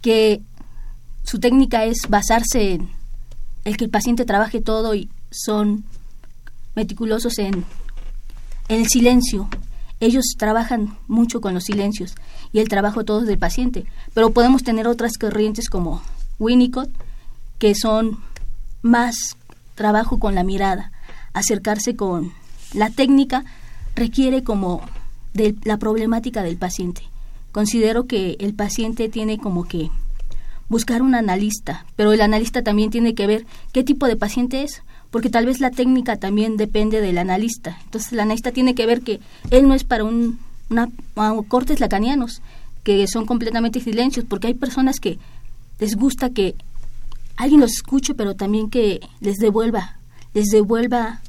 que 0.00 0.40
su 1.24 1.40
técnica 1.40 1.84
es 1.84 2.02
basarse 2.08 2.74
en 2.74 2.90
el 3.64 3.76
que 3.76 3.84
el 3.84 3.90
paciente 3.90 4.24
trabaje 4.24 4.60
todo 4.60 4.94
y 4.94 5.10
son 5.32 5.84
meticulosos 6.76 7.38
en, 7.38 7.64
en 8.68 8.80
el 8.80 8.86
silencio. 8.86 9.48
Ellos 10.00 10.24
trabajan 10.38 10.96
mucho 11.08 11.40
con 11.40 11.54
los 11.54 11.64
silencios 11.64 12.14
y 12.52 12.60
el 12.60 12.68
trabajo 12.68 13.04
todo 13.04 13.22
del 13.22 13.38
paciente. 13.38 13.86
Pero 14.14 14.30
podemos 14.30 14.62
tener 14.62 14.86
otras 14.88 15.18
corrientes 15.18 15.68
como 15.68 16.02
Winnicott, 16.38 16.90
que 17.58 17.74
son 17.74 18.18
más 18.82 19.36
trabajo 19.74 20.18
con 20.18 20.34
la 20.34 20.44
mirada, 20.44 20.92
acercarse 21.32 21.96
con 21.96 22.32
la 22.72 22.90
técnica 22.90 23.44
requiere 23.94 24.42
como 24.42 24.82
de 25.32 25.54
la 25.64 25.76
problemática 25.78 26.42
del 26.42 26.56
paciente 26.56 27.02
considero 27.56 28.06
que 28.06 28.36
el 28.38 28.52
paciente 28.52 29.08
tiene 29.08 29.38
como 29.38 29.64
que 29.64 29.88
buscar 30.68 31.00
un 31.00 31.14
analista, 31.14 31.86
pero 31.96 32.12
el 32.12 32.20
analista 32.20 32.62
también 32.62 32.90
tiene 32.90 33.14
que 33.14 33.26
ver 33.26 33.46
qué 33.72 33.82
tipo 33.82 34.06
de 34.06 34.16
paciente 34.16 34.62
es, 34.62 34.82
porque 35.16 35.30
tal 35.30 35.46
vez 35.46 35.60
la 35.60 35.70
técnica 35.70 36.18
también 36.18 36.58
depende 36.58 37.00
del 37.00 37.16
analista. 37.16 37.78
Entonces 37.84 38.12
el 38.12 38.20
analista 38.20 38.52
tiene 38.52 38.74
que 38.74 38.84
ver 38.84 39.00
que 39.00 39.18
él 39.50 39.66
no 39.66 39.72
es 39.72 39.82
para 39.82 40.04
un, 40.04 40.38
una, 40.68 40.90
cortes 41.48 41.80
lacanianos, 41.80 42.42
que 42.84 43.06
son 43.08 43.24
completamente 43.24 43.80
silencios, 43.80 44.26
porque 44.28 44.48
hay 44.48 44.52
personas 44.52 45.00
que 45.00 45.18
les 45.78 45.96
gusta 45.96 46.28
que 46.28 46.54
alguien 47.38 47.62
los 47.62 47.72
escuche, 47.72 48.12
pero 48.12 48.34
también 48.34 48.68
que 48.68 49.00
les 49.20 49.36
devuelva, 49.36 49.96
les 50.34 50.48
devuelva 50.48 51.22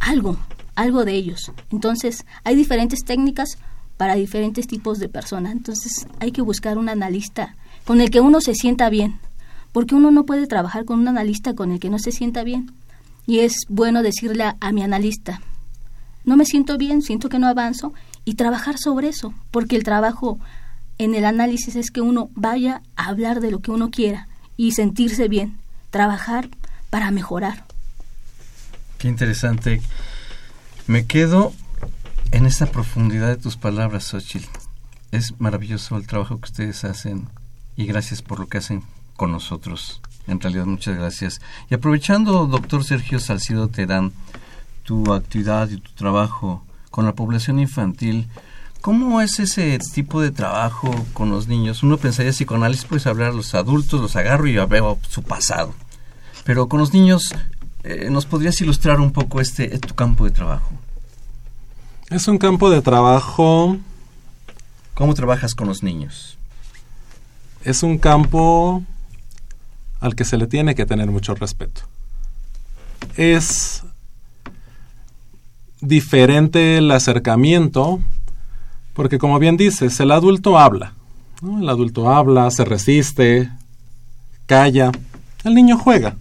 algo, 0.00 0.38
algo 0.74 1.04
de 1.04 1.12
ellos. 1.12 1.52
Entonces 1.70 2.24
hay 2.42 2.56
diferentes 2.56 3.00
técnicas 3.04 3.58
para 3.98 4.14
diferentes 4.14 4.66
tipos 4.66 4.98
de 4.98 5.10
personas. 5.10 5.52
Entonces 5.52 6.06
hay 6.20 6.32
que 6.32 6.40
buscar 6.40 6.78
un 6.78 6.88
analista 6.88 7.54
con 7.84 8.00
el 8.00 8.08
que 8.08 8.20
uno 8.22 8.40
se 8.40 8.54
sienta 8.54 8.88
bien, 8.88 9.20
porque 9.72 9.94
uno 9.94 10.10
no 10.10 10.24
puede 10.24 10.46
trabajar 10.46 10.86
con 10.86 11.00
un 11.00 11.08
analista 11.08 11.52
con 11.52 11.70
el 11.70 11.80
que 11.80 11.90
no 11.90 11.98
se 11.98 12.10
sienta 12.10 12.44
bien. 12.44 12.70
Y 13.26 13.40
es 13.40 13.54
bueno 13.68 14.02
decirle 14.02 14.44
a, 14.60 14.72
mi 14.72 14.82
analista, 14.82 15.40
no 16.24 16.36
me 16.36 16.44
siento 16.44 16.76
bien, 16.78 17.02
siento 17.02 17.28
que 17.28 17.38
no 17.38 17.46
avanzo, 17.46 17.92
y 18.24 18.34
trabajar 18.34 18.78
sobre 18.78 19.08
eso, 19.08 19.34
porque 19.50 19.76
el 19.76 19.84
trabajo 19.84 20.38
en 20.98 21.14
el 21.14 21.24
análisis 21.24 21.76
es 21.76 21.90
que 21.90 22.00
uno 22.00 22.30
vaya 22.34 22.82
a 22.96 23.08
hablar 23.08 23.40
de 23.40 23.50
lo 23.50 23.60
que 23.60 23.70
uno 23.70 23.90
quiera 23.90 24.28
y 24.56 24.72
sentirse 24.72 25.28
bien, 25.28 25.58
trabajar 25.90 26.48
para 26.90 27.10
mejorar. 27.10 27.64
Qué 28.98 29.08
interesante. 29.08 29.82
Me 30.86 31.06
quedo 31.06 31.52
en 32.30 32.46
esa 32.46 32.66
profundidad 32.66 33.28
de 33.28 33.36
tus 33.36 33.56
palabras, 33.56 34.04
Xochitl. 34.04 34.48
Es 35.12 35.38
maravilloso 35.40 35.96
el 35.96 36.06
trabajo 36.06 36.40
que 36.40 36.46
ustedes 36.46 36.84
hacen 36.84 37.28
y 37.76 37.86
gracias 37.86 38.22
por 38.22 38.40
lo 38.40 38.48
que 38.48 38.58
hacen 38.58 38.82
con 39.16 39.32
nosotros. 39.32 40.00
En 40.26 40.40
realidad, 40.40 40.66
muchas 40.66 40.96
gracias. 40.96 41.40
Y 41.70 41.74
aprovechando, 41.74 42.46
doctor 42.46 42.84
Sergio 42.84 43.18
Salcido 43.18 43.68
Terán, 43.68 44.12
tu 44.84 45.12
actividad 45.12 45.68
y 45.70 45.78
tu 45.78 45.92
trabajo 45.92 46.62
con 46.90 47.04
la 47.04 47.14
población 47.14 47.58
infantil, 47.58 48.28
¿cómo 48.80 49.20
es 49.20 49.40
ese 49.40 49.78
tipo 49.92 50.20
de 50.20 50.30
trabajo 50.30 50.94
con 51.12 51.30
los 51.30 51.48
niños? 51.48 51.82
Uno 51.82 51.96
pensaría 51.96 52.32
psicoanálisis, 52.32 52.84
pues 52.84 53.06
hablar 53.06 53.30
a 53.30 53.34
los 53.34 53.54
adultos, 53.54 54.00
los 54.00 54.16
agarro 54.16 54.46
y 54.46 54.56
veo 54.56 54.98
su 55.08 55.22
pasado. 55.22 55.74
Pero 56.44 56.68
con 56.68 56.80
los 56.80 56.92
niños, 56.92 57.34
eh, 57.82 58.08
¿nos 58.10 58.26
podrías 58.26 58.60
ilustrar 58.60 59.00
un 59.00 59.12
poco 59.12 59.40
este 59.40 59.78
tu 59.78 59.94
campo 59.94 60.24
de 60.24 60.30
trabajo? 60.30 60.70
Es 62.10 62.28
un 62.28 62.38
campo 62.38 62.70
de 62.70 62.82
trabajo... 62.82 63.76
¿Cómo 64.94 65.14
trabajas 65.14 65.56
con 65.56 65.66
los 65.66 65.82
niños? 65.82 66.38
Es 67.64 67.82
un 67.82 67.98
campo 67.98 68.84
al 70.04 70.14
que 70.14 70.26
se 70.26 70.36
le 70.36 70.46
tiene 70.46 70.74
que 70.74 70.84
tener 70.84 71.10
mucho 71.10 71.34
respeto. 71.34 71.80
Es 73.16 73.82
diferente 75.80 76.76
el 76.76 76.90
acercamiento, 76.90 78.00
porque 78.92 79.18
como 79.18 79.38
bien 79.38 79.56
dices, 79.56 79.98
el 80.00 80.10
adulto 80.10 80.58
habla. 80.58 80.92
El 81.42 81.66
adulto 81.70 82.10
habla, 82.10 82.50
se 82.50 82.66
resiste, 82.66 83.50
calla. 84.44 84.92
El 85.42 85.54
niño 85.54 85.78
juega. 85.78 86.16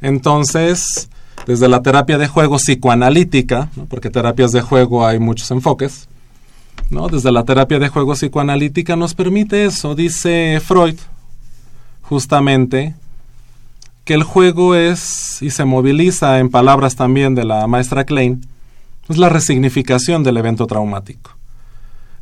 Entonces, 0.00 1.10
desde 1.46 1.68
la 1.68 1.82
terapia 1.82 2.16
de 2.16 2.26
juego 2.26 2.56
psicoanalítica, 2.56 3.68
porque 3.90 4.08
terapias 4.08 4.50
de 4.50 4.62
juego 4.62 5.06
hay 5.06 5.18
muchos 5.18 5.50
enfoques, 5.50 6.08
¿no? 6.88 7.08
desde 7.08 7.32
la 7.32 7.44
terapia 7.44 7.78
de 7.78 7.88
juego 7.88 8.14
psicoanalítica 8.14 8.96
nos 8.96 9.14
permite 9.14 9.66
eso, 9.66 9.94
dice 9.94 10.58
Freud, 10.64 10.96
justamente, 12.02 12.94
que 14.04 14.14
el 14.14 14.22
juego 14.22 14.74
es, 14.74 15.40
y 15.40 15.50
se 15.50 15.64
moviliza 15.64 16.38
en 16.38 16.50
palabras 16.50 16.96
también 16.96 17.34
de 17.34 17.44
la 17.44 17.66
maestra 17.66 18.04
Klein, 18.04 18.46
es 19.08 19.18
la 19.18 19.28
resignificación 19.28 20.22
del 20.22 20.36
evento 20.36 20.66
traumático. 20.66 21.32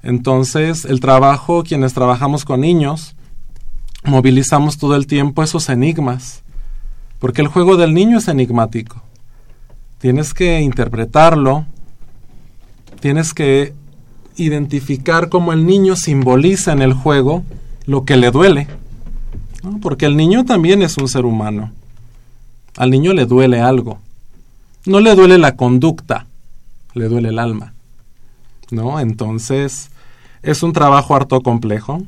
Entonces, 0.03 0.85
el 0.85 1.01
trabajo, 1.01 1.62
quienes 1.62 1.93
trabajamos 1.93 2.45
con 2.45 2.61
niños, 2.61 3.14
movilizamos 4.05 4.78
todo 4.78 4.97
el 4.97 5.07
tiempo 5.07 5.43
esos 5.43 5.68
enigmas, 5.68 6.43
porque 7.18 7.43
el 7.43 7.49
juego 7.49 7.76
del 7.76 7.93
niño 7.93 8.18
es 8.18 8.28
enigmático. 8.28 9.03
Tienes 9.99 10.33
que 10.33 10.61
interpretarlo, 10.61 11.66
tienes 13.01 13.35
que 13.35 13.74
identificar 14.37 15.28
cómo 15.28 15.53
el 15.53 15.66
niño 15.66 15.97
simboliza 15.97 16.72
en 16.72 16.81
el 16.81 16.95
juego 16.95 17.45
lo 17.85 18.05
que 18.05 18.16
le 18.16 18.31
duele, 18.31 18.68
porque 19.81 20.07
el 20.07 20.17
niño 20.17 20.45
también 20.45 20.83
es 20.83 20.97
un 20.97 21.09
ser 21.09 21.25
humano. 21.25 21.73
Al 22.77 22.91
niño 22.91 23.13
le 23.13 23.27
duele 23.27 23.61
algo. 23.61 23.99
No 24.87 25.01
le 25.01 25.15
duele 25.15 25.39
la 25.39 25.57
conducta, 25.57 26.27
le 26.95 27.09
duele 27.09 27.29
el 27.29 27.39
alma. 27.39 27.75
¿No? 28.71 29.01
Entonces, 29.01 29.91
es 30.43 30.63
un 30.63 30.73
trabajo 30.73 31.15
harto 31.15 31.41
complejo. 31.41 32.03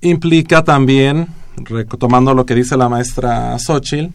Implica 0.00 0.64
también, 0.64 1.28
retomando 1.56 2.32
lo 2.32 2.46
que 2.46 2.54
dice 2.54 2.76
la 2.76 2.88
maestra 2.88 3.58
Xochitl, 3.58 4.12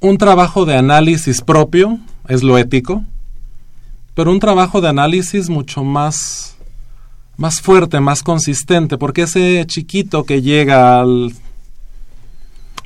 un 0.00 0.18
trabajo 0.18 0.64
de 0.66 0.76
análisis 0.76 1.40
propio, 1.40 1.98
es 2.28 2.42
lo 2.42 2.58
ético, 2.58 3.04
pero 4.14 4.30
un 4.30 4.40
trabajo 4.40 4.80
de 4.80 4.88
análisis 4.88 5.48
mucho 5.48 5.84
más, 5.84 6.56
más 7.40 7.60
fuerte, 7.60 7.98
más 7.98 8.22
consistente, 8.22 8.98
porque 8.98 9.22
ese 9.22 9.64
chiquito 9.66 10.22
que 10.22 10.42
llega 10.42 11.00
al, 11.00 11.34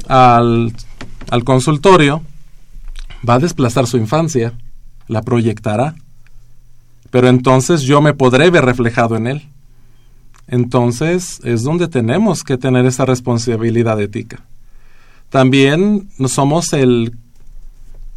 al, 0.09 0.73
consultorio 1.45 2.23
va 3.29 3.35
a 3.35 3.39
desplazar 3.39 3.87
su 3.87 3.99
infancia, 3.99 4.55
la 5.09 5.21
proyectará, 5.21 5.95
pero 7.11 7.29
entonces 7.29 7.83
yo 7.83 8.01
me 8.01 8.15
podré 8.15 8.49
ver 8.49 8.65
reflejado 8.65 9.17
en 9.17 9.27
él. 9.27 9.43
Entonces 10.47 11.41
es 11.45 11.63
donde 11.63 11.89
tenemos 11.89 12.45
que 12.45 12.57
tener 12.57 12.87
esa 12.87 13.05
responsabilidad 13.05 14.01
ética 14.01 14.43
también 15.35 16.11
somos 16.29 16.73
el, 16.75 17.13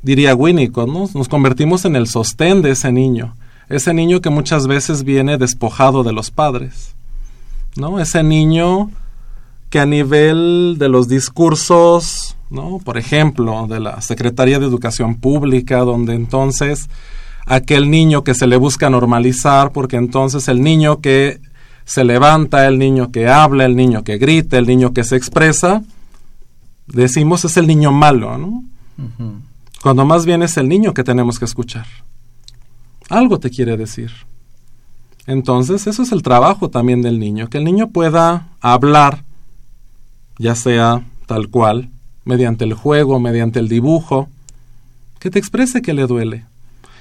diría 0.04 0.36
Winnicott, 0.36 0.88
¿no? 0.88 1.10
nos 1.16 1.28
convertimos 1.28 1.84
en 1.86 1.96
el 1.96 2.06
sostén 2.06 2.62
de 2.62 2.70
ese 2.70 2.92
niño, 2.92 3.36
ese 3.70 3.94
niño 3.94 4.22
que 4.22 4.30
muchas 4.30 4.68
veces 4.68 5.04
viene 5.04 5.38
despojado 5.38 6.04
de 6.04 6.14
los 6.14 6.32
padres, 6.32 6.96
¿no? 7.76 8.00
Ese 8.00 8.24
niño 8.24 8.90
que 9.70 9.80
a 9.80 9.86
nivel 9.86 10.78
de 10.80 10.90
los 10.90 11.08
discursos, 11.08 12.36
¿no? 12.50 12.80
Por 12.84 12.98
ejemplo, 12.98 13.68
de 13.68 13.80
la 13.80 14.02
Secretaría 14.02 14.60
de 14.60 14.66
Educación 14.66 15.16
Pública, 15.16 15.80
donde 15.80 16.16
entonces 16.16 16.90
aquel 17.46 17.90
niño 17.90 18.24
que 18.24 18.34
se 18.34 18.48
le 18.48 18.58
busca 18.58 18.90
normalizar, 18.90 19.72
porque 19.72 19.98
entonces 19.98 20.48
el 20.48 20.62
niño 20.62 21.02
que 21.02 21.40
se 21.86 22.04
levanta, 22.04 22.68
el 22.68 22.80
niño 22.80 23.12
que 23.12 23.28
habla, 23.28 23.66
el 23.66 23.76
niño 23.76 24.04
que 24.04 24.18
grita, 24.18 24.58
el 24.58 24.68
niño 24.68 24.94
que 24.94 25.04
se 25.04 25.16
expresa, 25.16 25.84
decimos 26.88 27.46
es 27.46 27.58
el 27.58 27.68
niño 27.68 27.92
malo, 27.92 28.38
¿no? 28.38 28.64
Cuando 29.82 30.06
más 30.06 30.26
bien 30.26 30.44
es 30.44 30.58
el 30.58 30.68
niño 30.68 30.94
que 30.94 31.04
tenemos 31.04 31.40
que 31.40 31.46
escuchar. 31.46 31.86
Algo 33.10 33.40
te 33.40 33.50
quiere 33.50 33.78
decir. 33.78 34.12
Entonces, 35.26 35.88
eso 35.88 36.04
es 36.04 36.12
el 36.12 36.24
trabajo 36.24 36.70
también 36.70 37.02
del 37.02 37.20
niño, 37.20 37.50
que 37.50 37.58
el 37.58 37.66
niño 37.66 37.90
pueda 37.90 38.50
hablar, 38.62 39.24
ya 40.38 40.56
sea 40.56 41.04
tal 41.26 41.50
cual, 41.50 41.90
mediante 42.24 42.64
el 42.64 42.74
juego, 42.74 43.20
mediante 43.20 43.60
el 43.60 43.68
dibujo, 43.68 44.30
que 45.20 45.30
te 45.30 45.40
exprese 45.40 45.82
que 45.82 45.94
le 45.94 46.08
duele. 46.08 46.46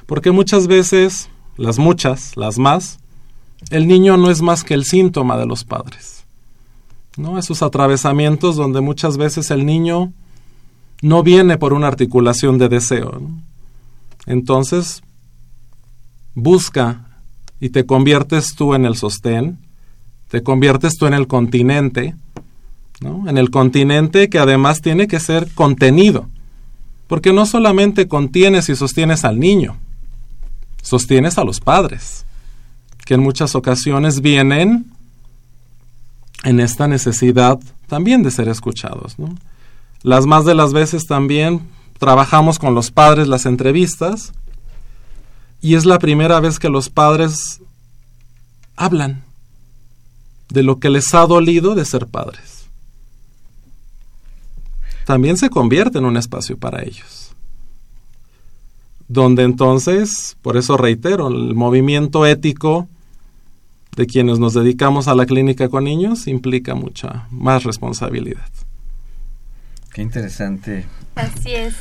Porque 0.07 0.30
muchas 0.30 0.66
veces, 0.66 1.28
las 1.57 1.78
muchas, 1.78 2.36
las 2.36 2.59
más, 2.59 2.98
el 3.70 3.86
niño 3.86 4.16
no 4.16 4.30
es 4.30 4.42
más 4.42 4.64
que 4.64 4.74
el 4.74 4.84
síntoma 4.84 5.36
de 5.36 5.46
los 5.46 5.64
padres. 5.64 6.24
¿no? 7.16 7.38
Esos 7.38 7.62
atravesamientos 7.62 8.57
donde 8.57 8.80
muchas 8.80 9.16
veces 9.16 9.50
el 9.50 9.64
niño 9.64 10.12
no 11.02 11.22
viene 11.22 11.59
por 11.59 11.72
una 11.72 11.88
articulación 11.88 12.59
de 12.59 12.68
deseo. 12.68 13.20
Entonces, 14.26 15.02
busca 16.37 17.01
y 17.59 17.70
te 17.70 17.87
conviertes 17.87 18.55
tú 18.55 18.74
en 18.74 18.84
el 18.84 18.95
sostén, 18.95 19.59
te 20.28 20.43
conviertes 20.43 20.97
tú 20.97 21.07
en 21.07 21.14
el 21.14 21.26
continente, 21.26 22.14
¿no? 23.01 23.28
en 23.28 23.39
el 23.39 23.51
continente 23.51 24.28
que 24.28 24.39
además 24.39 24.82
tiene 24.82 25.09
que 25.09 25.18
ser 25.18 25.51
contenido, 25.55 26.28
porque 27.09 27.32
no 27.32 27.47
solamente 27.47 28.07
contienes 28.07 28.68
y 28.68 28.76
sostienes 28.76 29.24
al 29.24 29.41
niño, 29.41 29.78
sostienes 30.82 31.39
a 31.39 31.45
los 31.45 31.59
padres, 31.61 32.26
que 33.05 33.14
en 33.14 33.20
muchas 33.20 33.55
ocasiones 33.55 34.20
vienen 34.20 34.87
en 36.45 36.61
esta 36.61 36.87
necesidad 36.87 37.59
también 37.87 38.22
de 38.22 38.30
ser 38.30 38.49
escuchados. 38.49 39.16
Las 40.03 40.26
más 40.26 40.45
de 40.45 40.55
las 40.55 40.72
veces 40.72 41.07
también 41.07 41.62
trabajamos 41.99 42.59
con 42.59 42.74
los 42.74 42.91
padres 42.91 43.26
las 43.26 43.47
entrevistas 43.47 44.32
y 45.66 45.74
es 45.74 45.84
la 45.84 45.98
primera 45.98 46.38
vez 46.38 46.60
que 46.60 46.68
los 46.68 46.90
padres 46.90 47.60
hablan 48.76 49.24
de 50.48 50.62
lo 50.62 50.78
que 50.78 50.90
les 50.90 51.12
ha 51.12 51.26
dolido 51.26 51.74
de 51.74 51.84
ser 51.84 52.06
padres. 52.06 52.68
También 55.06 55.36
se 55.36 55.50
convierte 55.50 55.98
en 55.98 56.04
un 56.04 56.16
espacio 56.16 56.56
para 56.56 56.84
ellos. 56.84 57.32
Donde 59.08 59.42
entonces, 59.42 60.36
por 60.40 60.56
eso 60.56 60.76
reitero, 60.76 61.26
el 61.26 61.56
movimiento 61.56 62.26
ético 62.26 62.88
de 63.96 64.06
quienes 64.06 64.38
nos 64.38 64.54
dedicamos 64.54 65.08
a 65.08 65.16
la 65.16 65.26
clínica 65.26 65.68
con 65.68 65.82
niños 65.82 66.28
implica 66.28 66.76
mucha 66.76 67.26
más 67.32 67.64
responsabilidad. 67.64 68.50
Qué 69.92 70.02
interesante. 70.02 70.86
Así 71.16 71.50
es. 71.50 71.74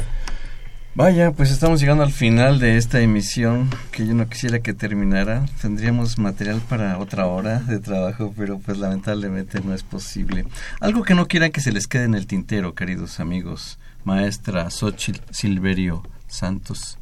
Vaya, 0.98 1.34
pues 1.34 1.52
estamos 1.52 1.82
llegando 1.82 2.04
al 2.04 2.14
final 2.14 2.58
de 2.58 2.78
esta 2.78 3.02
emisión 3.02 3.70
que 3.92 4.08
yo 4.08 4.14
no 4.14 4.30
quisiera 4.30 4.62
que 4.62 4.74
terminara. 4.74 5.46
Tendríamos 5.62 6.18
material 6.18 6.62
para 6.70 6.98
otra 7.00 7.26
hora 7.28 7.60
de 7.60 7.80
trabajo, 7.80 8.34
pero 8.38 8.60
pues 8.60 8.78
lamentablemente 8.78 9.60
no 9.60 9.74
es 9.74 9.84
posible. 9.84 10.46
Algo 10.80 11.04
que 11.04 11.14
no 11.14 11.28
quieran 11.28 11.52
que 11.52 11.60
se 11.60 11.74
les 11.74 11.88
quede 11.88 12.06
en 12.06 12.16
el 12.16 12.28
tintero, 12.28 12.76
queridos 12.76 13.20
amigos. 13.20 13.78
Maestra 14.06 14.70
Xochitl 14.70 15.20
Silverio 15.32 16.02
Santos. 16.28 16.98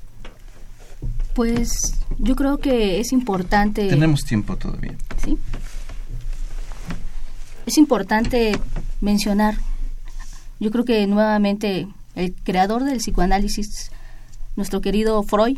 Pues 1.35 1.93
yo 2.17 2.35
creo 2.35 2.57
que 2.57 2.99
es 2.99 3.11
importante. 3.11 3.87
Tenemos 3.89 4.23
tiempo 4.23 4.57
todavía. 4.57 4.95
Sí. 5.23 5.37
Es 7.67 7.77
importante 7.77 8.53
mencionar, 9.01 9.55
yo 10.59 10.71
creo 10.71 10.83
que 10.83 11.05
nuevamente 11.05 11.87
el 12.15 12.33
creador 12.33 12.83
del 12.83 12.97
psicoanálisis, 12.97 13.91
nuestro 14.55 14.81
querido 14.81 15.23
Freud, 15.23 15.57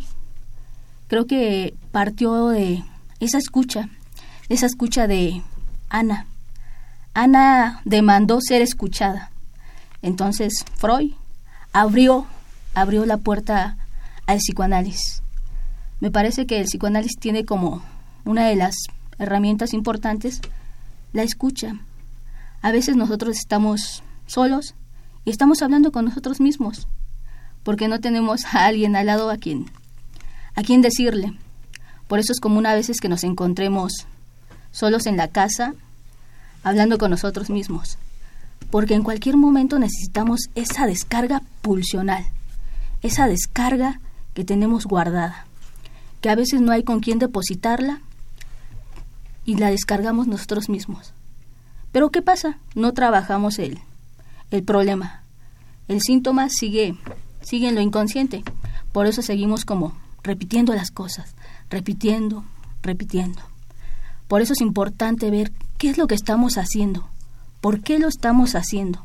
creo 1.08 1.28
que 1.28 1.74
partió 1.92 2.50
de 2.50 2.84
esa 3.20 3.38
escucha, 3.38 3.90
de 4.50 4.56
esa 4.56 4.66
escucha 4.66 5.08
de 5.08 5.42
Ana. 5.90 6.28
Ana 7.14 7.82
demandó 7.86 8.40
ser 8.42 8.62
escuchada. 8.62 9.32
Entonces 10.02 10.66
Freud 10.76 11.14
abrió, 11.74 12.26
abrió 12.74 13.06
la 13.06 13.18
puerta 13.18 13.78
al 14.28 14.38
psicoanálisis. 14.38 15.22
Me 16.00 16.12
parece 16.12 16.46
que 16.46 16.60
el 16.60 16.66
psicoanálisis 16.66 17.18
tiene 17.20 17.46
como 17.46 17.82
una 18.26 18.48
de 18.48 18.56
las 18.56 18.76
herramientas 19.18 19.74
importantes 19.74 20.42
la 21.14 21.24
escucha. 21.24 21.80
A 22.62 22.72
veces 22.72 22.96
nosotros 22.96 23.38
estamos 23.38 24.04
solos 24.28 24.76
y 25.26 25.32
estamos 25.32 25.62
hablando 25.62 25.92
con 25.92 26.06
nosotros 26.06 26.40
mismos 26.40 26.88
porque 27.64 27.88
no 27.88 28.00
tenemos 28.00 28.46
a 28.46 28.66
alguien 28.66 28.96
al 28.96 29.08
lado 29.08 29.30
a 29.30 29.38
quien 29.38 29.66
a 30.56 30.62
quién 30.62 30.82
decirle. 30.82 31.34
Por 32.08 32.20
eso 32.20 32.32
es 32.32 32.40
común 32.40 32.66
a 32.66 32.76
veces 32.76 33.02
que 33.02 33.10
nos 33.10 33.24
encontremos 33.24 34.06
solos 34.72 35.06
en 35.06 35.18
la 35.18 35.30
casa, 35.30 35.74
hablando 36.64 36.98
con 36.98 37.12
nosotros 37.12 37.50
mismos, 37.50 37.98
porque 38.72 38.94
en 38.94 39.04
cualquier 39.04 39.38
momento 39.38 39.80
necesitamos 39.80 40.42
esa 40.54 40.86
descarga 40.86 41.42
pulsional, 41.62 42.26
esa 43.02 43.28
descarga 43.28 44.00
que 44.34 44.46
tenemos 44.46 44.86
guardada, 44.86 45.46
que 46.22 46.30
a 46.30 46.36
veces 46.36 46.62
no 46.62 46.72
hay 46.72 46.84
con 46.84 47.00
quién 47.00 47.20
depositarla 47.20 48.02
y 49.46 49.56
la 49.56 49.70
descargamos 49.70 50.28
nosotros 50.28 50.70
mismos. 50.70 51.14
Pero 51.92 52.12
¿qué 52.12 52.22
pasa? 52.22 52.58
No 52.76 52.94
trabajamos 52.94 53.60
el, 53.60 53.80
el 54.52 54.64
problema. 54.64 55.24
El 55.88 56.02
síntoma 56.02 56.48
sigue, 56.50 56.98
sigue 57.42 57.70
en 57.70 57.76
lo 57.76 57.82
inconsciente. 57.82 58.44
Por 58.92 59.08
eso 59.08 59.22
seguimos 59.22 59.66
como 59.66 59.96
repitiendo 60.24 60.74
las 60.74 60.92
cosas, 60.92 61.36
repitiendo, 61.70 62.44
repitiendo. 62.82 63.42
Por 64.28 64.42
eso 64.42 64.54
es 64.54 64.62
importante 64.62 65.30
ver 65.30 65.52
qué 65.78 65.90
es 65.90 65.98
lo 65.98 66.08
que 66.08 66.16
estamos 66.16 66.58
haciendo, 66.58 67.08
por 67.62 67.82
qué 67.82 68.00
lo 68.00 68.08
estamos 68.08 68.56
haciendo. 68.56 69.04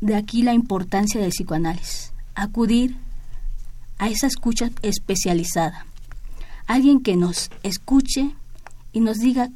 De 0.00 0.14
aquí 0.14 0.42
la 0.42 0.54
importancia 0.54 1.20
del 1.20 1.30
psicoanálisis, 1.30 2.12
acudir 2.34 2.96
a 3.98 4.08
esa 4.08 4.26
escucha 4.26 4.70
especializada, 4.82 5.86
alguien 6.66 7.00
que 7.00 7.16
nos 7.16 7.50
escuche 7.62 8.34
y 8.92 9.00
nos 9.00 9.18
diga, 9.18 9.50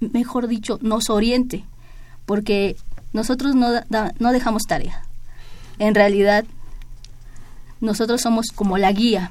mejor 0.00 0.46
dicho, 0.46 0.78
nos 0.82 1.10
oriente, 1.10 1.64
porque 2.26 2.76
nosotros 3.12 3.54
no, 3.54 3.68
no 4.18 4.32
dejamos 4.32 4.62
tarea. 4.64 5.02
En 5.78 5.94
realidad, 5.94 6.44
nosotros 7.80 8.20
somos 8.20 8.48
como 8.54 8.78
la 8.78 8.92
guía, 8.92 9.30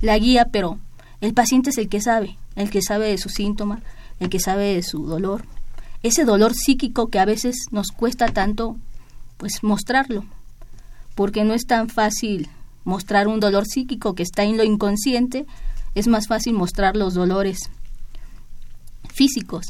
la 0.00 0.18
guía, 0.18 0.48
pero 0.52 0.78
el 1.20 1.32
paciente 1.34 1.70
es 1.70 1.78
el 1.78 1.88
que 1.88 2.00
sabe, 2.00 2.36
el 2.54 2.70
que 2.70 2.82
sabe 2.82 3.08
de 3.08 3.18
su 3.18 3.28
síntoma, 3.28 3.80
el 4.20 4.28
que 4.28 4.40
sabe 4.40 4.74
de 4.74 4.82
su 4.82 5.06
dolor, 5.06 5.44
ese 6.02 6.24
dolor 6.24 6.54
psíquico 6.54 7.08
que 7.08 7.18
a 7.18 7.24
veces 7.24 7.56
nos 7.70 7.88
cuesta 7.88 8.28
tanto 8.28 8.76
pues 9.38 9.62
mostrarlo, 9.62 10.24
porque 11.14 11.44
no 11.44 11.54
es 11.54 11.66
tan 11.66 11.88
fácil 11.88 12.48
mostrar 12.84 13.28
un 13.28 13.40
dolor 13.40 13.66
psíquico 13.66 14.14
que 14.14 14.22
está 14.22 14.44
en 14.44 14.56
lo 14.56 14.64
inconsciente, 14.64 15.46
es 15.94 16.06
más 16.06 16.26
fácil 16.26 16.52
mostrar 16.52 16.96
los 16.96 17.14
dolores 17.14 17.70
físicos. 19.12 19.66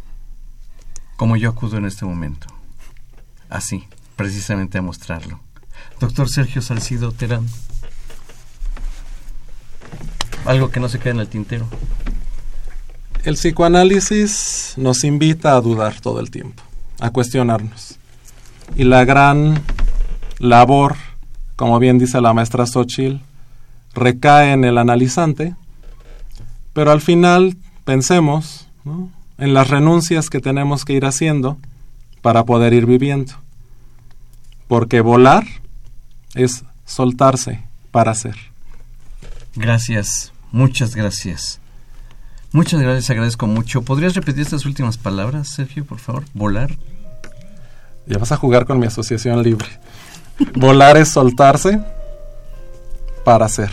Como 1.17 1.37
yo 1.37 1.49
acudo 1.49 1.79
en 1.79 1.87
este 1.87 2.05
momento, 2.05 2.47
así, 3.49 3.85
precisamente 4.17 4.79
a 4.79 4.83
mostrarlo. 4.83 5.41
Doctor 6.01 6.29
Sergio 6.29 6.63
Salcido 6.63 7.13
Terán. 7.13 7.47
Algo 10.45 10.71
que 10.71 10.81
no 10.81 10.89
se 10.89 10.99
quede 10.99 11.11
en 11.11 11.21
el 11.21 11.29
tintero. 11.29 11.67
El 13.25 13.35
psicoanálisis 13.35 14.75
nos 14.77 15.03
invita 15.03 15.57
a 15.57 15.61
dudar 15.61 16.01
todo 16.01 16.21
el 16.21 16.31
tiempo, 16.31 16.63
a 17.01 17.11
cuestionarnos. 17.11 17.99
Y 18.77 18.85
la 18.85 19.05
gran 19.05 19.61
labor, 20.39 20.97
como 21.57 21.79
bien 21.79 21.99
dice 21.99 22.21
la 22.21 22.33
maestra 22.33 22.67
Xochitl, 22.67 23.21
recae 23.95 24.53
en 24.53 24.65
el 24.65 24.79
analizante, 24.79 25.57
pero 26.73 26.93
al 26.93 27.01
final 27.01 27.57
pensemos 27.85 28.69
en 29.39 29.55
las 29.55 29.71
renuncias 29.71 30.31
que 30.31 30.41
tenemos 30.41 30.85
que 30.85 30.93
ir 30.93 31.07
haciendo 31.07 31.59
para 32.27 32.45
poder 32.45 32.73
ir 32.73 32.87
viviendo. 32.87 33.35
Porque 34.67 35.01
volar 35.01 35.45
es 36.35 36.65
soltarse 36.85 37.63
para 37.93 38.13
ser. 38.17 38.35
Gracias, 39.55 40.33
muchas 40.51 40.97
gracias. 40.97 41.61
Muchas 42.51 42.81
gracias, 42.81 43.11
agradezco 43.11 43.47
mucho. 43.47 43.83
¿Podrías 43.83 44.17
repetir 44.17 44.43
estas 44.43 44.67
últimas 44.67 44.99
palabras, 44.99 45.51
Sergio, 45.51 45.85
por 45.85 46.01
favor? 46.01 46.25
Volar. 46.35 46.77
Ya 48.09 48.19
vas 48.19 48.33
a 48.33 48.37
jugar 48.37 48.67
con 48.67 48.81
mi 48.81 48.87
asociación 48.87 49.41
libre. 49.45 49.69
Volar 50.57 50.97
es 50.97 51.11
soltarse 51.11 51.81
para 53.25 53.49
ser. 53.49 53.71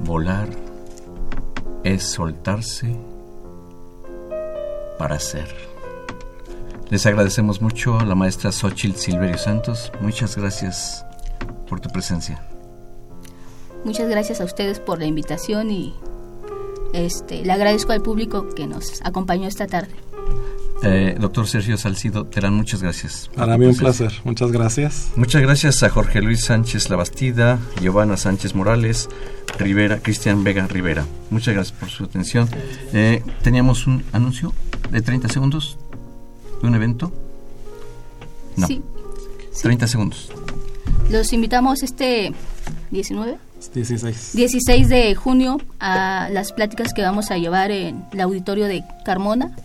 Volar 0.00 0.67
es 1.94 2.02
soltarse 2.02 2.94
para 4.98 5.18
ser. 5.18 5.48
Les 6.90 7.06
agradecemos 7.06 7.62
mucho 7.62 7.98
a 7.98 8.04
la 8.04 8.14
maestra 8.14 8.52
Xochitl 8.52 8.98
Silverio 8.98 9.38
Santos. 9.38 9.90
Muchas 10.00 10.36
gracias 10.36 11.04
por 11.68 11.80
tu 11.80 11.88
presencia. 11.88 12.42
Muchas 13.84 14.08
gracias 14.08 14.40
a 14.40 14.44
ustedes 14.44 14.80
por 14.80 14.98
la 14.98 15.06
invitación 15.06 15.70
y 15.70 15.94
este, 16.92 17.42
le 17.44 17.52
agradezco 17.52 17.92
al 17.92 18.02
público 18.02 18.54
que 18.54 18.66
nos 18.66 19.00
acompañó 19.02 19.48
esta 19.48 19.66
tarde. 19.66 19.94
Eh, 20.82 21.16
doctor 21.18 21.48
Sergio 21.48 21.76
Salcido 21.76 22.24
Terán, 22.24 22.54
muchas 22.54 22.82
gracias. 22.82 23.30
Para 23.34 23.58
mí 23.58 23.66
un 23.66 23.76
placer, 23.76 24.12
muchas 24.24 24.52
gracias. 24.52 25.10
Muchas 25.16 25.42
gracias 25.42 25.82
a 25.82 25.90
Jorge 25.90 26.22
Luis 26.22 26.44
Sánchez 26.44 26.88
Labastida, 26.88 27.58
Giovanna 27.80 28.16
Sánchez 28.16 28.54
Morales, 28.54 29.08
Rivera, 29.58 29.98
Cristian 29.98 30.44
Vega 30.44 30.66
Rivera. 30.68 31.04
Muchas 31.30 31.54
gracias 31.54 31.78
por 31.78 31.88
su 31.90 32.04
atención. 32.04 32.48
Eh, 32.92 33.22
teníamos 33.42 33.86
un 33.86 34.04
anuncio 34.12 34.52
de 34.90 35.02
30 35.02 35.28
segundos 35.28 35.78
de 36.62 36.68
un 36.68 36.74
evento. 36.74 37.12
No. 38.56 38.66
Sí. 38.66 38.82
30 39.62 39.88
segundos. 39.88 40.30
Los 41.10 41.32
invitamos 41.32 41.82
este 41.82 42.32
19. 42.90 43.38
16. 43.74 44.32
16 44.34 44.88
de 44.88 45.14
junio 45.14 45.58
a 45.80 46.28
las 46.30 46.52
pláticas 46.52 46.92
que 46.94 47.02
vamos 47.02 47.30
a 47.30 47.38
llevar 47.38 47.70
en 47.72 48.04
el 48.12 48.20
auditorio 48.20 48.66
de 48.66 48.84
Carmona. 49.04 49.56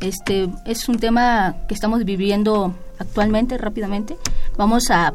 Este 0.00 0.48
es 0.64 0.88
un 0.88 0.98
tema 0.98 1.56
que 1.68 1.74
estamos 1.74 2.04
viviendo 2.04 2.74
actualmente 2.98 3.58
rápidamente. 3.58 4.16
Vamos 4.56 4.90
a 4.90 5.12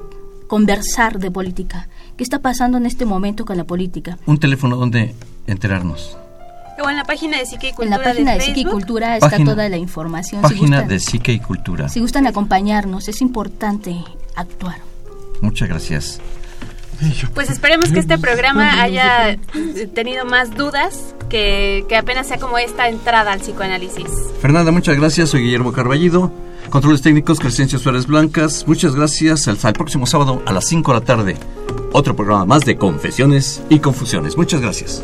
conversar 0.48 1.20
de 1.20 1.32
política. 1.32 1.88
¿Qué 2.18 2.24
está 2.24 2.40
pasando 2.40 2.78
en 2.78 2.86
este 2.86 3.06
momento 3.06 3.46
con 3.46 3.58
la 3.58 3.64
política? 3.64 4.18
Un 4.26 4.38
teléfono 4.40 4.76
donde 4.76 5.16
enterarnos. 5.48 6.18
O 6.84 6.90
en 6.90 6.98
la 6.98 7.04
página 7.06 7.38
de 7.38 7.46
Psique 7.46 7.70
y 7.70 7.74
Cultura. 7.74 7.96
En 7.96 8.02
la 8.02 8.04
página 8.04 8.32
de, 8.32 8.38
de 8.40 8.44
Psique 8.46 8.60
y 8.62 8.66
Cultura 8.66 9.16
está 9.16 9.30
Página- 9.30 9.52
toda 9.52 9.70
la 9.70 9.78
información. 9.78 10.42
Página 10.42 10.60
si 10.60 10.66
gustan, 10.72 10.88
de 10.88 11.00
Psique 11.00 11.34
y 11.34 11.40
Cultura. 11.40 11.90
si 11.90 12.00
gustan 12.00 12.26
acompañarnos, 12.28 13.08
es 13.08 13.22
importante 13.22 13.96
actuar. 14.36 14.78
Muchas 15.42 15.70
gracias. 15.70 16.20
Pues 17.34 17.50
esperemos 17.50 17.92
que 17.92 18.00
este 18.00 18.18
programa 18.18 18.82
haya 18.82 19.38
tenido 19.94 20.26
más 20.26 20.56
dudas, 20.56 21.16
que, 21.30 21.86
que 21.90 21.96
apenas 21.96 22.28
sea 22.28 22.38
como 22.38 22.58
esta 22.58 22.90
entrada 22.90 23.32
al 23.32 23.40
psicoanálisis. 23.40 24.08
Fernanda, 24.42 24.72
muchas 24.72 24.98
gracias. 24.98 25.30
Soy 25.30 25.42
Guillermo 25.42 25.72
Carballido. 25.72 26.32
Controles 26.70 27.02
técnicos, 27.02 27.40
Crescencia 27.40 27.80
Suárez 27.80 28.08
Blancas. 28.08 28.66
Muchas 28.68 28.96
gracias. 28.96 29.48
Hasta 29.48 29.68
el 29.68 29.74
próximo 29.74 30.06
sábado 30.06 30.42
a 30.46 30.54
las 30.54 30.68
5 30.68 30.94
de 30.94 31.00
la 31.00 31.06
tarde. 31.06 31.38
Otro 31.92 32.16
programa 32.16 32.46
más 32.46 32.66
de 32.66 32.78
Confesiones 32.78 33.62
y 33.70 33.80
Confusiones. 33.80 34.38
Muchas 34.38 34.62
gracias. 34.62 35.04